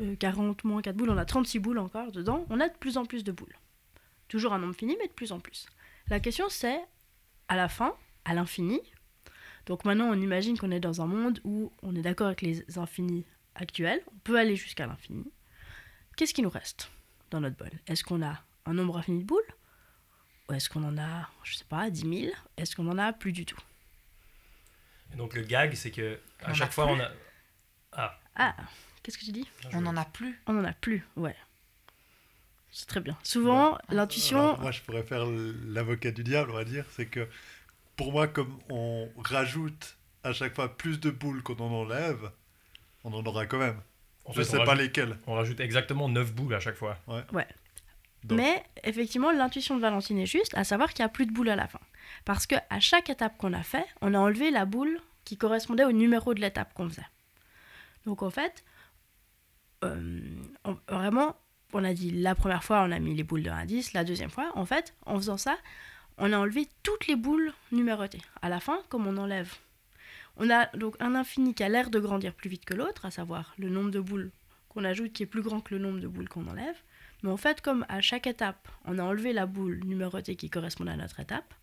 euh, 0.00 0.16
40 0.16 0.64
moins 0.64 0.82
4 0.82 0.96
boules. 0.96 1.10
On 1.10 1.18
a 1.18 1.24
36 1.24 1.58
boules 1.58 1.78
encore 1.78 2.10
dedans. 2.12 2.44
On 2.50 2.60
a 2.60 2.68
de 2.68 2.74
plus 2.74 2.96
en 2.96 3.04
plus 3.04 3.24
de 3.24 3.32
boules. 3.32 3.56
Toujours 4.28 4.52
un 4.52 4.58
nombre 4.58 4.74
fini, 4.74 4.96
mais 5.00 5.06
de 5.06 5.12
plus 5.12 5.32
en 5.32 5.40
plus. 5.40 5.66
La 6.08 6.20
question, 6.20 6.46
c'est 6.48 6.80
à 7.48 7.56
la 7.56 7.68
fin, 7.68 7.94
à 8.24 8.34
l'infini. 8.34 8.80
Donc 9.66 9.84
maintenant, 9.84 10.06
on 10.10 10.20
imagine 10.20 10.58
qu'on 10.58 10.70
est 10.70 10.80
dans 10.80 11.00
un 11.02 11.06
monde 11.06 11.40
où 11.44 11.72
on 11.82 11.94
est 11.94 12.02
d'accord 12.02 12.26
avec 12.28 12.42
les 12.42 12.64
infinis 12.78 13.24
actuels. 13.54 14.00
On 14.12 14.18
peut 14.18 14.38
aller 14.38 14.56
jusqu'à 14.56 14.86
l'infini. 14.86 15.30
Qu'est-ce 16.16 16.34
qui 16.34 16.42
nous 16.42 16.50
reste 16.50 16.90
dans 17.30 17.40
notre 17.40 17.56
bol? 17.56 17.70
Est-ce 17.86 18.02
qu'on 18.04 18.22
a 18.22 18.42
un 18.66 18.74
nombre 18.74 18.98
infini 18.98 19.20
de 19.20 19.24
boules? 19.26 19.40
Ou 20.48 20.54
est-ce 20.54 20.68
qu'on 20.68 20.82
en 20.84 20.98
a, 20.98 21.28
je 21.44 21.56
sais 21.56 21.64
pas, 21.64 21.88
10 21.90 22.00
000 22.22 22.32
Est-ce 22.56 22.74
qu'on 22.74 22.88
en 22.88 22.98
a 22.98 23.12
plus 23.12 23.32
du 23.32 23.44
tout? 23.46 23.58
Et 25.12 25.16
donc 25.16 25.34
le 25.34 25.42
gag, 25.42 25.74
c'est 25.74 25.90
que 25.90 26.18
On 26.42 26.46
à 26.50 26.54
chaque 26.54 26.68
a 26.68 26.72
fois 26.72 26.86
plus? 26.86 26.94
on 26.94 27.00
a. 27.00 27.10
Ah, 27.92 28.18
Ah, 28.36 28.56
qu'est-ce 29.02 29.18
que 29.18 29.24
tu 29.24 29.32
dis. 29.32 29.48
On 29.72 29.80
n'en 29.82 29.96
a 29.96 30.04
plus. 30.04 30.40
On 30.46 30.52
n'en 30.52 30.64
a 30.64 30.72
plus, 30.72 31.04
ouais. 31.16 31.36
C'est 32.72 32.86
très 32.86 33.00
bien. 33.00 33.18
Souvent, 33.24 33.78
l'intuition. 33.88 34.38
Alors, 34.38 34.60
moi, 34.60 34.70
je 34.70 34.80
pourrais 34.82 35.02
faire 35.02 35.26
l'avocat 35.26 36.12
du 36.12 36.22
diable, 36.22 36.50
on 36.52 36.54
va 36.54 36.64
dire. 36.64 36.86
C'est 36.90 37.06
que 37.06 37.28
pour 38.00 38.12
moi, 38.12 38.26
comme 38.28 38.58
on 38.70 39.08
rajoute 39.18 39.98
à 40.24 40.32
chaque 40.32 40.54
fois 40.54 40.74
plus 40.76 40.98
de 41.00 41.10
boules 41.10 41.42
qu'on 41.42 41.56
en 41.58 41.70
enlève, 41.70 42.30
on 43.04 43.12
en 43.12 43.22
aura 43.24 43.44
quand 43.44 43.58
même. 43.58 43.78
En 44.24 44.32
je 44.32 44.38
fait, 44.38 44.44
sais 44.44 44.56
pas 44.56 44.64
rajoute- 44.64 44.82
lesquelles. 44.82 45.18
On 45.26 45.34
rajoute 45.34 45.60
exactement 45.60 46.08
9 46.08 46.32
boules 46.34 46.54
à 46.54 46.60
chaque 46.60 46.76
fois. 46.76 46.96
Donc- 48.24 48.38
Mais 48.38 48.62
effectivement, 48.84 49.32
l'intuition 49.32 49.76
de 49.76 49.82
Valentine 49.82 50.18
est 50.18 50.26
juste, 50.26 50.54
à 50.56 50.64
savoir 50.64 50.94
qu'il 50.94 51.02
n'y 51.02 51.06
a 51.06 51.08
plus 51.10 51.26
de 51.26 51.32
boule 51.32 51.50
à 51.50 51.56
la 51.56 51.68
fin. 51.68 51.80
Parce 52.24 52.46
que 52.46 52.54
à 52.70 52.80
chaque 52.80 53.10
étape 53.10 53.36
qu'on 53.36 53.52
a 53.52 53.62
fait, 53.62 53.84
on 54.00 54.14
a 54.14 54.18
enlevé 54.18 54.50
la 54.50 54.64
boule 54.64 54.98
qui 55.26 55.36
correspondait 55.36 55.84
au 55.84 55.92
numéro 55.92 56.32
de 56.32 56.40
l'étape 56.40 56.72
qu'on 56.72 56.88
faisait. 56.88 57.06
Donc 58.06 58.22
en 58.22 58.30
fait, 58.30 58.64
euh, 59.84 60.20
on- 60.64 60.78
vraiment, 60.88 61.36
on 61.72 61.84
a 61.84 61.92
dit 61.94 62.10
la 62.12 62.34
première 62.34 62.64
fois, 62.64 62.82
on 62.82 62.92
a 62.92 62.98
mis 62.98 63.14
les 63.14 63.24
boules 63.24 63.42
de 63.42 63.50
1 63.50 63.58
à 63.58 63.66
10, 63.66 63.92
la 63.92 64.04
deuxième 64.04 64.30
fois, 64.30 64.50
en 64.54 64.64
fait, 64.66 64.94
en 65.06 65.16
faisant 65.16 65.36
ça, 65.36 65.56
on 66.20 66.32
a 66.32 66.38
enlevé 66.38 66.68
toutes 66.82 67.06
les 67.06 67.16
boules 67.16 67.52
numérotées. 67.72 68.22
À 68.42 68.48
la 68.48 68.60
fin, 68.60 68.82
comme 68.88 69.06
on 69.06 69.16
enlève, 69.16 69.52
on 70.36 70.48
a 70.50 70.66
donc 70.76 70.96
un 71.00 71.14
infini 71.14 71.54
qui 71.54 71.62
a 71.62 71.68
l'air 71.68 71.90
de 71.90 71.98
grandir 71.98 72.34
plus 72.34 72.48
vite 72.48 72.64
que 72.64 72.74
l'autre, 72.74 73.06
à 73.06 73.10
savoir 73.10 73.54
le 73.58 73.68
nombre 73.68 73.90
de 73.90 74.00
boules 74.00 74.30
qu'on 74.68 74.84
ajoute 74.84 75.12
qui 75.12 75.24
est 75.24 75.26
plus 75.26 75.42
grand 75.42 75.60
que 75.60 75.74
le 75.74 75.80
nombre 75.80 75.98
de 75.98 76.06
boules 76.06 76.28
qu'on 76.28 76.46
enlève. 76.46 76.76
Mais 77.22 77.30
en 77.30 77.36
fait, 77.36 77.60
comme 77.60 77.84
à 77.88 78.00
chaque 78.00 78.26
étape, 78.26 78.68
on 78.84 78.98
a 78.98 79.02
enlevé 79.02 79.32
la 79.32 79.46
boule 79.46 79.80
numérotée 79.84 80.36
qui 80.36 80.48
correspondait 80.48 80.92
à 80.92 80.96
notre 80.96 81.20
étape, 81.20 81.54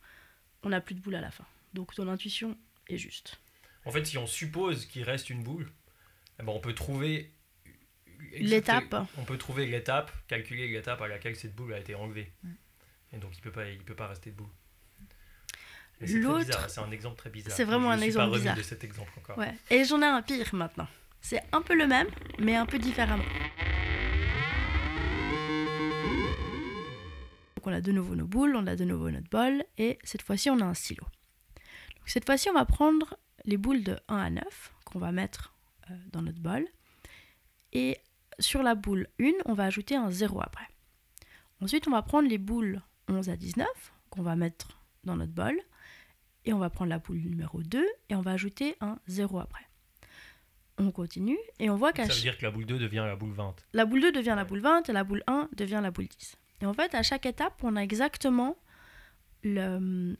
on 0.63 0.69
n'a 0.69 0.81
plus 0.81 0.95
de 0.95 0.99
boule 0.99 1.15
à 1.15 1.21
la 1.21 1.31
fin. 1.31 1.45
Donc 1.73 1.93
ton 1.95 2.07
intuition 2.07 2.57
est 2.89 2.97
juste. 2.97 3.39
En 3.85 3.91
fait, 3.91 4.05
si 4.05 4.17
on 4.17 4.27
suppose 4.27 4.85
qu'il 4.85 5.03
reste 5.03 5.29
une 5.29 5.43
boule, 5.43 5.71
eh 6.39 6.43
ben, 6.43 6.51
on 6.51 6.59
peut 6.59 6.73
trouver 6.73 7.31
L'étape. 8.33 8.95
On 9.17 9.23
peut 9.23 9.37
trouver 9.37 9.65
l'étape, 9.67 10.11
calculer 10.27 10.67
l'étape 10.67 11.01
à 11.01 11.07
laquelle 11.07 11.35
cette 11.35 11.55
boule 11.55 11.73
a 11.73 11.79
été 11.79 11.95
enlevée. 11.95 12.31
Mm. 12.43 12.49
Et 13.13 13.17
donc 13.17 13.31
il 13.37 13.41
peut 13.41 13.51
pas, 13.51 13.69
il 13.69 13.79
peut 13.83 13.95
pas 13.95 14.07
rester 14.07 14.31
de 14.31 14.35
boule. 14.35 14.49
Mais 15.99 16.07
c'est 16.07 16.13
très 16.13 16.21
L'autre- 16.21 16.69
C'est 16.69 16.79
un 16.81 16.91
exemple 16.91 17.17
très 17.17 17.29
bizarre. 17.29 17.55
C'est 17.55 17.63
vraiment 17.63 17.91
Je 17.93 17.97
un 17.97 18.01
exemple 18.01 18.31
pas 18.31 18.37
bizarre. 18.37 18.55
de 18.57 18.61
cet 18.61 18.83
exemple 18.83 19.11
encore. 19.17 19.37
Ouais. 19.37 19.55
Et 19.71 19.83
j'en 19.85 20.01
ai 20.01 20.05
un 20.05 20.21
pire 20.21 20.53
maintenant. 20.53 20.87
C'est 21.21 21.41
un 21.51 21.61
peu 21.61 21.75
le 21.75 21.87
même, 21.87 22.07
mais 22.39 22.55
un 22.55 22.65
peu 22.67 22.77
différemment. 22.77 23.23
Donc 27.55 27.65
on 27.67 27.73
a 27.73 27.81
de 27.81 27.91
nouveau 27.91 28.15
nos 28.15 28.27
boules, 28.27 28.55
on 28.55 28.67
a 28.67 28.75
de 28.75 28.83
nouveau 28.83 29.09
notre 29.09 29.29
bol, 29.29 29.63
et 29.77 29.97
cette 30.03 30.21
fois-ci 30.21 30.49
on 30.49 30.59
a 30.59 30.65
un 30.65 30.73
stylo. 30.73 31.03
Donc 31.03 32.07
cette 32.07 32.25
fois-ci 32.25 32.49
on 32.49 32.53
va 32.53 32.65
prendre 32.65 33.17
les 33.45 33.57
boules 33.57 33.83
de 33.83 33.97
1 34.07 34.17
à 34.17 34.29
9 34.29 34.73
qu'on 34.85 34.99
va 34.99 35.11
mettre 35.11 35.53
euh, 35.89 35.95
dans 36.11 36.21
notre 36.21 36.39
bol, 36.39 36.65
et 37.73 37.97
sur 38.39 38.61
la 38.63 38.75
boule 38.75 39.07
1 39.19 39.31
on 39.45 39.53
va 39.53 39.65
ajouter 39.65 39.95
un 39.95 40.11
0 40.11 40.39
après. 40.41 40.67
Ensuite 41.59 41.87
on 41.87 41.91
va 41.91 42.03
prendre 42.03 42.29
les 42.29 42.37
boules 42.37 42.81
11 43.07 43.29
à 43.29 43.35
19 43.35 43.67
qu'on 44.09 44.21
va 44.21 44.35
mettre 44.35 44.79
dans 45.03 45.15
notre 45.15 45.31
bol, 45.33 45.57
et 46.45 46.53
on 46.53 46.59
va 46.59 46.69
prendre 46.69 46.89
la 46.89 46.99
boule 46.99 47.17
numéro 47.17 47.61
2 47.61 47.85
et 48.09 48.15
on 48.15 48.21
va 48.21 48.31
ajouter 48.31 48.75
un 48.79 48.99
0 49.07 49.39
après. 49.39 49.65
On 50.77 50.91
continue 50.91 51.37
et 51.59 51.69
on 51.69 51.75
voit 51.75 51.91
qu'à 51.91 52.05
Ça 52.07 52.13
veut 52.13 52.21
dire 52.21 52.37
que 52.37 52.43
la 52.43 52.51
boule 52.51 52.65
2 52.65 52.79
devient 52.79 53.03
la 53.05 53.15
boule 53.15 53.33
20. 53.33 53.55
la 53.73 53.85
boule 53.85 54.01
2 54.01 54.11
devient 54.11 54.33
la 54.35 54.45
boule 54.45 54.61
20 54.61 54.89
et 54.89 54.93
la 54.93 55.03
boule 55.03 55.23
1 55.27 55.49
devient 55.57 55.79
la 55.81 55.91
boule 55.91 56.07
10. 56.07 56.37
Et 56.61 56.65
en 56.65 56.73
fait, 56.73 56.95
à 56.95 57.03
chaque 57.03 57.25
étape, 57.25 57.55
on 57.63 57.75
a 57.75 57.81
exactement 57.81 58.55
le, 59.43 60.15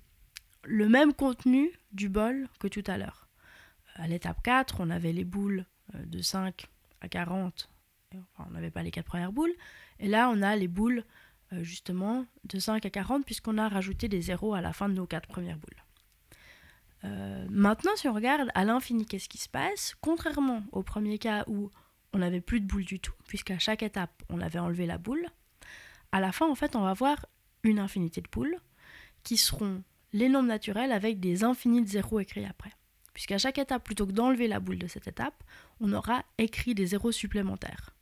le 0.64 0.90
même 0.90 1.14
contenu 1.14 1.72
du 1.92 2.10
bol 2.10 2.48
que 2.60 2.68
tout 2.68 2.84
à 2.88 2.98
l'heure. 2.98 3.28
À 3.96 4.08
l'étape 4.08 4.42
4, 4.44 4.78
on 4.80 4.90
avait 4.90 5.14
les 5.14 5.24
boules 5.24 5.66
euh, 5.96 6.06
de 6.06 6.22
5 6.22 6.68
à 7.02 7.08
40. 7.08 7.70
Enfin, 8.14 8.50
on 8.50 8.54
n'avait 8.54 8.72
pas 8.72 8.84
les 8.84 8.92
quatre 8.92 9.06
premières 9.06 9.32
boules. 9.32 9.54
Et 10.00 10.08
là, 10.08 10.30
on 10.30 10.42
a 10.42 10.56
les 10.56 10.68
boules 10.68 11.04
euh, 11.54 11.64
justement 11.64 12.26
de 12.43 12.60
5 12.60 12.86
à 12.86 12.89
40 12.89 13.26
puisqu'on 13.26 13.58
a 13.58 13.68
rajouté 13.68 14.08
des 14.08 14.22
zéros 14.22 14.54
à 14.54 14.62
la 14.62 14.74
fin 14.74 14.89
de 14.89 14.93
nos 14.93 15.06
quatre 15.06 15.28
premières 15.28 15.58
boules. 15.58 15.84
Euh, 17.04 17.45
maintenant, 17.50 17.91
si 17.95 18.08
on 18.08 18.14
regarde 18.14 18.50
à 18.54 18.64
l'infini, 18.64 19.06
qu'est-ce 19.06 19.30
qui 19.30 19.38
se 19.38 19.50
passe? 19.50 19.95
Contrairement 20.02 20.64
au 20.72 20.84
premier 20.84 21.18
cas 21.20 21.43
où 21.48 21.70
on 22.14 22.20
n'avait 22.20 22.41
plus 22.41 22.60
de 22.60 22.66
boules 22.66 22.86
du 22.86 23.00
tout, 23.00 23.14
puisqu'à 23.28 23.60
chaque 23.60 23.84
étape, 23.84 24.24
on 24.30 24.41
avait 24.41 24.60
enlevé 24.60 24.86
la 24.86 24.98
boule, 24.98 25.26
à 26.12 26.20
la 26.20 26.32
fin, 26.32 26.50
en 26.50 26.56
fait, 26.56 26.76
on 26.76 26.82
va 26.82 26.91
avoir 26.91 27.26
une 27.64 27.80
infinité 27.80 28.22
de 28.22 28.30
boules 28.30 28.58
qui 29.24 29.38
seront 29.38 29.84
les 30.14 30.30
nombres 30.30 30.48
naturels 30.48 30.91
avec 30.91 31.20
des 31.20 31.43
infinis 31.43 31.84
de 31.84 31.88
zéros 31.88 32.20
écrits 32.20 32.45
après. 32.45 32.72
Puisqu'à 33.14 33.38
chaque 33.38 33.58
étape, 33.58 33.84
plutôt 33.84 34.06
que 34.06 34.12
d'enlever 34.12 34.48
la 34.48 34.60
boule 34.60 34.78
de 34.78 34.88
cette 34.88 35.08
étape, 35.08 35.43
on 35.80 35.91
aura 35.91 36.24
écrit 36.38 36.76
des 36.76 36.88
zéros 36.88 37.12
supplémentaires. 37.12 37.95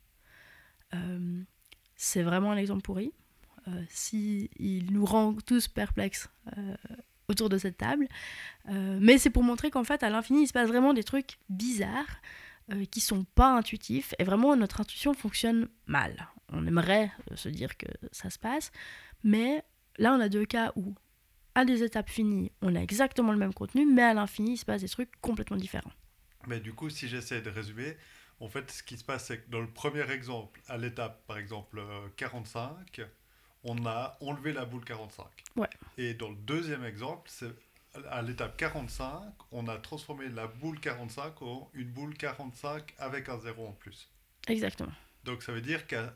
Euh, 0.94 1.42
c'est 1.96 2.22
vraiment 2.22 2.52
un 2.52 2.56
exemple 2.56 2.82
pourri. 2.82 3.12
Euh, 3.68 3.84
si 3.88 4.50
nous 4.90 5.04
rend 5.04 5.34
tous 5.44 5.66
perplexes 5.66 6.28
euh, 6.56 6.76
autour 7.28 7.48
de 7.48 7.58
cette 7.58 7.76
table. 7.76 8.06
Euh, 8.68 8.98
mais 9.00 9.18
c'est 9.18 9.30
pour 9.30 9.42
montrer 9.42 9.70
qu'en 9.70 9.82
fait, 9.82 10.02
à 10.02 10.10
l'infini, 10.10 10.42
il 10.42 10.46
se 10.46 10.52
passe 10.52 10.68
vraiment 10.68 10.94
des 10.94 11.04
trucs 11.04 11.38
bizarres 11.48 12.20
qui 12.90 13.00
sont 13.00 13.24
pas 13.36 13.56
intuitifs. 13.56 14.12
Et 14.18 14.24
vraiment, 14.24 14.56
notre 14.56 14.80
intuition 14.80 15.14
fonctionne 15.14 15.68
mal. 15.86 16.28
On 16.52 16.66
aimerait 16.66 17.12
se 17.36 17.48
dire 17.48 17.76
que 17.76 17.86
ça 18.10 18.28
se 18.28 18.40
passe. 18.40 18.72
Mais 19.22 19.62
là, 19.98 20.12
on 20.12 20.20
a 20.20 20.28
deux 20.28 20.44
cas 20.44 20.72
où, 20.74 20.94
à 21.54 21.64
des 21.64 21.84
étapes 21.84 22.10
finies, 22.10 22.50
on 22.62 22.74
a 22.74 22.80
exactement 22.80 23.30
le 23.30 23.38
même 23.38 23.54
contenu, 23.54 23.86
mais 23.86 24.02
à 24.02 24.14
l'infini, 24.14 24.54
il 24.54 24.56
se 24.56 24.64
passe 24.64 24.80
des 24.80 24.88
trucs 24.88 25.12
complètement 25.20 25.56
différents. 25.56 25.92
Mais 26.48 26.58
du 26.58 26.72
coup, 26.72 26.90
si 26.90 27.06
j'essaie 27.06 27.40
de 27.40 27.50
résumer, 27.50 27.96
en 28.40 28.48
fait, 28.48 28.68
ce 28.70 28.82
qui 28.82 28.98
se 28.98 29.04
passe, 29.04 29.26
c'est 29.26 29.38
que 29.38 29.50
dans 29.50 29.60
le 29.60 29.70
premier 29.70 30.10
exemple, 30.10 30.60
à 30.66 30.76
l'étape, 30.76 31.24
par 31.26 31.38
exemple, 31.38 31.78
euh, 31.78 32.08
45, 32.16 33.00
on 33.66 33.84
a 33.84 34.16
enlevé 34.20 34.52
la 34.52 34.64
boule 34.64 34.84
45. 34.84 35.26
Ouais. 35.56 35.68
Et 35.98 36.14
dans 36.14 36.30
le 36.30 36.36
deuxième 36.36 36.84
exemple, 36.84 37.28
c'est 37.30 37.52
à 38.10 38.22
l'étape 38.22 38.56
45, 38.56 39.32
on 39.52 39.68
a 39.68 39.76
transformé 39.78 40.28
la 40.28 40.46
boule 40.46 40.78
45 40.80 41.42
en 41.42 41.70
une 41.74 41.90
boule 41.90 42.14
45 42.16 42.94
avec 42.98 43.28
un 43.28 43.38
zéro 43.38 43.66
en 43.66 43.72
plus. 43.72 44.10
Exactement. 44.48 44.92
Donc 45.24 45.42
ça 45.42 45.52
veut 45.52 45.60
dire 45.60 45.86
que 45.86 46.08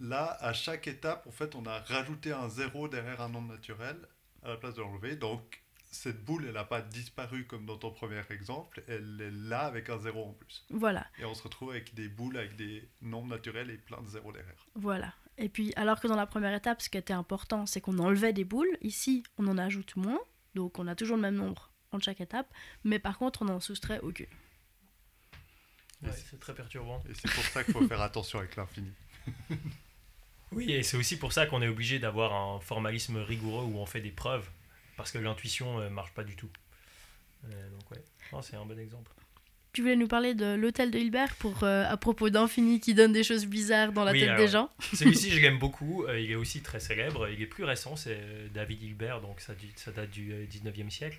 là, 0.00 0.36
à 0.40 0.52
chaque 0.52 0.86
étape, 0.86 1.26
en 1.26 1.32
fait, 1.32 1.54
on 1.54 1.66
a 1.66 1.80
rajouté 1.80 2.32
un 2.32 2.48
zéro 2.48 2.88
derrière 2.88 3.20
un 3.20 3.28
nombre 3.28 3.52
naturel 3.52 3.96
à 4.44 4.50
la 4.50 4.56
place 4.56 4.74
de 4.74 4.82
l'enlever. 4.82 5.16
Donc 5.16 5.62
cette 5.90 6.24
boule, 6.24 6.46
elle 6.46 6.54
n'a 6.54 6.64
pas 6.64 6.80
disparu 6.80 7.46
comme 7.46 7.66
dans 7.66 7.76
ton 7.76 7.90
premier 7.90 8.22
exemple, 8.30 8.82
elle 8.88 9.20
est 9.20 9.48
là 9.48 9.60
avec 9.60 9.90
un 9.90 9.98
zéro 9.98 10.24
en 10.24 10.32
plus. 10.32 10.64
Voilà. 10.70 11.06
Et 11.18 11.24
on 11.24 11.34
se 11.34 11.42
retrouve 11.42 11.70
avec 11.70 11.94
des 11.94 12.08
boules 12.08 12.36
avec 12.36 12.56
des 12.56 12.88
nombres 13.00 13.28
naturels 13.28 13.70
et 13.70 13.76
plein 13.76 14.00
de 14.00 14.08
zéros 14.08 14.32
derrière. 14.32 14.66
Voilà. 14.74 15.12
Et 15.38 15.48
puis, 15.48 15.72
alors 15.76 16.00
que 16.00 16.06
dans 16.06 16.16
la 16.16 16.26
première 16.26 16.54
étape, 16.54 16.82
ce 16.82 16.88
qui 16.88 16.98
était 16.98 17.12
important, 17.12 17.66
c'est 17.66 17.80
qu'on 17.80 17.98
enlevait 17.98 18.32
des 18.32 18.44
boules. 18.44 18.76
Ici, 18.80 19.22
on 19.38 19.46
en 19.48 19.58
ajoute 19.58 19.96
moins. 19.96 20.20
Donc, 20.54 20.78
on 20.78 20.86
a 20.86 20.94
toujours 20.94 21.16
le 21.16 21.22
même 21.22 21.36
nombre 21.36 21.70
entre 21.90 22.04
chaque 22.04 22.20
étape. 22.20 22.52
Mais 22.84 22.98
par 22.98 23.18
contre, 23.18 23.42
on 23.42 23.46
n'en 23.46 23.60
soustrait 23.60 24.00
aucune. 24.00 24.26
Ouais, 26.02 26.10
c'est 26.12 26.38
très 26.38 26.54
perturbant. 26.54 27.02
Et 27.08 27.14
c'est 27.14 27.30
pour 27.30 27.44
ça 27.44 27.64
qu'il 27.64 27.72
faut 27.72 27.86
faire 27.86 28.02
attention 28.02 28.38
avec 28.38 28.56
l'infini. 28.56 28.92
Oui, 30.54 30.70
et 30.70 30.82
c'est 30.82 30.96
aussi 30.96 31.18
pour 31.18 31.32
ça 31.32 31.46
qu'on 31.46 31.62
est 31.62 31.68
obligé 31.68 31.98
d'avoir 31.98 32.34
un 32.34 32.60
formalisme 32.60 33.16
rigoureux 33.16 33.64
où 33.64 33.78
on 33.78 33.86
fait 33.86 34.02
des 34.02 34.10
preuves, 34.10 34.46
parce 34.96 35.10
que 35.10 35.18
l'intuition 35.18 35.80
ne 35.80 35.88
marche 35.88 36.12
pas 36.12 36.24
du 36.24 36.36
tout. 36.36 36.50
Euh, 37.46 37.70
donc 37.70 37.90
ouais, 37.90 38.04
c'est 38.42 38.56
un 38.56 38.66
bon 38.66 38.78
exemple. 38.78 39.10
Tu 39.72 39.80
voulais 39.80 39.96
nous 39.96 40.06
parler 40.08 40.34
de 40.34 40.54
l'hôtel 40.54 40.90
de 40.90 40.98
Hilbert 40.98 41.34
pour, 41.36 41.64
euh, 41.64 41.84
à 41.88 41.96
propos 41.96 42.28
d'Infini 42.28 42.78
qui 42.78 42.92
donne 42.92 43.14
des 43.14 43.24
choses 43.24 43.46
bizarres 43.46 43.92
dans 43.92 44.04
la 44.04 44.12
Oui, 44.12 44.20
tête 44.20 44.28
alors, 44.28 44.44
des 44.44 44.48
gens. 44.48 44.70
Celui-ci, 44.92 45.30
je 45.30 45.40
l'aime 45.40 45.58
beaucoup. 45.58 46.04
euh, 46.04 46.20
il 46.20 46.30
est 46.30 46.34
aussi 46.34 46.60
très 46.60 46.78
célèbre. 46.78 47.26
Il 47.30 47.40
est 47.40 47.46
plus 47.46 47.64
récent, 47.64 47.96
c'est 47.96 48.18
euh, 48.20 48.48
David 48.52 48.82
Hilbert, 48.82 49.22
donc 49.22 49.40
ça, 49.40 49.54
date 49.92 50.10
du 50.10 50.30
euh, 50.32 50.44
19e 50.44 50.90
siècle. 50.90 51.18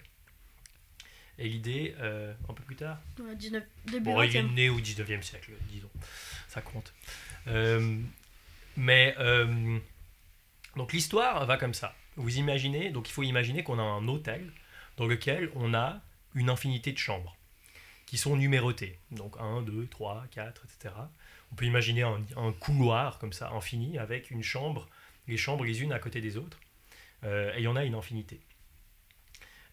Et 1.40 1.50
l'idée, 1.50 1.96
euh, 2.00 2.32
un 2.48 2.54
peu 2.54 2.62
plus 2.62 2.76
tard, 2.76 3.00
début 3.18 4.02
Bon, 4.02 4.22
il 4.22 4.36
est 4.36 4.44
20e. 4.44 4.54
né 4.54 4.70
au 4.70 4.80
19e 4.80 5.24
siècle, 5.24 5.50
disons. 5.72 5.90
Ça 6.48 6.62
compte. 6.62 6.94
Euh, 7.48 7.98
mais, 8.78 9.16
donc 10.76 10.94
l'histoire 10.94 11.44
va 11.48 11.58
comme 11.58 11.74
ça. 11.74 11.96
Vous 12.18 12.38
imaginez, 12.38 12.92
donc 12.92 13.10
il 13.10 13.12
faut 13.12 13.24
imaginer 13.24 13.64
qu'on 13.64 13.80
a 13.80 13.82
un 13.82 14.08
hôtel 14.08 14.52
dans 14.98 15.08
lequel 15.08 15.50
on 15.56 15.74
a 15.74 16.02
une 16.36 16.52
infinité 16.52 16.92
de 16.92 17.00
chambres 17.00 17.36
qui 18.14 18.20
sont 18.20 18.38
numérotées. 18.38 19.00
Donc 19.10 19.38
1, 19.40 19.64
2, 19.64 19.88
3, 19.88 20.28
4, 20.30 20.66
etc. 20.66 20.94
On 21.52 21.56
peut 21.56 21.66
imaginer 21.66 22.04
un, 22.04 22.52
couloir 22.60 23.18
comme 23.18 23.34
ça, 23.34 23.50
infini, 23.50 23.98
avec 23.98 24.30
une 24.30 24.44
chambre, 24.44 24.88
les 25.28 25.36
chambres 25.36 25.66
les 25.66 25.82
unes 25.82 25.92
à 25.92 25.98
côté 25.98 26.22
des 26.22 26.38
autres. 26.38 26.60
Euh, 27.24 27.52
et 27.56 27.62
il 27.62 27.64
y 27.64 27.68
en 27.68 27.76
a 27.76 27.84
une 27.84 27.96
infinité. 27.96 28.40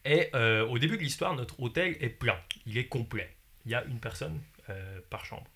Et 0.06 0.30
euh, 0.34 0.66
au 0.66 0.78
début 0.78 0.96
de 0.96 1.02
l'histoire, 1.02 1.34
notre 1.34 1.60
hôtel 1.60 1.98
est 2.00 2.08
plein, 2.08 2.40
il 2.64 2.78
est 2.78 2.86
complet. 2.86 3.30
Il 3.66 3.72
y 3.72 3.74
a 3.74 3.84
une 3.84 4.00
personne 4.00 4.40
euh, 4.70 5.00
par 5.10 5.26
chambre. 5.26 5.50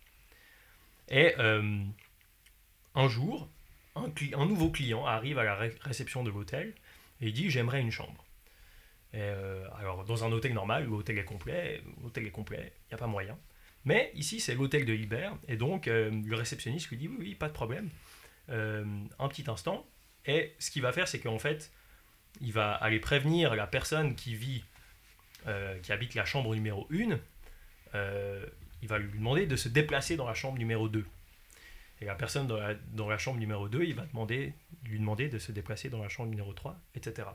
Et 1.08 1.34
un 1.36 3.08
jour, 3.08 3.48
un, 3.96 4.44
nouveau 4.44 4.68
client 4.68 5.06
arrive 5.06 5.38
à 5.38 5.44
la 5.44 5.54
ré- 5.54 5.74
réception 5.80 6.22
de 6.22 6.28
l'hôtel 6.28 6.74
et 7.22 7.32
dit 7.32 7.48
J'aimerais 7.48 7.80
une 7.80 7.90
chambre. 7.90 8.23
Euh, 9.14 9.66
alors, 9.78 10.04
dans 10.04 10.24
un 10.24 10.32
hôtel 10.32 10.52
normal, 10.54 10.86
l'hôtel 10.86 11.18
est 11.18 11.24
complet, 11.24 11.82
l'hôtel 12.02 12.26
est 12.26 12.30
complet, 12.30 12.72
il 12.86 12.88
n'y 12.90 12.94
a 12.94 12.98
pas 12.98 13.06
moyen. 13.06 13.38
Mais 13.84 14.10
ici, 14.14 14.40
c'est 14.40 14.54
l'hôtel 14.54 14.84
de 14.84 14.94
Hilbert, 14.94 15.36
et 15.46 15.56
donc 15.56 15.88
euh, 15.88 16.10
le 16.24 16.36
réceptionniste 16.36 16.88
lui 16.88 16.96
dit 16.96 17.08
Oui, 17.08 17.16
oui, 17.18 17.34
pas 17.34 17.48
de 17.48 17.52
problème. 17.52 17.90
Euh, 18.50 18.84
un 19.18 19.28
petit 19.28 19.48
instant. 19.48 19.86
Et 20.26 20.54
ce 20.58 20.70
qu'il 20.70 20.82
va 20.82 20.92
faire, 20.92 21.06
c'est 21.06 21.20
qu'en 21.20 21.38
fait, 21.38 21.70
il 22.40 22.52
va 22.52 22.72
aller 22.72 22.98
prévenir 22.98 23.54
la 23.54 23.66
personne 23.66 24.14
qui 24.16 24.34
vit, 24.34 24.64
qui 25.82 25.92
habite 25.92 26.14
la 26.14 26.24
chambre 26.24 26.54
numéro 26.54 26.88
1, 26.90 27.18
euh, 27.94 28.44
il 28.82 28.88
va 28.88 28.98
lui 28.98 29.10
demander 29.18 29.46
de 29.46 29.56
se 29.56 29.68
déplacer 29.68 30.16
dans 30.16 30.26
la 30.26 30.34
chambre 30.34 30.58
numéro 30.58 30.88
2. 30.88 31.04
Et 32.00 32.04
la 32.04 32.14
personne 32.14 32.46
dans 32.46 33.08
la, 33.08 33.18
chambre 33.18 33.38
numéro 33.38 33.68
2, 33.68 33.84
il 33.84 33.94
va 33.94 34.04
lui 34.84 34.98
demander 34.98 35.28
de 35.28 35.38
se 35.38 35.52
déplacer 35.52 35.88
dans 35.88 36.02
la 36.02 36.08
chambre 36.08 36.28
numéro 36.28 36.52
3, 36.52 36.76
etc. 36.94 37.28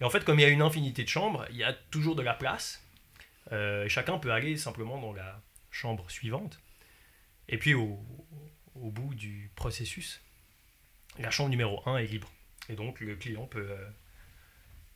Et 0.00 0.04
en 0.04 0.10
fait, 0.10 0.24
comme 0.24 0.38
il 0.38 0.42
y 0.42 0.44
a 0.44 0.48
une 0.48 0.62
infinité 0.62 1.02
de 1.04 1.08
chambres, 1.08 1.44
il 1.50 1.56
y 1.56 1.64
a 1.64 1.72
toujours 1.72 2.14
de 2.16 2.22
la 2.22 2.34
place. 2.34 2.82
Euh, 3.52 3.84
et 3.84 3.88
chacun 3.88 4.18
peut 4.18 4.30
aller 4.32 4.56
simplement 4.56 5.00
dans 5.00 5.12
la 5.12 5.40
chambre 5.70 6.10
suivante. 6.10 6.60
Et 7.48 7.58
puis 7.58 7.74
au, 7.74 7.98
au 8.74 8.90
bout 8.90 9.14
du 9.14 9.50
processus, 9.56 10.20
la 11.18 11.30
chambre 11.30 11.50
numéro 11.50 11.82
1 11.88 11.96
est 11.98 12.06
libre. 12.06 12.30
Et 12.68 12.74
donc 12.74 13.00
le 13.00 13.16
client 13.16 13.46
peut, 13.46 13.66
euh, 13.70 13.88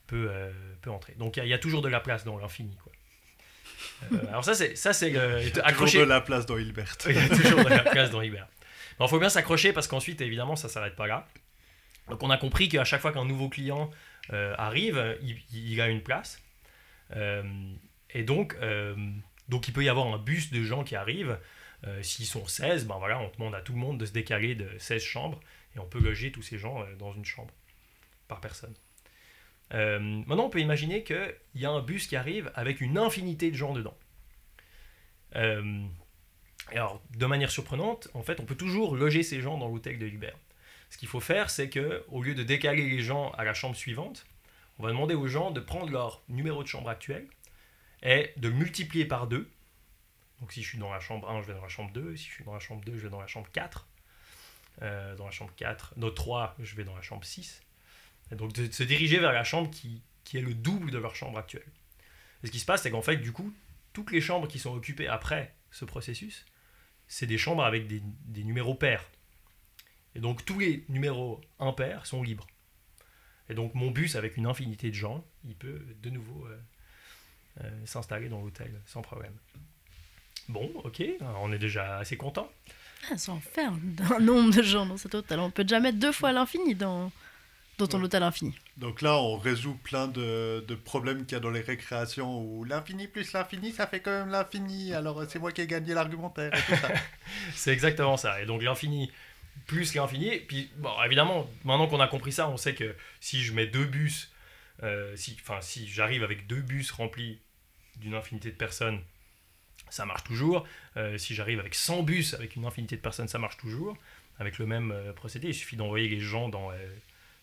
peut, 0.07 0.27
euh, 0.31 0.53
peut 0.83 0.91
entrer. 0.91 1.15
Donc 1.15 1.37
il 1.37 1.41
y 1.41 1.43
a- 1.43 1.47
il 1.47 1.49
y, 1.49 1.55
a 1.55 1.59
toujours 1.59 1.83
de 1.83 1.89
la 1.89 2.01
place 2.01 2.25
dans 2.25 2.37
l'infini. 2.39 2.77
quoi. 2.77 2.93
Alors 4.29 4.45
ça, 4.45 4.55
c'est 4.55 4.77
ça, 4.77 4.93
c'est 4.93 5.11
le- 5.11 5.49
Toujours 5.51 5.67
accroché. 5.67 5.99
de 5.99 6.05
la 6.05 6.21
place 6.21 6.47
dans 6.47 6.59
Hilbert. 6.59 6.97
Il 7.07 7.15
y 7.17 7.19
a 7.19 7.29
toujours 7.29 7.65
de 7.65 7.69
la 7.71 7.79
place 7.91 8.11
dans 8.11 8.21
Hilbert. 8.21 8.49
Il 9.01 9.09
faut 9.09 9.19
bien 9.19 9.31
s'accrocher 9.31 9.73
parce 9.73 9.89
qu'ensuite, 9.89 10.21
évidemment, 10.21 10.55
ça 10.55 10.69
s'arrête 10.69 10.95
pas 10.95 11.07
là. 11.09 11.27
Donc, 12.09 12.23
on 12.23 12.31
a 12.31 12.37
compris 12.37 12.69
qu'à 12.69 12.85
chaque 12.85 13.01
fois 13.01 13.13
qu'un 13.13 13.25
nouveau 13.25 13.49
client 13.49 13.91
arrive, 14.31 15.19
il, 15.53 15.81
a 15.81 15.89
une 15.89 16.03
place. 16.03 16.43
Euh, 17.17 17.43
et 18.11 18.23
donc, 18.23 18.57
euh, 18.61 18.95
donc, 19.49 19.69
il 19.69 19.75
peut 19.75 19.85
y 19.85 19.89
avoir 19.89 20.07
un 20.07 20.19
bus 20.19 20.51
de 20.51 20.63
gens 20.63 20.85
qui 20.85 20.97
arrivent. 20.97 21.39
Euh, 21.85 22.03
S'ils 22.03 22.27
sont 22.27 22.47
16, 22.47 22.87
ben 22.87 22.97
voilà, 22.99 23.19
on 23.21 23.31
demande 23.31 23.55
à 23.55 23.61
tout 23.61 23.73
le 23.73 23.79
monde 23.79 23.99
de 23.99 24.07
se 24.07 24.13
décaler 24.13 24.55
de 24.55 24.69
16 24.79 25.03
chambres 25.03 25.41
et 25.75 25.79
on 25.79 25.87
peut 25.87 25.99
loger 25.99 26.31
tous 26.31 26.43
ces 26.43 26.59
gens 26.59 26.83
euh, 26.83 26.95
dans 26.97 27.13
une 27.13 27.25
chambre 27.25 27.53
par 28.29 28.41
personne. 28.41 28.75
Euh, 29.75 29.99
maintenant, 29.99 30.47
on 30.47 30.51
peut 30.51 30.61
imaginer 30.61 31.03
qu'il 31.03 31.35
y 31.55 31.65
a 31.65 31.71
un 31.71 31.83
bus 31.83 32.07
qui 32.07 32.15
arrive 32.15 32.53
avec 32.55 32.81
une 32.81 32.99
infinité 32.99 33.51
de 33.51 33.57
gens 33.57 33.73
dedans. 33.73 33.97
Euh, 35.35 35.83
alors, 36.69 37.03
de 37.17 37.27
manière 37.27 37.51
surprenante, 37.51 38.09
en 38.15 38.23
fait, 38.23 38.39
on 38.39 38.45
peut 38.45 38.55
toujours 38.55 38.95
loger 38.97 39.23
ces 39.23 39.41
gens 39.41 39.59
dans 39.59 39.69
l'hôtel 39.69 39.99
de 39.99 40.07
Hubert. 40.07 40.37
Ce 40.93 40.99
qu'il 40.99 41.09
faut 41.09 41.21
faire, 41.21 41.49
c'est 41.49 41.71
que 41.71 42.05
au 42.09 42.23
lieu 42.23 42.35
de 42.35 42.43
décaler 42.43 42.87
les 42.87 43.01
gens 43.01 43.31
à 43.31 43.45
la 43.45 43.55
chambre 43.55 43.75
suivante, 43.75 44.27
on 44.79 44.83
va 44.83 44.91
demander 44.91 45.15
aux 45.15 45.27
gens 45.27 45.51
de 45.51 45.59
prendre 45.59 45.91
leur 45.91 46.23
numéro 46.29 46.63
de 46.63 46.69
chambre 46.69 46.91
actuel 46.91 47.27
et 48.03 48.31
de 48.37 48.51
multiplier 48.51 49.07
par 49.07 49.27
deux. 49.27 49.51
Donc, 50.41 50.53
si 50.53 50.63
je 50.63 50.69
suis 50.69 50.79
dans 50.79 50.93
la 50.93 51.01
chambre 51.01 51.31
1, 51.31 51.41
je 51.41 51.47
vais 51.47 51.55
dans 51.55 51.63
la 51.63 51.71
chambre 51.71 51.91
2. 51.93 52.15
Si 52.17 52.27
je 52.27 52.33
suis 52.33 52.45
dans 52.45 52.53
la 52.53 52.59
chambre 52.59 52.85
2, 52.85 52.99
je 52.99 53.05
vais 53.05 53.09
dans 53.09 53.23
la 53.23 53.27
chambre 53.27 53.49
4. 53.55 53.87
Euh, 54.83 55.17
dans 55.17 55.25
la 55.25 55.31
chambre 55.31 55.51
4, 55.57 55.95
dans 55.97 56.11
3, 56.11 56.57
je 56.59 56.77
vais 56.77 56.85
dans 56.85 56.95
la 56.95 57.01
chambre 57.01 57.25
6. 57.25 57.63
Et 58.31 58.35
donc, 58.35 58.53
de 58.53 58.71
se 58.71 58.83
diriger 58.83 59.19
vers 59.19 59.33
la 59.33 59.45
chambre 59.45 59.71
qui, 59.71 60.03
est 60.35 60.43
le 60.43 60.53
double 60.53 60.91
de 60.91 60.99
leur 60.99 61.17
chambre 61.17 61.39
actuelle. 61.39 61.73
Ce 62.45 62.51
qui 62.51 62.59
se 62.59 62.67
passe, 62.67 62.83
c'est 62.83 62.91
qu'en 62.91 63.01
fait, 63.01 63.17
du 63.17 63.33
coup, 63.33 63.51
toutes 63.95 64.11
les 64.11 64.21
chambres 64.21 64.47
qui 64.47 64.59
sont 64.59 64.75
occupées 64.75 65.09
après 65.09 65.55
ce 65.71 65.87
processus, 65.87 66.45
c'est 67.09 67.27
des 67.27 67.39
chambres 67.39 67.65
avec 67.65 67.87
des 67.87 68.45
numéros 68.45 68.75
pairs. 68.75 69.09
Et 70.15 70.21
donc 70.21 70.45
tous 70.45 70.59
les 70.59 70.85
numéros 70.89 71.41
impairs 71.59 72.07
sont 72.07 72.23
libres. 72.23 72.47
Et 73.49 73.55
donc 73.55 73.75
mon 73.75 73.91
bus 73.91 74.17
avec 74.17 74.37
une 74.37 74.47
infinité 74.47 74.89
de 74.91 74.95
gens 74.95 75.25
il 75.47 75.55
peut 75.57 75.81
de 76.03 76.11
nouveau 76.11 76.47
euh, 76.47 76.57
euh, 77.65 77.71
s'installer 77.87 78.29
dans 78.29 78.41
l'hôtel 78.41 78.81
sans 78.87 79.03
problème. 79.03 79.35
Bon, 80.49 80.71
ok, 80.85 81.03
on 81.41 81.53
est 81.53 81.59
déjà 81.59 81.99
assez 81.99 82.17
content. 82.17 82.51
Ah, 83.11 83.17
ça 83.19 83.33
en 83.33 83.41
fait 83.41 83.65
un, 83.65 83.79
un 84.15 84.21
nombre 84.21 84.55
de 84.55 84.63
gens 84.63 84.87
dans 84.87 84.97
cet 84.97 85.15
hôtel. 85.15 85.39
On 85.41 85.51
peut 85.51 85.65
déjà 85.65 85.81
mettre 85.81 85.99
deux 85.99 86.13
fois 86.13 86.33
l'infini 86.33 86.75
dans, 86.75 87.11
dans 87.79 87.87
ton 87.87 87.99
Ouais. 87.99 88.05
hôtel 88.05 88.23
infini. 88.23 88.55
Donc 88.77 89.03
là, 89.03 89.17
on 89.19 89.37
résout 89.39 89.75
plein 89.75 90.09
de, 90.09 90.65
de 90.67 90.75
problèmes 90.75 91.25
qu'il 91.25 91.33
y 91.33 91.37
a 91.37 91.41
dans 91.41 91.51
les 91.51 91.61
récréations 91.61 92.41
où 92.43 92.65
l'infini 92.65 93.07
plus 93.09 93.33
l'infini, 93.33 93.73
ça 93.73 93.87
fait 93.87 94.01
quand 94.01 94.11
même 94.11 94.29
l'infini. 94.31 94.95
Alors 94.95 95.23
c'est 95.29 95.39
moi 95.39 95.53
qui 95.53 95.61
ai 95.63 95.67
gagné 95.67 95.95
l'argumentaire 95.95 96.53
et 96.55 96.63
tout 96.63 96.77
ça. 96.81 96.89
C'est 97.55 97.73
exactement 97.73 98.17
ça. 98.17 98.41
Et 98.43 98.47
donc 98.47 98.63
l'infini 98.63 99.11
plus 99.67 99.95
l'infini. 99.95 100.39
Puis, 100.41 100.71
bon, 100.77 100.91
évidemment, 101.05 101.49
maintenant 101.65 101.87
qu'on 101.87 102.01
a 102.01 102.09
compris 102.09 102.33
ça, 102.33 102.49
on 102.49 102.57
sait 102.57 102.75
que 102.75 102.95
si 103.21 103.43
je 103.43 103.53
mets 103.53 103.67
deux 103.67 103.85
bus, 103.85 104.33
euh, 104.83 105.15
si, 105.17 105.37
si 105.61 105.89
j'arrive 105.89 106.25
avec 106.25 106.47
deux 106.47 106.61
bus 106.61 106.91
remplis 106.91 107.39
d'une 107.97 108.15
infinité 108.15 108.51
de 108.51 108.57
personnes, 108.57 109.01
ça 109.93 110.07
marche 110.07 110.25
toujours. 110.25 110.67
Euh, 110.97 111.19
si 111.19 111.35
j'arrive 111.35 111.61
avec 111.61 111.75
100 111.75 112.03
bus 112.03 112.35
avec 112.35 112.57
une 112.57 112.65
infinité 112.65 112.97
de 112.97 113.03
personnes, 113.03 113.29
ça 113.29 113.39
marche 113.39 113.59
toujours. 113.59 113.97
Avec 114.39 114.59
le 114.59 114.67
même 114.67 114.91
euh, 114.91 115.13
procédé, 115.13 115.49
il 115.49 115.55
suffit 115.55 115.77
d'envoyer 115.77 116.09
les 116.09 116.21
gens 116.21 116.49
dans 116.49 116.71
euh, 116.73 116.77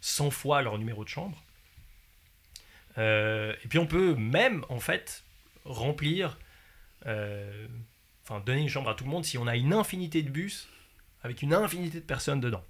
100 0.01 0.31
fois 0.31 0.61
leur 0.61 0.77
numéro 0.77 1.03
de 1.03 1.09
chambre. 1.09 1.43
Et 2.97 3.67
puis 3.69 3.79
on 3.79 3.87
peut 3.87 4.13
même, 4.15 4.65
en 4.67 4.81
fait, 4.81 5.23
remplir, 5.63 6.37
enfin 7.05 8.41
donner 8.45 8.59
une 8.59 8.67
chambre 8.67 8.89
à 8.89 8.95
tout 8.95 9.05
le 9.05 9.09
monde 9.09 9.23
si 9.23 9.37
on 9.37 9.47
a 9.47 9.55
une 9.55 9.71
infinité 9.71 10.21
de 10.21 10.29
bus 10.29 10.67
avec 11.23 11.41
une 11.41 11.53
infinité 11.53 11.99
de 11.99 12.05
personnes 12.05 12.39
dedans. 12.39 12.63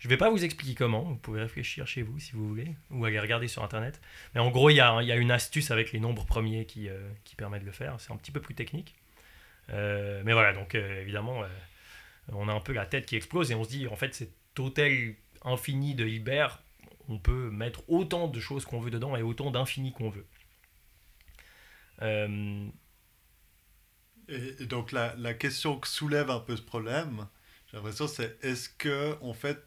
Je 0.00 0.08
ne 0.08 0.10
vais 0.10 0.16
pas 0.16 0.30
vous 0.30 0.44
expliquer 0.44 0.74
comment, 0.74 1.02
vous 1.02 1.16
pouvez 1.16 1.42
réfléchir 1.42 1.86
chez 1.86 2.00
vous 2.00 2.18
si 2.18 2.32
vous 2.32 2.48
voulez, 2.48 2.74
ou 2.90 3.04
aller 3.04 3.20
regarder 3.20 3.48
sur 3.48 3.62
internet. 3.62 4.00
Mais 4.34 4.40
en 4.40 4.50
gros, 4.50 4.70
il 4.70 4.76
y 4.76 4.80
a, 4.80 5.16
une 5.16 5.30
astuce 5.30 5.70
avec 5.70 5.92
les 5.92 6.00
nombres 6.00 6.24
premiers 6.24 6.64
qui, 6.64 6.88
euh, 6.88 7.06
permet 7.36 7.60
de 7.60 7.66
le 7.66 7.72
faire. 7.72 8.00
C'est 8.00 8.10
un 8.10 8.16
petit 8.16 8.32
peu 8.32 8.40
plus 8.40 8.54
technique. 8.54 8.94
Euh, 9.72 10.22
mais 10.24 10.32
voilà, 10.32 10.54
donc 10.54 10.74
euh, 10.74 11.02
évidemment, 11.02 11.42
euh, 11.42 11.48
on 12.32 12.48
a 12.48 12.52
un 12.52 12.60
peu 12.60 12.72
la 12.72 12.86
tête 12.86 13.04
qui 13.04 13.16
explose 13.16 13.50
et 13.50 13.54
on 13.54 13.62
se 13.62 13.68
dit, 13.68 13.86
en 13.88 13.96
fait, 13.96 14.14
cet 14.14 14.32
hôtel 14.58 15.16
infini 15.44 15.94
de 15.94 16.06
Hilbert, 16.06 16.62
on 17.08 17.18
peut 17.18 17.50
mettre 17.50 17.82
autant 17.88 18.26
de 18.26 18.40
choses 18.40 18.64
qu'on 18.64 18.80
veut 18.80 18.90
dedans 18.90 19.16
et 19.16 19.22
autant 19.22 19.50
d'infini 19.50 19.92
qu'on 19.92 20.10
veut. 20.10 20.26
Et, 22.02 22.72
et 24.60 24.66
donc 24.66 24.92
la, 24.92 25.14
la 25.16 25.34
question 25.34 25.78
que 25.78 25.86
soulève 25.86 26.30
un 26.30 26.40
peu 26.40 26.56
ce 26.56 26.62
problème, 26.62 27.26
j'ai 27.70 27.76
l'impression, 27.76 28.08
c'est 28.08 28.36
est-ce 28.42 28.68
que 28.68 29.16
en 29.22 29.32
fait 29.32 29.62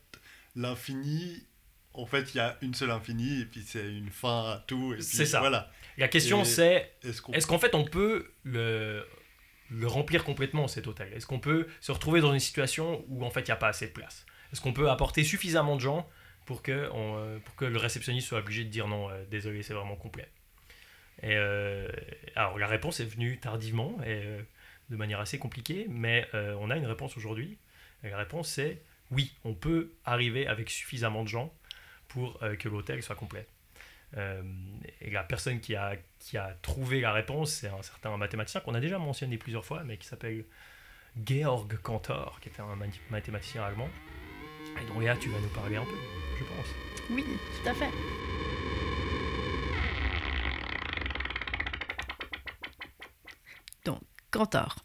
l'infini, 0.55 1.45
en 1.93 2.05
fait 2.05 2.33
il 2.33 2.37
y 2.37 2.39
a 2.39 2.57
une 2.61 2.73
seule 2.73 2.91
infini 2.91 3.41
et 3.41 3.45
puis 3.45 3.63
c'est 3.65 3.87
une 3.89 4.09
fin 4.09 4.51
à 4.51 4.63
tout. 4.67 4.95
C'est 4.99 5.25
ça. 5.25 5.39
Voilà. 5.39 5.71
la 5.97 6.07
question 6.07 6.43
c'est, 6.43 6.91
Est-ce 7.03 7.47
qu'en 7.47 7.59
fait 7.59 7.75
on 7.75 7.85
peut 7.85 8.31
le, 8.43 9.05
le 9.69 9.87
remplir 9.87 10.23
complètement 10.23 10.67
cet 10.67 10.87
hôtel? 10.87 11.11
Est-ce 11.13 11.25
qu'on 11.25 11.39
peut 11.39 11.67
se 11.81 11.91
retrouver 11.91 12.21
dans 12.21 12.33
une 12.33 12.39
situation 12.39 13.05
où 13.07 13.25
en 13.25 13.29
fait 13.29 13.41
il 13.41 13.45
n'y 13.45 13.51
a 13.51 13.57
pas 13.57 13.69
assez 13.69 13.87
de 13.87 13.93
place? 13.93 14.25
Est-ce 14.51 14.61
qu'on 14.61 14.73
peut 14.73 14.89
apporter 14.89 15.23
suffisamment 15.23 15.75
de 15.75 15.81
gens 15.81 16.07
pour 16.45 16.61
que, 16.61 16.89
on, 16.91 17.17
euh, 17.17 17.39
pour 17.39 17.55
que 17.55 17.65
le 17.65 17.77
réceptionniste 17.77 18.27
soit 18.27 18.39
obligé 18.39 18.65
de 18.65 18.69
dire 18.69 18.87
non, 18.87 19.09
euh, 19.09 19.23
désolé, 19.31 19.63
c'est 19.63 19.73
vraiment 19.73 19.95
complet? 19.95 20.27
Et 21.21 21.35
euh, 21.37 21.87
alors 22.35 22.59
la 22.59 22.67
réponse 22.67 22.99
est 22.99 23.05
venue 23.05 23.39
tardivement 23.39 23.97
et 24.03 24.21
euh, 24.25 24.41
de 24.89 24.95
manière 24.97 25.19
assez 25.21 25.39
compliquée, 25.39 25.87
mais 25.89 26.27
on 26.33 26.69
a 26.69 26.75
une 26.75 26.85
réponse 26.85 27.15
aujourd'hui. 27.17 27.57
Et 28.03 28.09
la 28.09 28.17
réponse 28.17 28.49
c'est 28.49 28.81
oui, 29.11 29.33
on 29.43 29.53
peut 29.53 29.93
arriver 30.05 30.47
avec 30.47 30.69
suffisamment 30.69 31.23
de 31.23 31.27
gens 31.27 31.53
pour 32.07 32.41
euh, 32.43 32.55
que 32.55 32.67
l'hôtel 32.67 33.01
soit 33.03 33.15
complet. 33.15 33.47
Euh, 34.17 34.43
et 35.01 35.09
la 35.09 35.23
personne 35.23 35.59
qui 35.59 35.75
a, 35.75 35.95
qui 36.19 36.37
a 36.37 36.55
trouvé 36.61 37.01
la 37.01 37.11
réponse, 37.11 37.51
c'est 37.51 37.67
un 37.67 37.81
certain 37.81 38.15
mathématicien 38.17 38.61
qu'on 38.61 38.75
a 38.75 38.79
déjà 38.79 38.99
mentionné 38.99 39.37
plusieurs 39.37 39.65
fois, 39.65 39.83
mais 39.83 39.97
qui 39.97 40.07
s'appelle 40.07 40.45
Georg 41.25 41.77
Cantor, 41.81 42.39
qui 42.39 42.49
était 42.49 42.61
un 42.61 42.77
mathématicien 43.09 43.63
allemand. 43.63 43.89
Et 44.81 44.85
dont 44.87 44.99
Léa, 44.99 45.15
tu 45.17 45.29
vas 45.29 45.39
nous 45.39 45.49
parler 45.49 45.75
un 45.75 45.85
peu, 45.85 45.97
je 46.39 46.43
pense. 46.43 46.67
Oui, 47.09 47.23
tout 47.23 47.69
à 47.69 47.73
fait. 47.73 47.89
Donc, 53.85 54.01
Cantor. 54.31 54.83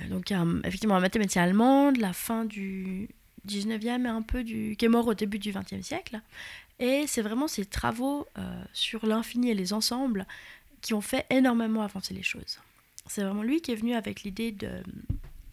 Euh, 0.00 0.08
Donc, 0.08 0.32
effectivement, 0.64 0.96
un 0.96 1.00
mathématicien 1.00 1.42
allemand 1.42 1.92
de 1.92 2.00
la 2.00 2.12
fin 2.12 2.44
du 2.44 3.08
19e 3.46 4.04
et 4.04 4.08
un 4.08 4.22
peu 4.22 4.42
du. 4.44 4.76
qui 4.76 4.84
est 4.84 4.88
mort 4.88 5.06
au 5.06 5.14
début 5.14 5.38
du 5.38 5.52
20e 5.52 5.82
siècle. 5.82 6.20
Et 6.78 7.06
c'est 7.06 7.22
vraiment 7.22 7.48
ses 7.48 7.64
travaux 7.64 8.26
euh, 8.38 8.64
sur 8.72 9.06
l'infini 9.06 9.50
et 9.50 9.54
les 9.54 9.72
ensembles 9.72 10.26
qui 10.80 10.94
ont 10.94 11.00
fait 11.00 11.24
énormément 11.30 11.82
avancer 11.82 12.14
les 12.14 12.22
choses. 12.22 12.58
C'est 13.06 13.22
vraiment 13.22 13.42
lui 13.42 13.60
qui 13.60 13.70
est 13.72 13.76
venu 13.76 13.94
avec 13.94 14.22
l'idée 14.22 14.50
de, 14.50 14.82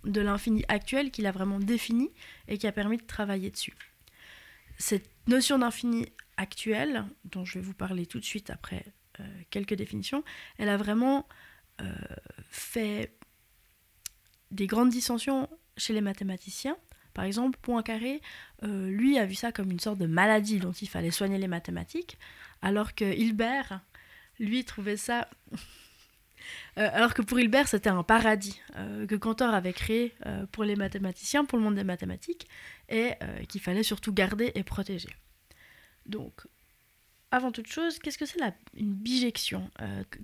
de 0.04 0.22
l'infini 0.22 0.64
actuel 0.68 1.12
qu'il 1.12 1.28
a 1.28 1.32
vraiment 1.32 1.60
défini 1.60 2.10
et 2.48 2.58
qui 2.58 2.66
a 2.66 2.72
permis 2.72 2.98
de 2.98 3.04
travailler 3.04 3.52
dessus. 3.52 3.76
Cette 4.78 5.10
notion 5.28 5.60
d'infini 5.60 6.08
actuel, 6.38 7.06
dont 7.26 7.46
je 7.46 7.60
vais 7.60 7.66
vous 7.66 7.74
parler 7.74 8.08
tout 8.08 8.20
de 8.20 8.26
suite 8.26 8.50
après 8.50 8.84
euh, 9.20 9.24
quelques 9.52 9.76
définitions, 9.76 10.24
elle 10.58 10.70
a 10.70 10.78
vraiment 10.78 11.28
fait 12.52 13.12
des 14.52 14.68
grandes 14.68 14.90
dissensions 14.90 15.50
chez 15.78 15.94
les 15.94 16.02
mathématiciens. 16.02 16.78
Par 17.14 17.26
exemple, 17.26 17.58
Poincaré, 17.62 18.22
euh, 18.64 18.90
lui, 18.90 19.18
a 19.18 19.26
vu 19.26 19.36
ça 19.36 19.52
comme 19.52 19.72
une 19.72 19.80
sorte 19.80 19.98
de 19.98 20.06
maladie 20.06 20.60
dont 20.60 20.72
il 20.72 20.88
fallait 20.88 21.12
soigner 21.12 21.38
les 21.38 21.48
mathématiques, 21.48 22.18
alors 22.62 22.96
que 22.96 23.06
Hilbert, 23.06 23.82
lui, 24.40 24.64
trouvait 24.64 24.98
ça... 24.98 25.28
Euh, 26.80 26.90
alors 26.94 27.14
que 27.14 27.22
pour 27.22 27.40
Hilbert, 27.40 27.68
c'était 27.68 27.92
un 27.92 28.02
paradis 28.02 28.60
euh, 28.76 29.06
que 29.06 29.14
Cantor 29.14 29.54
avait 29.54 29.74
créé 29.74 30.16
pour 30.52 30.64
les 30.64 30.76
mathématiciens, 30.76 31.46
pour 31.46 31.60
le 31.60 31.64
monde 31.64 31.76
des 31.76 31.84
mathématiques, 31.84 32.48
et 32.90 33.12
qu'il 33.48 33.62
fallait 33.62 33.84
surtout 33.84 34.12
garder 34.12 34.52
et 34.56 34.64
protéger. 34.64 35.10
Donc, 36.08 36.42
avant 37.30 37.52
toute 37.52 37.68
chose, 37.68 38.00
qu'est-ce 38.00 38.18
que 38.18 38.26
c'est 38.26 38.40
la, 38.40 38.54
une 38.76 38.92
bijection? 38.92 39.70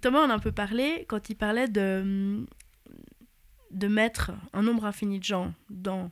Thomas 0.02 0.22
en 0.22 0.32
a 0.32 0.34
un 0.34 0.40
peu 0.40 0.52
parlé 0.52 1.06
quand 1.08 1.30
il 1.30 1.36
parlait 1.36 1.68
de, 1.68 2.46
de 3.72 3.88
mettre 3.88 4.32
un 4.54 4.62
nombre 4.62 4.86
infini 4.86 5.20
de 5.20 5.24
gens 5.24 5.54
dans 5.70 6.12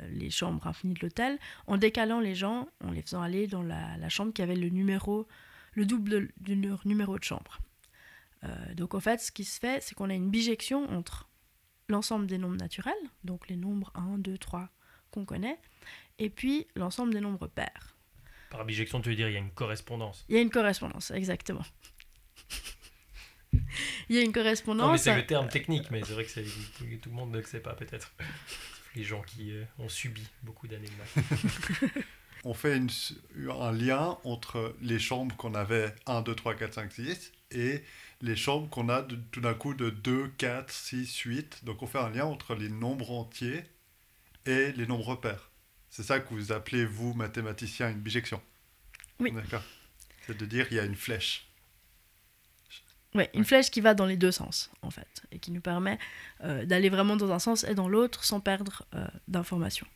euh, 0.00 0.08
les 0.08 0.30
chambres 0.30 0.66
infinies 0.66 0.94
de 0.94 1.00
l'hôtel, 1.00 1.38
en 1.66 1.76
décalant 1.76 2.20
les 2.20 2.34
gens, 2.34 2.68
en 2.84 2.90
les 2.90 3.02
faisant 3.02 3.22
aller 3.22 3.46
dans 3.46 3.62
la, 3.62 3.96
la 3.96 4.08
chambre 4.08 4.32
qui 4.32 4.42
avait 4.42 4.56
le 4.56 4.68
numéro, 4.68 5.26
le 5.72 5.86
double 5.86 6.10
de, 6.10 6.28
de 6.40 6.54
leur 6.54 6.86
numéro 6.86 7.18
de 7.18 7.24
chambre. 7.24 7.60
Euh, 8.44 8.74
donc 8.74 8.94
en 8.94 9.00
fait, 9.00 9.20
ce 9.20 9.32
qui 9.32 9.44
se 9.44 9.58
fait, 9.58 9.82
c'est 9.82 9.94
qu'on 9.94 10.10
a 10.10 10.14
une 10.14 10.30
bijection 10.30 10.88
entre 10.90 11.28
l'ensemble 11.88 12.26
des 12.26 12.38
nombres 12.38 12.56
naturels, 12.56 12.94
donc 13.24 13.48
les 13.48 13.56
nombres 13.56 13.92
1, 13.94 14.18
2, 14.18 14.38
3 14.38 14.68
qu'on 15.10 15.24
connaît, 15.24 15.58
et 16.18 16.30
puis 16.30 16.66
l'ensemble 16.74 17.12
des 17.12 17.20
nombres 17.20 17.46
pairs. 17.46 17.96
Par 18.50 18.64
bijection, 18.64 19.00
tu 19.00 19.10
veux 19.10 19.16
dire 19.16 19.28
il 19.28 19.34
y 19.34 19.36
a 19.36 19.40
une 19.40 19.50
correspondance. 19.50 20.24
Il 20.28 20.34
y 20.34 20.38
a 20.38 20.42
une 20.42 20.50
correspondance, 20.50 21.10
exactement. 21.10 21.64
Il 24.08 24.16
y 24.16 24.18
a 24.18 24.22
une 24.22 24.32
correspondance. 24.32 24.86
Non, 24.86 24.92
mais 24.92 24.98
c'est 24.98 25.14
le 25.16 25.26
terme 25.26 25.48
technique, 25.48 25.90
mais 25.90 26.02
c'est 26.04 26.12
vrai 26.12 26.24
que 26.24 26.30
c'est- 26.30 26.44
tout, 26.44 26.84
tout 27.02 27.08
le 27.10 27.14
monde 27.14 27.32
ne 27.32 27.38
le 27.38 27.44
sait 27.44 27.60
pas, 27.60 27.74
peut-être. 27.74 28.12
Les 28.96 29.04
gens 29.04 29.22
qui 29.22 29.52
euh, 29.52 29.64
ont 29.78 29.88
subi 29.90 30.26
beaucoup 30.42 30.66
d'années 30.68 30.88
de 30.88 30.92
maths. 30.96 31.94
on 32.44 32.54
fait 32.54 32.76
une 32.76 32.88
un 33.50 33.72
lien 33.72 34.16
entre 34.24 34.74
les 34.80 34.98
chambres 34.98 35.36
qu'on 35.36 35.54
avait 35.54 35.94
1, 36.06 36.22
2, 36.22 36.34
3, 36.34 36.54
4, 36.54 36.74
5, 36.74 36.92
6 36.92 37.32
et 37.50 37.82
les 38.22 38.36
chambres 38.36 38.68
qu'on 38.70 38.88
a 38.88 39.02
de- 39.02 39.16
tout 39.32 39.40
d'un 39.42 39.52
coup 39.54 39.74
de 39.74 39.90
2, 39.90 40.28
4, 40.38 40.70
6, 40.72 41.14
8. 41.18 41.64
Donc 41.64 41.82
on 41.82 41.86
fait 41.86 41.98
un 41.98 42.08
lien 42.10 42.24
entre 42.24 42.54
les 42.54 42.68
nombres 42.70 43.10
entiers 43.10 43.64
et 44.46 44.72
les 44.72 44.86
nombres 44.86 45.16
pairs. 45.16 45.50
C'est 45.90 46.02
ça 46.02 46.20
que 46.20 46.32
vous 46.32 46.52
appelez, 46.52 46.84
vous, 46.86 47.12
mathématicien, 47.14 47.90
une 47.90 48.00
bijection. 48.00 48.40
Oui. 49.18 49.32
D'accord. 49.32 49.62
C'est 50.26 50.36
de 50.36 50.46
dire 50.46 50.68
qu'il 50.68 50.76
y 50.78 50.80
a 50.80 50.84
une 50.84 50.96
flèche. 50.96 51.45
Ouais, 53.16 53.30
une 53.34 53.40
Ouais. 53.40 53.46
flèche 53.46 53.70
qui 53.70 53.80
va 53.80 53.94
dans 53.94 54.06
les 54.06 54.16
deux 54.16 54.32
sens, 54.32 54.70
en 54.82 54.90
fait, 54.90 55.22
et 55.32 55.38
qui 55.38 55.50
nous 55.50 55.60
permet 55.60 55.98
euh, 56.44 56.64
d'aller 56.64 56.88
vraiment 56.90 57.16
dans 57.16 57.32
un 57.32 57.38
sens 57.38 57.64
et 57.64 57.74
dans 57.74 57.88
l'autre 57.88 58.24
sans 58.24 58.40
perdre 58.40 58.84
euh, 58.94 59.06
d'informations. 59.28 59.86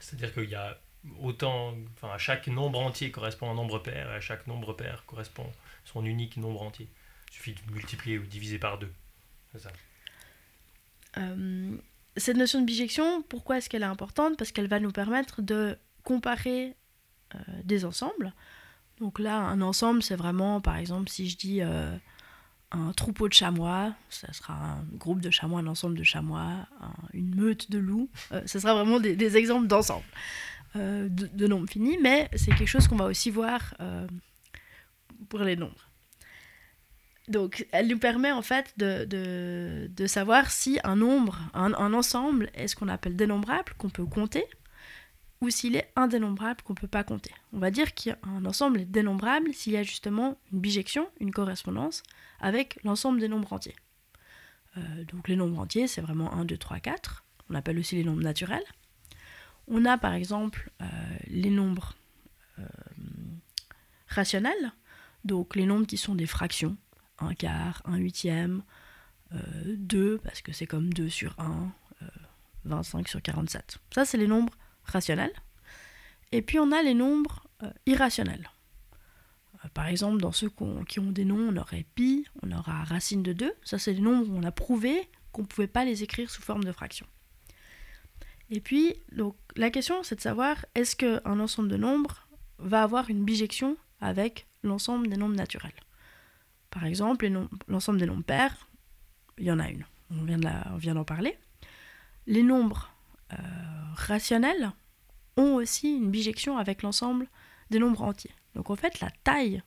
C'est-à-dire 0.00 0.32
qu'il 0.34 0.48
y 0.50 0.54
a 0.54 0.78
autant. 1.20 1.74
Enfin, 1.94 2.12
à 2.12 2.18
chaque 2.18 2.46
nombre 2.46 2.78
entier 2.80 3.10
correspond 3.10 3.50
un 3.50 3.54
nombre 3.54 3.78
pair, 3.78 4.10
et 4.10 4.14
à 4.14 4.20
chaque 4.20 4.46
nombre 4.46 4.72
pair 4.74 5.04
correspond 5.06 5.46
son 5.84 6.04
unique 6.04 6.36
nombre 6.36 6.62
entier. 6.62 6.88
Il 7.30 7.34
suffit 7.34 7.54
de 7.54 7.72
multiplier 7.72 8.18
ou 8.18 8.24
diviser 8.24 8.58
par 8.58 8.78
deux. 8.78 8.92
C'est 9.52 9.60
ça. 9.60 9.70
Euh, 11.16 11.76
cette 12.16 12.36
notion 12.36 12.60
de 12.60 12.66
bijection, 12.66 13.22
pourquoi 13.22 13.58
est-ce 13.58 13.68
qu'elle 13.68 13.82
est 13.82 13.86
importante? 13.86 14.36
Parce 14.36 14.52
qu'elle 14.52 14.68
va 14.68 14.80
nous 14.80 14.92
permettre 14.92 15.42
de 15.42 15.76
comparer 16.04 16.74
euh, 17.34 17.38
des 17.64 17.84
ensembles. 17.84 18.32
Donc 19.00 19.18
là, 19.18 19.36
un 19.36 19.60
ensemble, 19.60 20.02
c'est 20.02 20.16
vraiment, 20.16 20.60
par 20.60 20.76
exemple, 20.76 21.08
si 21.08 21.28
je 21.28 21.36
dis 21.36 21.62
euh, 21.62 21.96
un 22.70 22.92
troupeau 22.92 23.28
de 23.28 23.32
chamois, 23.32 23.94
ça 24.10 24.32
sera 24.32 24.54
un 24.54 24.84
groupe 24.94 25.20
de 25.20 25.30
chamois, 25.30 25.60
un 25.60 25.66
ensemble 25.66 25.96
de 25.96 26.02
chamois, 26.02 26.66
un- 26.80 26.92
une 27.14 27.34
meute 27.34 27.70
de 27.70 27.78
loups. 27.78 28.10
Euh, 28.32 28.42
ce 28.46 28.58
sera 28.58 28.74
vraiment 28.74 29.00
des, 29.00 29.36
exemples 29.36 29.66
d'ensemble, 29.66 30.04
euh, 30.76 31.08
de, 31.08 31.46
nombres 31.46 31.68
finis, 31.68 31.98
mais 32.02 32.28
c'est 32.36 32.54
quelque 32.54 32.68
chose 32.68 32.86
qu'on 32.86 32.96
va 32.96 33.06
aussi 33.06 33.30
voir 33.30 33.74
euh, 33.80 34.06
pour 35.28 35.40
les 35.40 35.56
nombres. 35.56 35.88
Donc, 37.28 37.66
elle 37.72 37.88
nous 37.88 37.98
permet 37.98 38.32
en 38.32 38.42
fait 38.42 38.72
de, 38.78 39.04
de, 39.04 40.06
savoir 40.06 40.50
si 40.50 40.78
un 40.82 40.96
nombre, 40.96 41.38
un 41.52 41.92
ensemble, 41.92 42.50
est 42.54 42.68
ce 42.68 42.76
qu'on 42.76 42.88
appelle 42.88 43.16
dénombrable, 43.16 43.74
qu'on 43.76 43.90
peut 43.90 44.06
compter, 44.06 44.44
ou 45.40 45.50
s'il 45.50 45.76
est 45.76 45.90
indénombrable, 45.94 46.62
qu'on 46.62 46.72
ne 46.72 46.78
peut 46.78 46.88
pas 46.88 47.04
compter. 47.04 47.32
On 47.52 47.58
va 47.58 47.70
dire 47.70 47.94
qu'un 47.94 48.44
ensemble 48.44 48.80
est 48.80 48.84
dénombrable 48.84 49.52
s'il 49.54 49.72
y 49.72 49.76
a 49.76 49.82
justement 49.82 50.36
une 50.52 50.60
bijection, 50.60 51.08
une 51.20 51.32
correspondance, 51.32 52.02
avec 52.40 52.78
l'ensemble 52.84 53.20
des 53.20 53.28
nombres 53.28 53.52
entiers. 53.52 53.76
Euh, 54.76 55.04
donc 55.04 55.28
les 55.28 55.36
nombres 55.36 55.60
entiers, 55.60 55.86
c'est 55.86 56.00
vraiment 56.00 56.32
1, 56.32 56.44
2, 56.44 56.56
3, 56.56 56.80
4. 56.80 57.24
On 57.50 57.54
appelle 57.54 57.78
aussi 57.78 57.96
les 57.96 58.04
nombres 58.04 58.22
naturels. 58.22 58.64
On 59.68 59.84
a 59.84 59.98
par 59.98 60.12
exemple 60.14 60.70
euh, 60.82 60.86
les 61.26 61.50
nombres 61.50 61.94
euh, 62.58 62.64
rationnels, 64.08 64.72
donc 65.24 65.54
les 65.54 65.66
nombres 65.66 65.86
qui 65.86 65.98
sont 65.98 66.14
des 66.14 66.26
fractions, 66.26 66.76
1 67.18 67.34
quart, 67.34 67.82
1 67.84 67.96
huitième, 67.96 68.62
2, 69.66 70.18
parce 70.24 70.40
que 70.40 70.52
c'est 70.52 70.66
comme 70.66 70.90
2 70.94 71.10
sur 71.10 71.38
1, 71.38 71.70
25 72.64 73.08
sur 73.08 73.20
47. 73.20 73.78
Ça, 73.94 74.06
c'est 74.06 74.16
les 74.16 74.26
nombres 74.26 74.54
rationnels. 74.90 75.32
Et 76.32 76.42
puis 76.42 76.58
on 76.58 76.72
a 76.72 76.82
les 76.82 76.94
nombres 76.94 77.46
irrationnels. 77.86 78.50
par 79.74 79.86
exemple, 79.86 80.20
dans 80.20 80.32
ceux 80.32 80.50
qui 80.88 81.00
ont 81.00 81.10
des 81.10 81.24
noms, 81.24 81.48
on 81.52 81.56
aurait 81.56 81.86
pi, 81.94 82.26
on 82.42 82.52
aura 82.52 82.84
racine 82.84 83.22
de 83.22 83.32
2. 83.32 83.52
Ça, 83.64 83.78
c'est 83.78 83.94
des 83.94 84.00
nombres 84.00 84.28
où 84.30 84.36
on 84.36 84.42
a 84.44 84.52
prouvé 84.52 85.08
qu'on 85.32 85.42
ne 85.42 85.46
pouvait 85.46 85.66
pas 85.66 85.84
les 85.84 86.02
écrire 86.02 86.30
sous 86.30 86.42
forme 86.42 86.64
de 86.64 86.72
fraction. 86.72 87.06
Et 88.50 88.60
puis, 88.60 88.94
la 89.56 89.70
question, 89.70 90.02
c'est 90.02 90.16
de 90.16 90.20
savoir 90.20 90.64
est-ce 90.74 90.96
qu'un 90.96 91.40
ensemble 91.40 91.68
de 91.68 91.76
nombres 91.76 92.26
va 92.58 92.82
avoir 92.82 93.10
une 93.10 93.24
bijection 93.24 93.76
avec 94.00 94.46
l'ensemble 94.62 95.08
des 95.08 95.16
nombres 95.16 95.36
naturels? 95.36 95.72
Par 96.70 96.84
exemple, 96.84 97.30
l'ensemble 97.66 97.98
des 97.98 98.06
nombres 98.06 98.24
pairs, 98.24 98.68
il 99.38 99.46
y 99.46 99.52
en 99.52 99.58
a 99.58 99.68
une. 99.68 99.84
On 100.10 100.24
vient 100.24 100.94
d'en 100.94 101.04
parler. 101.04 101.36
Les 102.26 102.42
nombres 102.42 102.90
euh, 102.90 102.97
rationnels 103.94 104.72
ont 105.36 105.54
aussi 105.54 105.96
une 105.96 106.10
bijection 106.10 106.58
avec 106.58 106.82
l'ensemble 106.82 107.28
des 107.70 107.78
nombres 107.78 108.02
entiers. 108.02 108.32
Donc 108.54 108.70
en 108.70 108.76
fait, 108.76 109.00
la 109.00 109.10
taille, 109.24 109.62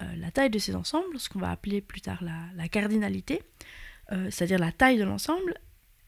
euh, 0.00 0.16
la 0.16 0.30
taille 0.30 0.50
de 0.50 0.58
ces 0.58 0.74
ensembles, 0.74 1.18
ce 1.18 1.28
qu'on 1.28 1.38
va 1.38 1.50
appeler 1.50 1.80
plus 1.80 2.00
tard 2.00 2.22
la, 2.22 2.68
cardinalité, 2.68 3.42
euh, 4.12 4.30
c'est-à-dire 4.30 4.58
la 4.58 4.72
taille 4.72 4.98
de 4.98 5.04
l'ensemble, 5.04 5.54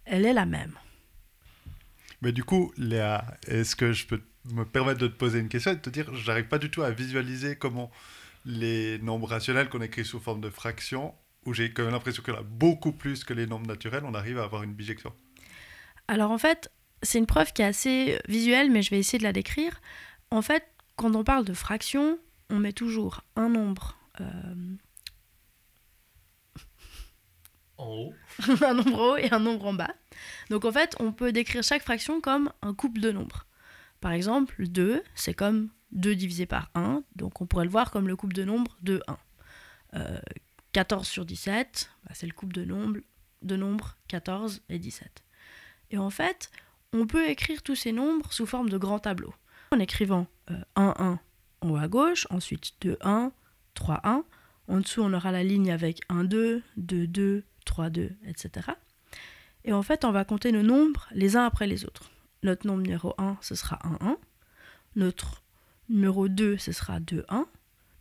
elle 0.05 0.27
est 0.27 0.33
la 0.33 0.47
même. 0.47 0.75
Mais 2.23 2.33
du 2.33 2.45
coup, 2.45 2.73
Léa, 2.77 3.25
est-ce 3.47 3.77
que 3.77 3.93
je 3.93 4.07
peux 4.07 4.23
me 4.53 4.65
permettre 4.65 5.01
de 5.01 5.09
te 5.09 5.17
poser 5.17 5.39
une 5.39 5.49
question 5.49 5.73
et 5.73 5.77
de 5.77 5.81
te 5.81 5.91
dire, 5.91 6.15
j'arrive 6.15 6.49
pas 6.49 6.59
du 6.59 6.71
tout 6.71 6.83
à 6.83 6.91
visualiser 6.91 7.57
comment 7.57 7.91
les 8.45 8.99
nombres 8.99 9.29
rationnels 9.29 9.69
qu'on 9.69 9.81
écrit 9.81 10.05
sous 10.05 10.21
forme 10.21 10.41
de 10.41 10.51
fractions, 10.51 11.15
où 11.47 11.55
j'ai 11.55 11.73
quand 11.73 11.83
même 11.83 11.93
l'impression 11.93 12.23
qu'il 12.23 12.35
y 12.35 12.37
en 12.37 12.41
a 12.41 12.45
beaucoup 12.45 12.93
plus 12.93 13.25
que 13.25 13.33
les 13.33 13.47
nombres 13.47 13.67
naturels, 13.67 14.05
on 14.05 14.15
arrive 14.15 14.39
à 14.39 14.45
avoir 14.45 14.63
une 14.63 14.75
bijection? 14.75 15.13
Alors 16.09 16.31
en 16.31 16.39
fait, 16.39 16.71
c'est 17.03 17.19
une 17.19 17.27
preuve 17.27 17.53
qui 17.53 17.63
est 17.63 17.67
assez 17.67 18.19
visuelle, 18.29 18.71
mais 18.71 18.83
je 18.83 18.91
vais 18.91 18.99
essayer 18.99 19.19
de 19.19 19.25
la 19.25 19.33
décrire. 19.33 19.81
En 20.31 20.43
fait, 20.43 20.65
quand 20.97 21.15
on 21.15 21.25
parle 21.25 21.45
de 21.45 21.55
fractions, 21.55 22.19
on 22.51 22.59
met 22.59 22.73
toujours 22.73 23.23
un 23.37 23.49
nombre 23.49 23.99
euh, 24.21 24.77
en 27.79 27.87
haut. 27.87 28.15
un 28.63 28.75
nombre 28.75 29.01
en 29.01 29.13
haut 29.13 29.17
et 29.17 29.33
un 29.33 29.41
nombre 29.41 29.67
en 29.67 29.75
bas. 29.75 29.95
Donc 30.51 30.65
en 30.65 30.73
fait, 30.73 30.95
on 31.01 31.13
peut 31.13 31.33
décrire 31.33 31.63
chaque 31.63 31.83
fraction 31.83 32.21
comme 32.21 32.53
un 32.63 32.75
couple 32.75 33.01
de 33.01 33.13
nombres. 33.13 33.47
Par 34.01 34.13
exemple, 34.13 34.69
2, 34.69 35.03
c'est 35.15 35.35
comme 35.35 35.71
2 35.93 36.15
divisé 36.15 36.47
par 36.47 36.71
1, 36.75 37.03
donc 37.17 37.41
on 37.41 37.47
pourrait 37.47 37.65
le 37.65 37.71
voir 37.71 37.91
comme 37.91 38.07
le 38.07 38.17
couple 38.17 38.35
de 38.35 38.45
nombres 38.45 38.77
de 38.83 39.03
1. 39.07 39.19
14 40.73 41.07
sur 41.07 41.25
17, 41.25 41.91
bah, 42.05 42.11
c'est 42.15 42.27
le 42.27 42.33
couple 42.33 42.55
de 42.55 42.65
nombres, 42.65 42.99
de 43.43 43.57
nombres 43.57 43.97
14 44.09 44.61
et 44.69 44.81
17. 44.81 45.24
Et 45.91 45.99
en 45.99 46.11
fait, 46.11 46.51
on 46.93 47.07
peut 47.07 47.29
écrire 47.29 47.63
tous 47.63 47.77
ces 47.77 47.93
nombres 47.93 48.33
sous 48.33 48.47
forme 48.47 48.69
de 48.69 48.79
grands 48.79 48.99
tableaux. 48.99 49.35
En 49.73 49.79
écrivant 49.79 50.27
1, 50.77 50.95
1 50.99 51.19
en 51.61 51.71
haut 51.71 51.77
à 51.77 51.89
gauche, 51.89 52.27
ensuite 52.31 52.73
2, 52.83 52.99
1, 53.01 53.33
3, 53.75 54.01
1. 54.05 54.25
En 54.69 54.81
dessous, 54.81 55.03
on 55.03 55.13
aura 55.13 55.33
la 55.33 55.45
ligne 55.45 55.73
avec 55.73 56.01
1, 56.09 56.25
2, 56.25 56.63
2, 56.77 57.07
2, 57.07 57.45
3, 57.65 57.91
2, 57.91 58.11
etc. 58.27 58.71
Et 59.65 59.73
en 59.73 59.83
fait, 59.83 60.05
on 60.05 60.13
va 60.13 60.25
compter 60.25 60.53
nos 60.53 60.63
nombres 60.63 61.09
les 61.13 61.37
uns 61.37 61.45
après 61.45 61.67
les 61.67 61.85
autres. 61.85 62.11
Notre 62.43 62.67
nombre 62.67 62.83
numéro 62.83 63.15
1, 63.19 63.39
ce 63.41 63.55
sera 63.55 63.79
1, 63.85 63.99
1. 64.07 64.19
Notre 64.97 65.43
numéro 65.89 66.29
2, 66.29 66.59
ce 66.59 66.73
sera 66.73 67.01
2, 67.01 67.25
1. 67.29 67.47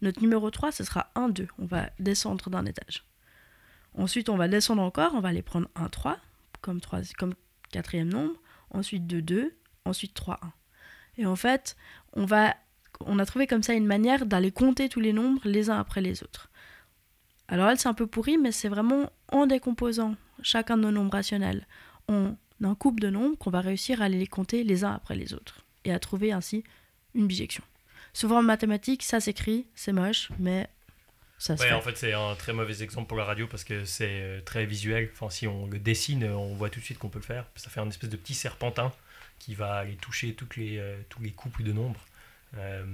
Notre 0.01 0.21
numéro 0.21 0.51
3, 0.51 0.71
ce 0.71 0.83
sera 0.83 1.11
1, 1.15 1.29
2. 1.29 1.47
On 1.59 1.65
va 1.65 1.89
descendre 1.99 2.49
d'un 2.49 2.65
étage. 2.65 3.05
Ensuite, 3.95 4.29
on 4.29 4.37
va 4.37 4.47
descendre 4.47 4.81
encore, 4.81 5.13
on 5.15 5.21
va 5.21 5.29
aller 5.29 5.41
prendre 5.41 5.69
1, 5.75 5.87
3 5.89 6.17
comme, 6.61 6.81
3, 6.81 7.01
comme 7.17 7.33
quatrième 7.73 8.09
nombre. 8.09 8.35
Ensuite 8.71 9.05
2, 9.05 9.21
2. 9.21 9.55
Ensuite 9.85 10.13
3, 10.13 10.39
1. 10.41 10.53
Et 11.17 11.25
en 11.25 11.35
fait, 11.35 11.75
on, 12.13 12.25
va, 12.25 12.55
on 13.01 13.19
a 13.19 13.25
trouvé 13.25 13.47
comme 13.47 13.63
ça 13.63 13.73
une 13.73 13.85
manière 13.85 14.25
d'aller 14.25 14.51
compter 14.51 14.87
tous 14.89 15.01
les 15.01 15.13
nombres 15.13 15.41
les 15.43 15.69
uns 15.69 15.79
après 15.79 16.01
les 16.01 16.23
autres. 16.23 16.49
Alors 17.47 17.69
elle, 17.69 17.77
c'est 17.77 17.89
un 17.89 17.93
peu 17.93 18.07
pourri, 18.07 18.37
mais 18.37 18.51
c'est 18.51 18.69
vraiment 18.69 19.11
en 19.31 19.45
décomposant 19.45 20.15
chacun 20.41 20.77
de 20.77 20.83
nos 20.83 20.91
nombres 20.91 21.13
rationnels 21.13 21.67
en 22.07 22.35
un 22.63 22.75
couple 22.75 23.01
de 23.01 23.09
nombres 23.09 23.37
qu'on 23.37 23.49
va 23.49 23.59
réussir 23.59 24.01
à 24.01 24.07
les 24.07 24.25
compter 24.25 24.63
les 24.63 24.85
uns 24.85 24.93
après 24.93 25.15
les 25.15 25.33
autres 25.33 25.65
et 25.83 25.91
à 25.91 25.99
trouver 25.99 26.31
ainsi 26.31 26.63
une 27.13 27.27
bijection. 27.27 27.63
Souvent 28.13 28.39
en 28.39 28.43
mathématiques, 28.43 29.03
ça 29.03 29.19
s'écrit, 29.19 29.65
c'est 29.75 29.91
moche, 29.91 30.29
mais 30.39 30.69
ça 31.43 31.55
ouais, 31.55 31.73
en 31.73 31.81
fait, 31.81 31.97
c'est 31.97 32.13
un 32.13 32.35
très 32.35 32.53
mauvais 32.53 32.81
exemple 32.83 33.07
pour 33.07 33.17
la 33.17 33.25
radio 33.25 33.47
parce 33.47 33.65
que 33.65 33.83
c'est 33.83 34.21
euh, 34.21 34.41
très 34.41 34.65
visuel. 34.65 35.09
Enfin, 35.11 35.29
si 35.29 35.45
on 35.45 35.67
le 35.67 35.77
dessine, 35.77 36.23
on 36.23 36.55
voit 36.55 36.69
tout 36.69 36.79
de 36.79 36.85
suite 36.85 36.97
qu'on 36.99 37.09
peut 37.09 37.19
le 37.19 37.25
faire. 37.25 37.45
Ça 37.55 37.69
fait 37.69 37.81
un 37.81 37.89
espèce 37.89 38.09
de 38.09 38.15
petit 38.15 38.33
serpentin 38.33 38.93
qui 39.39 39.53
va 39.53 39.75
aller 39.75 39.95
toucher 39.97 40.35
toutes 40.35 40.55
les, 40.55 40.77
euh, 40.77 40.97
tous 41.09 41.21
les 41.21 41.31
couples 41.31 41.63
de 41.63 41.73
nombres. 41.73 41.99
Euh, 42.57 42.85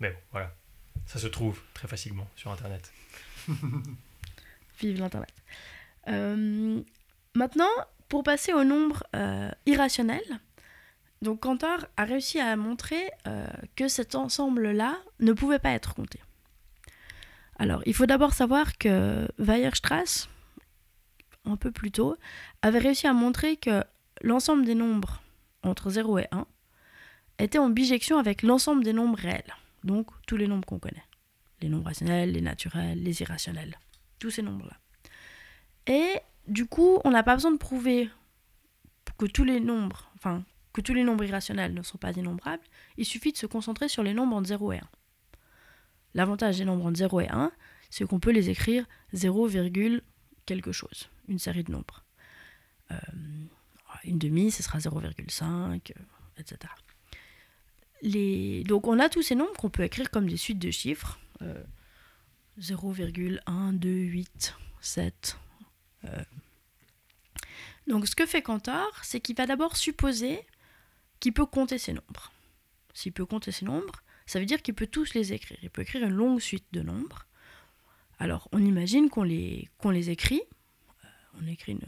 mais 0.00 0.10
bon, 0.10 0.16
voilà. 0.32 0.54
Ça 1.06 1.18
se 1.18 1.26
trouve 1.26 1.60
très 1.72 1.88
facilement 1.88 2.28
sur 2.36 2.50
Internet. 2.50 2.92
Vive 4.80 4.98
l'Internet. 4.98 5.32
Euh, 6.08 6.82
maintenant, 7.34 7.70
pour 8.10 8.22
passer 8.22 8.52
au 8.52 8.64
nombre 8.64 9.04
euh, 9.16 9.50
irrationnel, 9.64 10.22
donc 11.22 11.40
Cantor 11.40 11.86
a 11.96 12.04
réussi 12.04 12.38
à 12.38 12.56
montrer 12.56 13.10
euh, 13.26 13.46
que 13.76 13.88
cet 13.88 14.14
ensemble-là 14.14 14.98
ne 15.20 15.32
pouvait 15.32 15.58
pas 15.58 15.70
être 15.70 15.94
compté. 15.94 16.20
Alors, 17.58 17.82
il 17.86 17.94
faut 17.94 18.06
d'abord 18.06 18.34
savoir 18.34 18.78
que 18.78 19.28
Weierstrass, 19.38 20.28
un 21.44 21.56
peu 21.56 21.72
plus 21.72 21.90
tôt, 21.90 22.16
avait 22.62 22.78
réussi 22.78 23.06
à 23.06 23.12
montrer 23.12 23.56
que 23.56 23.82
l'ensemble 24.22 24.64
des 24.64 24.74
nombres 24.74 25.22
entre 25.62 25.90
0 25.90 26.18
et 26.18 26.28
1 26.30 26.46
était 27.40 27.58
en 27.58 27.68
bijection 27.68 28.18
avec 28.18 28.42
l'ensemble 28.42 28.84
des 28.84 28.92
nombres 28.92 29.18
réels, 29.18 29.54
donc 29.84 30.08
tous 30.26 30.36
les 30.36 30.46
nombres 30.46 30.66
qu'on 30.66 30.78
connaît. 30.78 31.04
Les 31.60 31.68
nombres 31.68 31.86
rationnels, 31.86 32.32
les 32.32 32.40
naturels, 32.40 33.02
les 33.02 33.20
irrationnels, 33.20 33.76
tous 34.18 34.30
ces 34.30 34.42
nombres-là. 34.42 34.76
Et 35.86 36.20
du 36.46 36.66
coup, 36.66 37.00
on 37.04 37.10
n'a 37.10 37.22
pas 37.22 37.34
besoin 37.34 37.50
de 37.50 37.56
prouver 37.56 38.08
que 39.18 39.26
tous 39.26 39.44
les 39.44 39.58
nombres, 39.58 40.10
enfin, 40.16 40.44
que 40.72 40.80
tous 40.80 40.94
les 40.94 41.02
nombres 41.02 41.24
irrationnels 41.24 41.74
ne 41.74 41.82
sont 41.82 41.98
pas 41.98 42.12
innombrables, 42.12 42.62
il 42.96 43.04
suffit 43.04 43.32
de 43.32 43.36
se 43.36 43.46
concentrer 43.46 43.88
sur 43.88 44.04
les 44.04 44.14
nombres 44.14 44.36
entre 44.36 44.48
0 44.48 44.72
et 44.72 44.78
1. 44.78 44.80
L'avantage 46.18 46.58
des 46.58 46.64
nombres 46.64 46.84
entre 46.84 46.98
0 46.98 47.20
et 47.20 47.28
1, 47.28 47.52
c'est 47.90 48.04
qu'on 48.04 48.18
peut 48.18 48.32
les 48.32 48.50
écrire 48.50 48.84
0, 49.12 49.48
quelque 50.46 50.72
chose, 50.72 51.08
une 51.28 51.38
série 51.38 51.62
de 51.62 51.70
nombres. 51.70 52.04
Euh, 52.90 52.96
une 54.02 54.18
demi, 54.18 54.50
ce 54.50 54.64
sera 54.64 54.78
0,5, 54.80 55.92
etc. 56.36 56.58
Les... 58.02 58.64
Donc 58.64 58.88
on 58.88 58.98
a 58.98 59.08
tous 59.08 59.22
ces 59.22 59.36
nombres 59.36 59.52
qu'on 59.58 59.70
peut 59.70 59.84
écrire 59.84 60.10
comme 60.10 60.28
des 60.28 60.36
suites 60.36 60.58
de 60.58 60.72
chiffres. 60.72 61.20
0,1, 62.60 63.72
2, 63.78 63.88
8, 63.88 64.54
7, 64.80 65.38
euh, 66.04 66.08
donc 67.86 68.08
ce 68.08 68.16
que 68.16 68.26
fait 68.26 68.42
Cantor, 68.42 68.90
c'est 69.04 69.20
qu'il 69.20 69.36
va 69.36 69.46
d'abord 69.46 69.76
supposer 69.76 70.44
qu'il 71.20 71.32
peut 71.32 71.46
compter 71.46 71.78
ces 71.78 71.92
nombres. 71.92 72.32
S'il 72.92 73.12
peut 73.12 73.24
compter 73.24 73.52
ces 73.52 73.64
nombres, 73.64 74.02
ça 74.28 74.38
veut 74.38 74.44
dire 74.44 74.60
qu'il 74.60 74.74
peut 74.74 74.86
tous 74.86 75.14
les 75.14 75.32
écrire. 75.32 75.56
Il 75.62 75.70
peut 75.70 75.80
écrire 75.80 76.04
une 76.04 76.14
longue 76.14 76.38
suite 76.40 76.66
de 76.72 76.82
nombres. 76.82 77.26
Alors 78.18 78.46
on 78.52 78.62
imagine 78.62 79.08
qu'on 79.08 79.22
les, 79.22 79.70
qu'on 79.78 79.88
les 79.88 80.10
écrit. 80.10 80.42
Euh, 81.04 81.08
on 81.42 81.46
écrit 81.46 81.78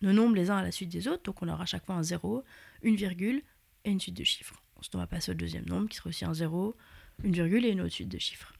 nos, 0.00 0.12
nombres 0.12 0.34
les 0.34 0.50
uns 0.50 0.56
à 0.56 0.62
la 0.62 0.72
suite 0.72 0.88
des 0.88 1.06
autres. 1.06 1.24
Donc 1.24 1.42
on 1.42 1.48
aura 1.48 1.64
à 1.64 1.66
chaque 1.66 1.84
fois 1.84 1.96
un 1.96 2.02
0, 2.02 2.44
une 2.82 2.96
virgule 2.96 3.42
et 3.84 3.90
une 3.90 4.00
suite 4.00 4.16
de 4.16 4.24
chiffres. 4.24 4.62
Ensuite 4.76 4.94
on 4.94 4.98
va 4.98 5.06
passer 5.06 5.32
au 5.32 5.34
deuxième 5.34 5.66
nombre 5.66 5.90
qui 5.90 5.98
sera 5.98 6.08
aussi 6.08 6.24
un 6.24 6.32
0, 6.32 6.74
une 7.22 7.32
virgule 7.32 7.66
et 7.66 7.70
une 7.70 7.82
autre 7.82 7.92
suite 7.92 8.08
de 8.08 8.18
chiffres. 8.18 8.54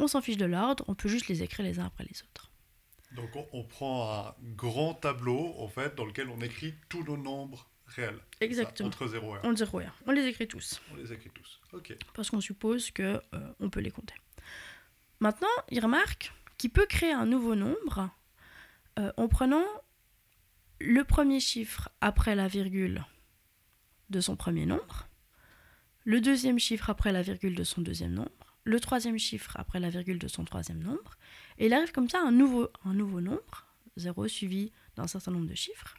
On 0.00 0.08
s'en 0.08 0.20
fiche 0.20 0.36
de 0.36 0.46
l'ordre, 0.46 0.84
on 0.88 0.96
peut 0.96 1.08
juste 1.08 1.28
les 1.28 1.44
écrire 1.44 1.64
les 1.64 1.78
uns 1.78 1.86
après 1.86 2.04
les 2.04 2.20
autres. 2.24 2.50
Donc 3.12 3.30
on, 3.52 3.62
prend 3.62 4.10
un 4.12 4.34
grand 4.56 4.94
tableau 4.94 5.54
en 5.58 5.68
fait 5.68 5.94
dans 5.94 6.04
lequel 6.04 6.28
on 6.30 6.40
écrit 6.40 6.74
tous 6.88 7.04
nos 7.04 7.16
nombres 7.16 7.70
ça, 7.96 8.10
Exactement. 8.40 8.88
Entre 8.88 9.06
0 9.06 9.36
et 9.36 9.38
1. 9.38 9.40
On 9.44 9.56
0 9.56 9.80
et 9.80 9.84
1. 9.84 9.92
On 10.06 10.12
les 10.12 10.26
écrit 10.26 10.48
tous. 10.48 10.80
On 10.92 10.96
les 10.96 11.12
écrit 11.12 11.30
tous. 11.30 11.60
Ok. 11.72 11.96
parce 12.14 12.30
qu'on 12.30 12.40
suppose 12.40 12.90
que 12.90 13.20
euh, 13.34 13.52
on 13.60 13.70
peut 13.70 13.80
les 13.80 13.90
compter. 13.90 14.14
Maintenant, 15.20 15.48
il 15.70 15.80
remarque 15.80 16.32
qu'il 16.58 16.70
peut 16.70 16.86
créer 16.86 17.12
un 17.12 17.26
nouveau 17.26 17.54
nombre 17.54 18.10
euh, 18.98 19.12
en 19.16 19.28
prenant 19.28 19.64
le 20.80 21.02
premier 21.04 21.40
chiffre 21.40 21.88
après 22.00 22.34
la 22.34 22.48
virgule 22.48 23.04
de 24.10 24.20
son 24.20 24.36
premier 24.36 24.66
nombre, 24.66 25.08
le 26.04 26.20
deuxième 26.20 26.58
chiffre 26.58 26.90
après 26.90 27.12
la 27.12 27.22
virgule 27.22 27.54
de 27.54 27.64
son 27.64 27.80
deuxième 27.80 28.12
nombre, 28.12 28.56
le 28.64 28.78
troisième 28.80 29.18
chiffre 29.18 29.56
après 29.56 29.80
la 29.80 29.90
virgule 29.90 30.18
de 30.18 30.28
son 30.28 30.44
troisième 30.44 30.82
nombre, 30.82 31.16
et 31.58 31.66
il 31.66 31.72
arrive 31.72 31.92
comme 31.92 32.08
ça 32.08 32.18
à 32.18 32.26
un 32.26 32.32
nouveau, 32.32 32.68
un 32.84 32.92
nouveau 32.92 33.20
nombre, 33.20 33.66
0 33.96 34.28
suivi 34.28 34.72
d'un 34.96 35.06
certain 35.06 35.30
nombre 35.30 35.46
de 35.46 35.54
chiffres. 35.54 35.94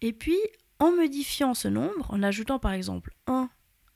Et 0.00 0.12
puis, 0.12 0.38
en 0.78 0.92
modifiant 0.92 1.54
ce 1.54 1.68
nombre, 1.68 2.06
en 2.10 2.22
ajoutant 2.22 2.58
par 2.58 2.72
exemple 2.72 3.12
1 3.26 3.50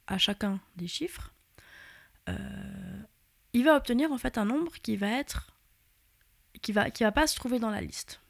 à 0.07 0.19
chacun 0.19 0.61
des 0.77 0.89
chiffres, 0.89 1.33
euh, 2.29 3.03
il 3.53 3.65
va 3.65 3.77
obtenir 3.77 4.13
en 4.13 4.19
fait 4.19 4.39
un 4.39 4.45
nombre 4.45 4.73
qui 4.83 4.97
va 4.97 5.09
être 5.09 5.53
qui 6.61 6.73
va 6.73 6.91
qui 6.91 7.03
va 7.03 7.13
pas 7.13 7.27
se 7.27 7.37
trouver 7.37 7.59
dans 7.59 7.71
la 7.71 7.81
liste. 7.81 8.21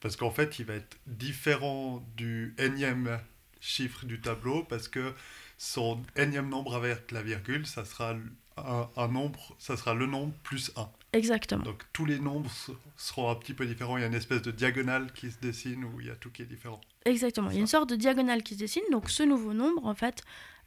Parce 0.00 0.16
qu'en 0.16 0.30
fait, 0.30 0.58
il 0.58 0.64
va 0.64 0.74
être 0.74 0.96
différent 1.06 2.06
du 2.16 2.54
énième 2.58 3.20
chiffre 3.60 4.06
du 4.06 4.20
tableau 4.20 4.62
parce 4.62 4.88
que 4.88 5.12
son 5.56 6.02
énième 6.16 6.48
nombre 6.48 6.76
avec 6.76 7.10
la 7.10 7.22
virgule, 7.22 7.66
ça 7.66 7.84
sera 7.84 8.14
un, 8.56 9.08
nombre, 9.08 9.56
ça 9.58 9.76
sera 9.76 9.94
le 9.94 10.06
nombre 10.06 10.32
plus 10.44 10.72
1. 10.76 10.88
Exactement. 11.12 11.64
Donc 11.64 11.84
tous 11.92 12.04
les 12.04 12.18
nombres 12.18 12.50
seront 12.96 13.30
un 13.30 13.34
petit 13.34 13.54
peu 13.54 13.66
différents. 13.66 13.96
Il 13.96 14.02
y 14.02 14.04
a 14.04 14.08
une 14.08 14.14
espèce 14.14 14.42
de 14.42 14.50
diagonale 14.50 15.12
qui 15.12 15.30
se 15.30 15.38
dessine 15.40 15.84
où 15.84 16.00
il 16.00 16.08
y 16.08 16.10
a 16.10 16.16
tout 16.16 16.30
qui 16.30 16.42
est 16.42 16.46
différent. 16.46 16.80
Exactement. 17.04 17.50
Il 17.50 17.54
y 17.54 17.58
a 17.58 17.60
une 17.60 17.66
sorte 17.66 17.88
de 17.88 17.96
diagonale 17.96 18.42
qui 18.42 18.54
se 18.54 18.58
dessine. 18.58 18.82
Donc 18.92 19.08
ce 19.08 19.22
nouveau 19.22 19.54
nombre, 19.54 19.86
en 19.86 19.94
fait, 19.94 20.22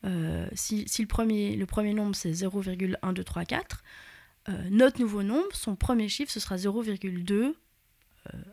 euh, 0.06 0.48
si, 0.54 0.88
si 0.88 1.04
le, 1.04 1.08
premier, 1.08 1.56
le 1.56 1.66
premier 1.66 1.94
nombre 1.94 2.16
c'est 2.16 2.32
0,1234, 2.32 3.62
euh, 4.50 4.70
notre 4.72 5.00
nouveau 5.00 5.22
nombre, 5.22 5.54
son 5.54 5.76
premier 5.76 6.10
chiffre, 6.10 6.32
ce 6.32 6.40
sera 6.40 6.56
0,2, 6.56 7.34
euh, 7.34 7.54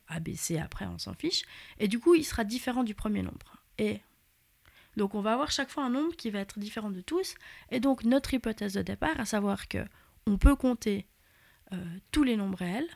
ABC 0.08 0.58
après, 0.58 0.84
on 0.86 0.98
s'en 0.98 1.14
fiche. 1.14 1.42
Et 1.78 1.88
du 1.88 1.98
coup, 1.98 2.14
il 2.14 2.24
sera 2.24 2.44
différent 2.44 2.84
du 2.84 2.94
premier 2.94 3.22
nombre. 3.22 3.56
Et 3.78 4.00
donc 4.98 5.14
on 5.14 5.20
va 5.20 5.32
avoir 5.32 5.50
chaque 5.50 5.70
fois 5.70 5.84
un 5.84 5.90
nombre 5.90 6.14
qui 6.16 6.28
va 6.30 6.40
être 6.40 6.58
différent 6.58 6.90
de 6.90 7.00
tous. 7.00 7.34
Et 7.70 7.80
donc 7.80 8.04
notre 8.04 8.34
hypothèse 8.34 8.74
de 8.74 8.82
départ, 8.82 9.18
à 9.18 9.24
savoir 9.24 9.68
que 9.68 9.78
on 10.26 10.36
peut 10.36 10.56
compter 10.56 11.06
euh, 11.72 11.84
tous 12.12 12.22
les 12.22 12.36
nombres 12.36 12.58
réels, 12.58 12.88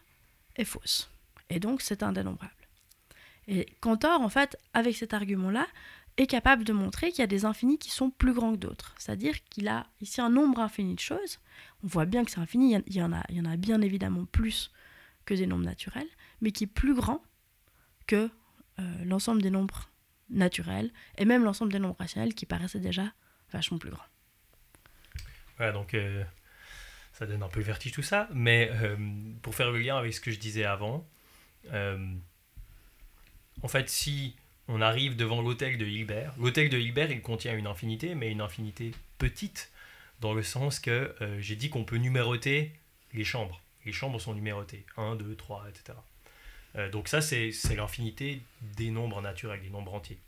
est 0.57 0.65
fausse. 0.65 1.11
Et 1.51 1.61
donc 1.61 1.81
c'est 1.83 2.03
indénombrable. 2.03 2.53
Et 3.49 3.67
Cantor, 3.81 4.21
en 4.21 4.29
fait, 4.29 4.57
avec 4.73 4.97
cet 4.97 5.15
argument-là, 5.15 5.67
est 6.19 6.27
capable 6.27 6.65
de 6.65 6.73
montrer 6.73 7.11
qu'il 7.11 7.21
y 7.21 7.23
a 7.23 7.27
des 7.27 7.45
infinis 7.47 7.79
qui 7.79 7.91
sont 7.91 8.11
plus 8.11 8.35
grands 8.35 8.53
que 8.53 8.59
d'autres. 8.59 8.95
C'est-à-dire 8.99 9.43
qu'il 9.45 9.67
a 9.69 9.87
ici 10.01 10.21
un 10.21 10.29
nombre 10.29 10.61
infini 10.61 10.95
de 10.95 11.01
choses. 11.01 11.39
On 11.83 11.87
voit 11.87 12.05
bien 12.05 12.25
que 12.25 12.31
c'est 12.31 12.39
infini, 12.41 12.77
il 12.87 12.95
y 12.95 13.03
en- 13.03 13.13
a, 13.13 13.23
il 13.31 13.37
y 13.37 13.41
en 13.41 13.47
a 13.47 13.57
bien 13.57 13.81
évidemment 13.81 14.27
plus 14.27 14.71
que 15.25 15.35
des 15.35 15.47
nombres 15.47 15.65
naturels, 15.65 16.09
mais 16.41 16.53
qui 16.53 16.65
est 16.65 16.67
plus 16.67 16.95
grand 16.95 17.23
que 18.07 18.29
euh, 18.79 19.05
l'ensemble 19.05 19.41
des 19.43 19.51
nombres 19.51 19.89
naturels, 20.29 20.93
et 21.19 21.25
même 21.25 21.45
l'ensemble 21.45 21.73
des 21.73 21.79
nombres 21.79 21.97
rationnels 21.99 22.35
qui 22.35 22.47
paraissaient 22.47 22.81
déjà 22.81 23.13
vachement 23.51 23.79
plus 23.79 23.91
grands. 23.91 24.03
Voilà, 25.57 25.73
donc 25.73 25.95
euh, 25.95 26.25
ça 27.13 27.27
donne 27.27 27.43
un 27.43 27.49
peu 27.49 27.61
le 27.61 27.67
vertige 27.67 27.93
tout 27.93 28.03
ça. 28.03 28.29
Mais 28.33 28.71
euh, 28.73 28.97
pour 29.43 29.55
faire 29.55 29.71
le 29.71 29.79
lien 29.79 29.97
avec 29.97 30.15
ce 30.15 30.21
que 30.21 30.31
je 30.31 30.39
disais 30.39 30.65
avant, 30.65 31.07
euh, 31.73 31.99
en 33.63 33.69
fait, 33.69 33.89
si 33.89 34.35
on 34.69 34.81
arrive 34.81 35.17
devant 35.17 35.43
l'hôtel 35.43 35.79
de 35.79 35.87
Hilbert, 35.87 36.35
l'hôtel 36.39 36.69
de 36.69 36.79
Hilbert, 36.79 37.11
il 37.11 37.21
contient 37.23 37.57
une 37.57 37.67
infinité, 37.67 38.15
mais 38.15 38.31
une 38.31 38.41
infinité 38.41 38.93
petite, 39.19 39.71
dans 40.21 40.35
le 40.35 40.43
sens 40.43 40.79
que 40.81 41.15
euh, 41.21 41.41
j'ai 41.41 41.57
dit 41.57 41.69
qu'on 41.69 41.85
peut 41.85 41.97
numéroter 41.97 42.73
les 43.13 43.25
chambres. 43.25 43.61
Les 43.85 43.93
chambres 43.93 44.21
sont 44.21 44.35
numérotées, 44.35 44.87
1, 44.97 45.17
2, 45.17 45.35
3, 45.35 45.67
etc. 45.69 45.99
Donc 46.91 47.09
ça, 47.09 47.21
c'est 47.21 47.53
l'infinité 47.77 48.41
des 48.63 48.91
nombres 48.91 49.21
naturels, 49.21 49.61
des 49.61 49.69
nombres 49.69 49.93
entiers. 49.93 50.19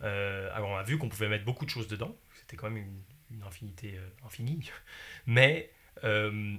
Alors 0.00 0.68
on 0.68 0.76
a 0.76 0.84
vu 0.84 0.96
qu'on 0.96 1.08
pouvait 1.08 1.28
mettre 1.28 1.44
beaucoup 1.44 1.64
de 1.64 1.70
choses 1.70 1.88
dedans, 1.88 2.14
c'était 2.36 2.56
quand 2.56 2.70
même 2.70 2.86
une, 3.32 3.42
infinité 3.42 3.98
infinie, 4.24 4.70
mais 5.26 5.70
euh, 6.04 6.56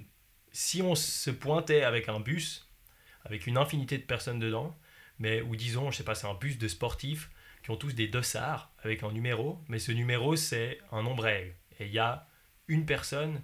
si 0.52 0.82
on 0.82 0.94
se 0.94 1.30
pointait 1.30 1.82
avec 1.82 2.08
un 2.08 2.20
bus, 2.20 2.68
avec 3.24 3.46
une 3.46 3.56
infinité 3.56 3.98
de 3.98 4.02
personnes 4.02 4.38
dedans, 4.38 4.76
mais 5.18 5.40
ou 5.40 5.56
disons, 5.56 5.90
je 5.90 5.98
sais 5.98 6.04
pas, 6.04 6.14
c'est 6.14 6.26
un 6.26 6.34
bus 6.34 6.58
de 6.58 6.68
sportifs 6.68 7.30
qui 7.62 7.70
ont 7.70 7.76
tous 7.76 7.94
des 7.94 8.08
dossards 8.08 8.72
avec 8.82 9.02
un 9.02 9.12
numéro, 9.12 9.58
mais 9.68 9.78
ce 9.78 9.92
numéro 9.92 10.36
c'est 10.36 10.78
un 10.92 11.02
nombre 11.02 11.24
réel. 11.24 11.54
Et 11.80 11.86
il 11.86 11.92
y 11.92 11.98
a 11.98 12.26
une 12.68 12.86
personne, 12.86 13.42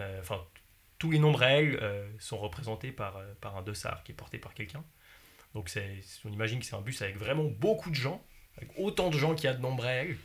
euh, 0.00 0.20
enfin 0.20 0.44
tous 0.98 1.10
les 1.10 1.18
nombres 1.18 1.38
réels 1.38 1.78
euh, 1.80 2.10
sont 2.18 2.38
représentés 2.38 2.92
par, 2.92 3.20
par 3.40 3.56
un 3.56 3.62
dossard 3.62 4.02
qui 4.04 4.12
est 4.12 4.14
porté 4.14 4.38
par 4.38 4.54
quelqu'un. 4.54 4.84
Donc 5.54 5.68
c'est, 5.68 6.00
on 6.24 6.32
imagine 6.32 6.60
que 6.60 6.66
c'est 6.66 6.76
un 6.76 6.80
bus 6.80 7.00
avec 7.02 7.16
vraiment 7.16 7.44
beaucoup 7.44 7.90
de 7.90 7.94
gens, 7.94 8.22
avec 8.56 8.70
autant 8.76 9.10
de 9.10 9.18
gens 9.18 9.34
qu'il 9.34 9.44
y 9.44 9.48
a 9.48 9.54
de 9.54 9.62
nombres 9.62 9.82
réels. 9.82 10.16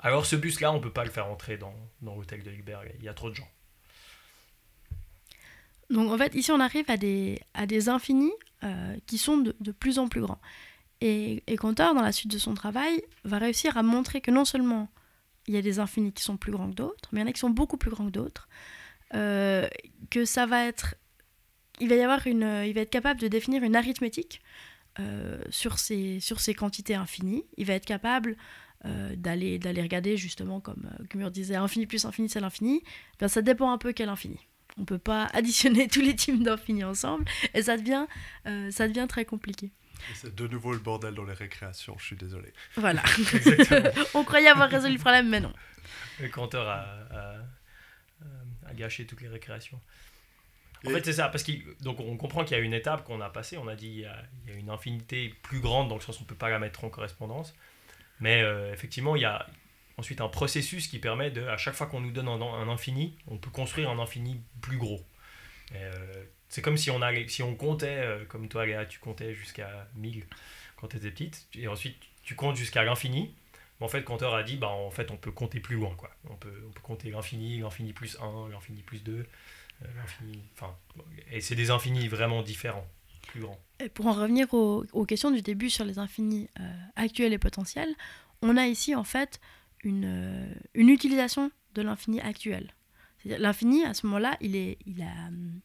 Alors 0.00 0.26
ce 0.26 0.36
bus-là, 0.36 0.72
on 0.72 0.76
ne 0.76 0.82
peut 0.82 0.92
pas 0.92 1.04
le 1.04 1.10
faire 1.10 1.26
entrer 1.26 1.56
dans, 1.56 1.74
dans 2.02 2.14
l'hôtel 2.14 2.42
de 2.42 2.50
Hilbert, 2.50 2.82
il 2.98 3.04
y 3.04 3.08
a 3.08 3.14
trop 3.14 3.30
de 3.30 3.34
gens. 3.34 3.48
Donc 5.90 6.10
en 6.10 6.16
fait, 6.16 6.34
ici 6.34 6.52
on 6.52 6.60
arrive 6.60 6.88
à 6.88 6.96
des, 6.96 7.40
à 7.54 7.66
des 7.66 7.88
infinis 7.88 8.32
euh, 8.62 8.96
qui 9.06 9.18
sont 9.18 9.38
de, 9.38 9.54
de 9.60 9.72
plus 9.72 9.98
en 9.98 10.08
plus 10.08 10.20
grands. 10.20 10.40
Et, 11.00 11.42
et 11.46 11.56
Cantor, 11.56 11.94
dans 11.94 12.02
la 12.02 12.12
suite 12.12 12.30
de 12.30 12.38
son 12.38 12.54
travail, 12.54 13.02
va 13.24 13.38
réussir 13.38 13.76
à 13.76 13.82
montrer 13.82 14.20
que 14.20 14.30
non 14.30 14.44
seulement 14.44 14.88
il 15.46 15.54
y 15.54 15.56
a 15.56 15.62
des 15.62 15.78
infinis 15.78 16.12
qui 16.12 16.22
sont 16.22 16.36
plus 16.36 16.52
grands 16.52 16.68
que 16.70 16.74
d'autres, 16.74 17.08
mais 17.12 17.20
il 17.20 17.22
y 17.22 17.26
en 17.26 17.30
a 17.30 17.32
qui 17.32 17.40
sont 17.40 17.50
beaucoup 17.50 17.76
plus 17.76 17.90
grands 17.90 18.06
que 18.06 18.12
d'autres, 18.12 18.48
euh, 19.14 19.66
que 20.10 20.24
ça 20.24 20.46
va 20.46 20.64
être... 20.66 20.94
Il 21.80 21.88
va 21.88 21.94
y 21.94 22.02
avoir 22.02 22.26
une... 22.26 22.62
Il 22.66 22.74
va 22.74 22.82
être 22.82 22.90
capable 22.90 23.18
de 23.18 23.28
définir 23.28 23.62
une 23.62 23.74
arithmétique 23.74 24.42
euh, 24.98 25.42
sur, 25.48 25.78
ces, 25.78 26.20
sur 26.20 26.40
ces 26.40 26.52
quantités 26.54 26.94
infinies. 26.94 27.46
Il 27.56 27.66
va 27.66 27.74
être 27.74 27.86
capable 27.86 28.36
d'aller 29.16 29.58
regarder 29.82 30.16
justement, 30.16 30.60
comme 30.60 30.90
Gumur 31.10 31.30
disait, 31.30 31.56
infini 31.56 31.86
plus 31.86 32.06
infini, 32.06 32.30
c'est 32.30 32.40
l'infini. 32.40 32.82
Ben, 33.18 33.28
ça 33.28 33.42
dépend 33.42 33.72
un 33.72 33.78
peu 33.78 33.92
quel 33.92 34.08
infini. 34.08 34.38
On 34.78 34.84
peut 34.84 34.98
pas 34.98 35.26
additionner 35.32 35.88
tous 35.88 36.00
les 36.00 36.14
types 36.16 36.42
d'infini 36.42 36.84
ensemble 36.84 37.24
et 37.54 37.62
ça 37.62 37.76
devient, 37.76 38.06
euh, 38.46 38.70
ça 38.70 38.88
devient 38.88 39.06
très 39.08 39.24
compliqué. 39.24 39.70
C'est 40.14 40.34
de 40.34 40.46
nouveau 40.48 40.72
le 40.72 40.78
bordel 40.78 41.14
dans 41.14 41.24
les 41.24 41.34
récréations, 41.34 41.94
je 41.98 42.04
suis 42.06 42.16
désolé. 42.16 42.52
Voilà. 42.76 43.02
On 44.14 44.24
croyait 44.24 44.48
avoir 44.48 44.70
résolu 44.70 44.94
le 44.94 44.98
problème, 45.00 45.28
mais 45.28 45.40
non. 45.40 45.52
Le 46.20 46.28
canteur 46.28 46.66
a, 46.68 46.80
a- 47.10 48.68
a 48.70 48.74
gâché 48.74 49.04
toutes 49.06 49.20
les 49.20 49.28
récréations. 49.28 49.78
En 50.86 50.90
Et- 50.90 50.94
fait, 50.94 51.04
c'est 51.04 51.12
ça, 51.14 51.28
parce 51.28 51.44
qu'on 51.44 51.52
donc 51.80 52.00
on 52.00 52.16
comprend 52.16 52.44
qu'il 52.44 52.56
y 52.56 52.60
a 52.60 52.62
une 52.62 52.72
étape 52.72 53.04
qu'on 53.04 53.20
a 53.20 53.28
passée. 53.28 53.58
On 53.58 53.68
a 53.68 53.74
dit 53.76 53.88
il 53.88 53.98
y 54.00 54.04
a, 54.06 54.16
il 54.46 54.52
y 54.52 54.56
a 54.56 54.58
une 54.58 54.70
infinité 54.70 55.34
plus 55.42 55.60
grande, 55.60 55.88
dans 55.90 55.96
le 55.96 56.00
sens 56.00 56.16
où 56.16 56.20
on 56.20 56.24
ne 56.24 56.28
peut 56.28 56.34
pas 56.34 56.48
la 56.48 56.58
mettre 56.58 56.84
en 56.84 56.88
correspondance. 56.88 57.54
Mais 58.20 58.42
euh, 58.42 58.72
effectivement, 58.72 59.16
il 59.16 59.22
y 59.22 59.26
a 59.26 59.46
ensuite 60.00 60.20
un 60.20 60.28
processus 60.28 60.88
qui 60.88 60.98
permet 60.98 61.30
de, 61.30 61.42
à 61.46 61.56
chaque 61.56 61.74
fois 61.74 61.86
qu'on 61.86 62.00
nous 62.00 62.10
donne 62.10 62.28
un, 62.28 62.68
infini, 62.68 63.14
on 63.28 63.36
peut 63.36 63.50
construire 63.50 63.90
un 63.90 63.98
infini 63.98 64.40
plus 64.60 64.78
gros. 64.78 65.00
Euh, 65.74 66.24
c'est 66.48 66.62
comme 66.62 66.76
si 66.76 66.90
on, 66.90 67.00
allait, 67.02 67.28
si 67.28 67.42
on 67.42 67.54
comptait, 67.54 67.98
euh, 67.98 68.24
comme 68.24 68.48
toi 68.48 68.66
Léa, 68.66 68.86
tu 68.86 68.98
comptais 68.98 69.34
jusqu'à 69.34 69.88
1000 69.96 70.24
quand 70.76 70.88
tu 70.88 70.96
étais 70.96 71.10
petite, 71.10 71.46
et 71.54 71.68
ensuite 71.68 71.96
tu 72.22 72.34
comptes 72.34 72.56
jusqu'à 72.56 72.82
l'infini. 72.82 73.34
Mais 73.78 73.86
en 73.86 73.88
fait, 73.88 74.02
Cantor 74.02 74.34
a 74.34 74.42
dit, 74.42 74.56
bah, 74.56 74.68
en 74.68 74.90
fait, 74.90 75.10
on 75.10 75.16
peut 75.16 75.30
compter 75.30 75.60
plus 75.60 75.76
loin. 75.76 75.94
Quoi. 75.96 76.10
On, 76.28 76.36
peut, 76.36 76.64
on 76.66 76.70
peut 76.70 76.80
compter 76.80 77.10
l'infini, 77.10 77.58
l'infini 77.58 77.92
plus 77.92 78.18
1, 78.20 78.48
l'infini 78.48 78.82
plus 78.82 79.04
2, 79.04 79.12
euh. 79.12 79.86
Enfin, 80.54 80.74
et 81.30 81.40
c'est 81.40 81.54
des 81.54 81.70
infinis 81.70 82.08
vraiment 82.08 82.42
différents, 82.42 82.86
plus 83.28 83.40
grands. 83.40 83.58
Pour 83.94 84.06
en 84.06 84.12
revenir 84.12 84.52
aux, 84.52 85.04
questions 85.06 85.30
du 85.30 85.42
début 85.42 85.70
sur 85.70 85.84
les 85.84 85.98
infinis 85.98 86.48
actuels 86.96 87.32
et 87.32 87.38
potentiels, 87.38 87.94
on 88.42 88.56
a 88.56 88.66
ici 88.66 88.94
en 88.94 89.04
fait 89.04 89.40
une, 89.82 90.04
euh, 90.04 90.54
une 90.74 90.88
utilisation 90.88 91.50
de 91.74 91.82
l'infini 91.82 92.20
actuel. 92.20 92.74
L'infini, 93.24 93.84
à 93.84 93.94
ce 93.94 94.06
moment-là, 94.06 94.36
il, 94.40 94.56
il, 94.56 95.02
hum, 95.02 95.60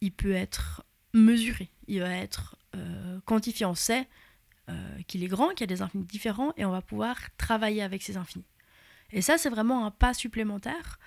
il 0.00 0.12
peut 0.12 0.32
être 0.32 0.84
mesuré, 1.12 1.70
il 1.86 2.00
va 2.00 2.14
être 2.14 2.56
euh, 2.74 3.20
quantifié. 3.24 3.66
On 3.66 3.74
sait 3.74 4.08
euh, 4.68 5.02
qu'il 5.06 5.22
est 5.22 5.28
grand, 5.28 5.50
qu'il 5.50 5.60
y 5.60 5.64
a 5.64 5.66
des 5.74 5.82
infinis 5.82 6.04
différents, 6.04 6.52
et 6.56 6.64
on 6.64 6.70
va 6.70 6.82
pouvoir 6.82 7.16
travailler 7.36 7.82
avec 7.82 8.02
ces 8.02 8.16
infinis. 8.16 8.44
Et 9.12 9.22
ça, 9.22 9.38
c'est 9.38 9.50
vraiment 9.50 9.86
un 9.86 9.90
pas 9.90 10.14
supplémentaire 10.14 10.98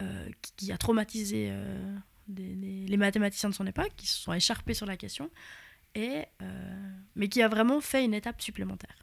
euh, 0.00 0.28
qui, 0.56 0.70
a 0.70 0.78
traumatisé 0.78 1.48
euh, 1.50 1.96
les 2.28 2.96
mathématiciens 2.96 3.48
de 3.48 3.54
son 3.54 3.66
époque, 3.66 3.92
qui 3.96 4.06
se 4.06 4.18
sont 4.18 4.32
écharpés 4.32 4.74
sur 4.74 4.86
la 4.86 4.96
question, 4.96 5.30
et, 5.94 6.24
euh, 6.42 6.90
mais 7.16 7.28
qui 7.28 7.42
a 7.42 7.48
vraiment 7.48 7.80
fait 7.80 8.04
une 8.04 8.14
étape 8.14 8.40
supplémentaire. 8.40 8.94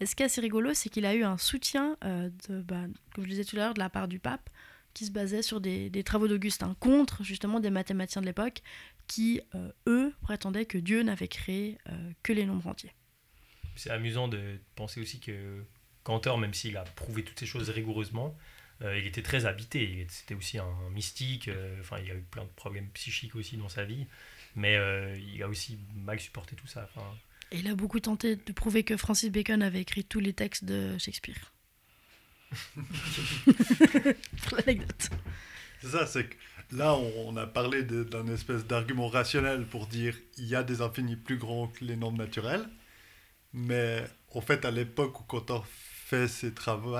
Et 0.00 0.06
ce 0.06 0.14
qui 0.14 0.22
est 0.22 0.26
assez 0.26 0.40
rigolo, 0.40 0.74
c'est 0.74 0.88
qu'il 0.88 1.06
a 1.06 1.14
eu 1.14 1.24
un 1.24 1.38
soutien, 1.38 1.96
euh, 2.04 2.30
de, 2.48 2.62
bah, 2.62 2.84
comme 3.14 3.24
je 3.24 3.30
disais 3.30 3.44
tout 3.44 3.56
à 3.56 3.60
l'heure, 3.60 3.74
de 3.74 3.78
la 3.78 3.90
part 3.90 4.08
du 4.08 4.18
pape, 4.18 4.48
qui 4.94 5.06
se 5.06 5.10
basait 5.10 5.42
sur 5.42 5.60
des, 5.60 5.90
travaux 6.04 6.28
d'Augustin 6.28 6.74
contre 6.80 7.22
justement 7.22 7.60
des 7.60 7.70
mathématiciens 7.70 8.22
de 8.22 8.26
l'époque 8.26 8.62
qui, 9.06 9.40
euh, 9.54 9.70
eux, 9.86 10.14
prétendaient 10.22 10.66
que 10.66 10.78
Dieu 10.78 11.02
n'avait 11.02 11.28
créé 11.28 11.78
euh, 11.88 12.12
que 12.22 12.32
les 12.32 12.44
nombres 12.44 12.66
entiers. 12.66 12.92
c'est 13.76 13.90
amusant 13.90 14.28
de 14.28 14.58
penser 14.74 15.00
aussi 15.00 15.20
que 15.20 15.64
Cantor, 16.02 16.38
même 16.38 16.54
s'il 16.54 16.76
a 16.76 16.82
prouvé 16.82 17.22
toutes 17.22 17.38
ces 17.38 17.46
choses 17.46 17.70
rigoureusement, 17.70 18.36
il 18.82 19.06
était 19.06 19.20
très 19.20 19.44
habité. 19.44 20.06
C'était 20.08 20.34
aussi 20.34 20.56
un 20.56 20.90
mystique. 20.94 21.50
Enfin, 21.80 21.98
il 22.02 22.10
a 22.10 22.14
eu 22.14 22.22
plein 22.22 22.44
de 22.44 22.50
problèmes 22.56 22.88
psychiques 22.94 23.36
aussi 23.36 23.58
dans 23.58 23.68
sa 23.68 23.84
vie. 23.84 24.06
Mais 24.56 24.78
il 25.18 25.42
a 25.42 25.48
aussi 25.48 25.78
mal 25.94 26.18
supporté 26.18 26.56
tout 26.56 26.66
ça. 26.66 26.88
Et 27.52 27.58
il 27.58 27.68
a 27.68 27.74
beaucoup 27.74 28.00
tenté 28.00 28.36
de 28.36 28.52
prouver 28.52 28.84
que 28.84 28.96
Francis 28.96 29.30
Bacon 29.30 29.62
avait 29.62 29.80
écrit 29.80 30.04
tous 30.04 30.20
les 30.20 30.32
textes 30.32 30.64
de 30.64 30.96
Shakespeare. 30.98 31.52
Pour 33.44 34.56
l'anecdote. 34.56 35.10
C'est 35.80 35.88
ça, 35.88 36.06
c'est 36.06 36.24
que 36.24 36.36
là, 36.72 36.94
on, 36.94 37.36
a 37.36 37.46
parlé 37.46 37.82
d'un 37.82 38.26
espèce 38.28 38.66
d'argument 38.66 39.08
rationnel 39.08 39.66
pour 39.66 39.86
dire 39.86 40.16
il 40.36 40.46
y 40.46 40.54
a 40.54 40.62
des 40.62 40.82
infinis 40.82 41.16
plus 41.16 41.38
grands 41.38 41.68
que 41.68 41.84
les 41.84 41.96
nombres 41.96 42.18
naturels. 42.18 42.68
Mais 43.52 44.04
en 44.32 44.40
fait, 44.40 44.64
à 44.64 44.70
l'époque 44.70 45.20
où 45.20 45.24
Cantor 45.24 45.66
fait, 45.66 46.28
ses 46.28 46.52
travaux, 46.52 46.96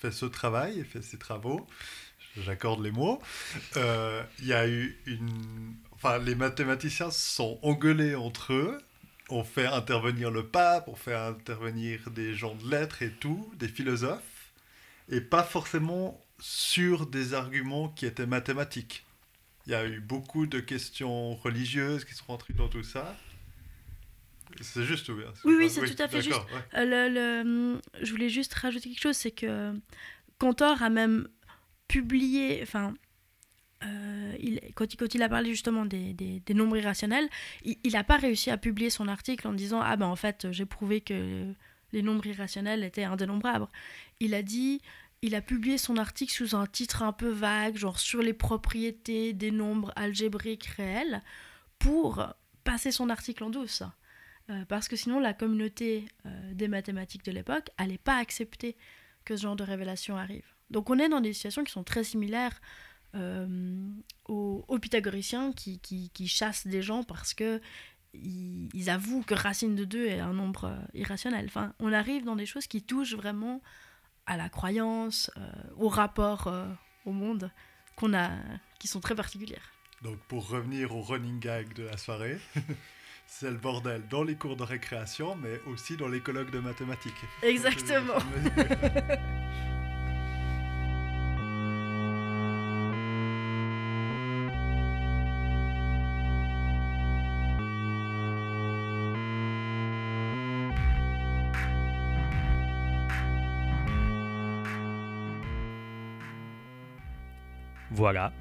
fait 0.00 0.10
ce 0.10 0.26
travail, 0.26 0.80
et 0.80 0.84
fait 0.84 1.02
ses 1.02 1.18
travaux, 1.18 1.66
j'accorde 2.38 2.82
les 2.82 2.90
mots, 2.90 3.20
euh, 3.76 4.22
il 4.38 4.46
y 4.46 4.52
a 4.52 4.68
eu 4.68 4.98
une. 5.06 5.74
Enfin, 5.92 6.18
les 6.18 6.34
mathématiciens 6.34 7.10
se 7.10 7.34
sont 7.36 7.58
engueulés 7.62 8.14
entre 8.14 8.52
eux. 8.52 8.78
On 9.34 9.44
fait 9.44 9.66
intervenir 9.66 10.30
le 10.30 10.46
pape, 10.46 10.88
on 10.88 10.94
fait 10.94 11.14
intervenir 11.14 12.10
des 12.10 12.34
gens 12.34 12.54
de 12.54 12.70
lettres 12.70 13.00
et 13.00 13.10
tout, 13.10 13.50
des 13.56 13.66
philosophes, 13.68 14.52
et 15.08 15.22
pas 15.22 15.42
forcément 15.42 16.22
sur 16.38 17.06
des 17.06 17.32
arguments 17.32 17.88
qui 17.88 18.04
étaient 18.04 18.26
mathématiques. 18.26 19.06
Il 19.66 19.72
y 19.72 19.74
a 19.74 19.86
eu 19.86 20.00
beaucoup 20.00 20.46
de 20.46 20.60
questions 20.60 21.34
religieuses 21.36 22.04
qui 22.04 22.14
sont 22.14 22.26
rentrées 22.26 22.52
dans 22.52 22.68
tout 22.68 22.82
ça. 22.82 23.16
C'est 24.60 24.84
juste 24.84 25.08
ou 25.08 25.14
bien? 25.16 25.32
Oui, 25.44 25.54
oui, 25.56 25.70
c'est 25.70 25.80
tout 25.94 26.02
à 26.02 26.08
fait 26.08 26.26
ouais. 26.28 26.34
Euh, 26.74 26.84
le- 26.84 27.14
le- 27.44 27.80
je 28.04 28.10
voulais 28.10 28.28
juste 28.28 28.52
rajouter 28.52 28.90
quelque 28.90 29.00
chose, 29.00 29.16
c'est 29.16 29.30
que 29.30 29.72
Cantor 30.38 30.82
a 30.82 30.90
même 30.90 31.26
publié, 31.88 32.60
enfin, 32.62 32.92
euh, 33.84 34.56
quand, 34.74 35.14
il, 35.14 35.22
a 35.22 35.28
parlé 35.28 35.50
justement 35.50 35.84
des 35.86 36.42
nombres 36.54 36.76
irrationnels, 36.76 37.28
il 37.64 37.92
n'a 37.92 38.04
pas 38.04 38.16
réussi 38.16 38.50
à 38.50 38.56
publier 38.56 38.90
son 38.90 39.08
article 39.08 39.48
en 39.48 39.52
disant 39.52 39.80
Ah 39.82 39.96
ben 39.96 40.06
en 40.06 40.16
fait, 40.16 40.50
j'ai 40.50 40.66
prouvé 40.66 41.00
que 41.00 41.52
les 41.92 42.02
nombres 42.02 42.26
irrationnels 42.26 42.84
étaient 42.84 43.04
indénombrables. 43.04 43.66
Il 44.20 44.34
a 44.34 44.42
dit, 44.42 44.80
il 45.22 45.34
a 45.34 45.40
publié 45.40 45.78
son 45.78 45.96
article 45.96 46.32
sous 46.32 46.56
un 46.56 46.66
titre 46.66 47.02
un 47.02 47.12
peu 47.12 47.28
vague, 47.28 47.76
genre 47.76 47.98
sur 47.98 48.22
les 48.22 48.32
propriétés 48.32 49.32
des 49.32 49.50
nombres 49.50 49.92
algébriques 49.96 50.66
réels, 50.66 51.22
pour 51.78 52.26
passer 52.64 52.90
son 52.90 53.10
article 53.10 53.44
en 53.44 53.50
douce. 53.50 53.82
Euh, 54.50 54.64
parce 54.66 54.88
que 54.88 54.96
sinon, 54.96 55.20
la 55.20 55.34
communauté 55.34 56.06
euh, 56.26 56.54
des 56.54 56.68
mathématiques 56.68 57.24
de 57.24 57.32
l'époque 57.32 57.70
n'allait 57.78 57.98
pas 57.98 58.16
accepter 58.16 58.76
que 59.24 59.36
ce 59.36 59.42
genre 59.42 59.56
de 59.56 59.62
révélation 59.62 60.16
arrive. 60.16 60.46
Donc 60.70 60.90
on 60.90 60.98
est 60.98 61.08
dans 61.08 61.20
des 61.20 61.32
situations 61.32 61.62
qui 61.62 61.72
sont 61.72 61.84
très 61.84 62.02
similaires 62.02 62.60
euh, 63.14 63.88
aux, 64.26 64.64
aux 64.68 64.78
pythagoriciens 64.78 65.52
qui, 65.52 65.78
qui, 65.80 66.10
qui 66.10 66.28
chassent 66.28 66.66
des 66.66 66.82
gens 66.82 67.02
parce 67.02 67.34
que 67.34 67.60
ils, 68.14 68.68
ils 68.74 68.90
avouent 68.90 69.22
que 69.22 69.34
racine 69.34 69.74
de 69.74 69.84
2 69.84 70.06
est 70.06 70.20
un 70.20 70.32
nombre 70.32 70.66
euh, 70.66 70.76
irrationnel. 70.94 71.46
Enfin, 71.46 71.72
on 71.78 71.92
arrive 71.92 72.24
dans 72.24 72.36
des 72.36 72.46
choses 72.46 72.66
qui 72.66 72.82
touchent 72.82 73.14
vraiment 73.14 73.62
à 74.26 74.36
la 74.36 74.48
croyance, 74.48 75.30
euh, 75.36 75.50
au 75.76 75.88
rapport 75.88 76.46
euh, 76.46 76.66
au 77.04 77.12
monde 77.12 77.50
qu'on 77.96 78.14
a, 78.14 78.30
qui 78.78 78.88
sont 78.88 79.00
très 79.00 79.14
particulières. 79.14 79.72
Donc 80.02 80.18
pour 80.28 80.48
revenir 80.48 80.94
au 80.94 81.02
running 81.02 81.38
gag 81.38 81.72
de 81.74 81.84
la 81.84 81.96
soirée, 81.96 82.38
c'est 83.26 83.50
le 83.50 83.56
bordel 83.56 84.02
dans 84.08 84.24
les 84.24 84.36
cours 84.36 84.56
de 84.56 84.64
récréation, 84.64 85.36
mais 85.36 85.60
aussi 85.66 85.96
dans 85.96 86.08
les 86.08 86.20
colloques 86.20 86.50
de 86.50 86.60
mathématiques. 86.60 87.12
Exactement. 87.42 88.18
Voilà, 108.02 108.32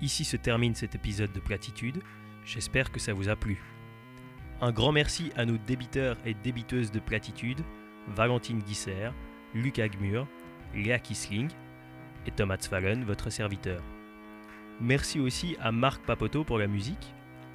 ici 0.00 0.24
se 0.24 0.38
termine 0.38 0.74
cet 0.74 0.94
épisode 0.94 1.30
de 1.34 1.40
Platitude. 1.40 2.00
J'espère 2.46 2.90
que 2.90 2.98
ça 2.98 3.12
vous 3.12 3.28
a 3.28 3.36
plu. 3.36 3.62
Un 4.62 4.72
grand 4.72 4.92
merci 4.92 5.30
à 5.36 5.44
nos 5.44 5.58
débiteurs 5.58 6.16
et 6.24 6.32
débiteuses 6.32 6.90
de 6.90 7.00
Platitude, 7.00 7.60
Valentine 8.08 8.60
Guisser, 8.60 9.10
Lucas 9.54 9.88
Gmur, 9.88 10.26
Léa 10.74 10.98
Kisling 10.98 11.50
et 12.26 12.30
Thomas 12.30 12.56
Fallen, 12.56 13.04
votre 13.04 13.28
serviteur. 13.28 13.82
Merci 14.80 15.20
aussi 15.20 15.54
à 15.60 15.70
Marc 15.70 16.02
Papoto 16.06 16.42
pour 16.42 16.56
la 16.56 16.66
musique, 16.66 17.12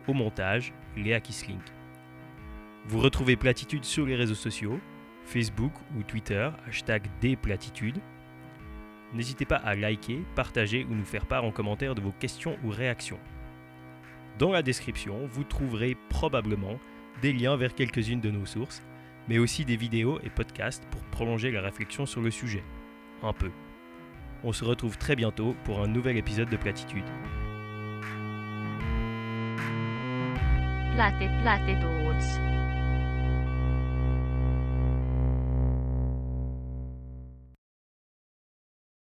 au 0.07 0.13
montage, 0.13 0.72
Léa 0.95 1.20
Kisling. 1.20 1.57
Vous 2.86 2.99
retrouvez 2.99 3.38
Platitude 3.38 3.86
sur 3.86 4.05
les 4.05 4.16
réseaux 4.16 4.36
sociaux, 4.36 4.80
Facebook 5.24 5.74
ou 5.97 6.03
Twitter, 6.03 6.47
hashtag 6.68 7.07
Desplatitudes. 7.22 7.97
N'hésitez 9.14 9.45
pas 9.45 9.58
à 9.58 9.76
liker, 9.76 10.24
partager 10.36 10.86
ou 10.89 10.93
nous 10.93 11.06
faire 11.06 11.26
part 11.26 11.45
en 11.45 11.51
commentaire 11.51 11.95
de 11.95 12.01
vos 12.01 12.12
questions 12.12 12.58
ou 12.64 12.70
réactions. 12.70 13.20
Dans 14.39 14.51
la 14.51 14.62
description, 14.62 15.28
vous 15.28 15.43
trouverez 15.43 15.95
probablement 16.10 16.80
des 17.22 17.32
liens 17.32 17.56
vers 17.56 17.74
quelques-unes 17.74 18.20
de 18.20 18.32
nos 18.32 18.45
sources, 18.45 18.84
mais 19.30 19.38
aussi 19.38 19.64
des 19.64 19.78
vidéos 19.78 20.20
et 20.24 20.30
podcasts 20.30 20.86
pour 20.91 21.01
prolonger 21.06 21.51
la 21.51 21.62
réflexion 21.62 22.06
sur 22.06 22.22
le 22.22 22.32
sujet. 22.32 22.64
Un 23.24 23.34
peu. 23.34 23.51
On 24.43 24.51
se 24.51 24.66
retrouve 24.66 24.97
très 24.97 25.16
bientôt 25.16 25.56
pour 25.64 25.82
un 25.82 25.88
nouvel 25.88 26.18
épisode 26.18 26.49
de 26.49 26.58
Platitude. 26.58 27.06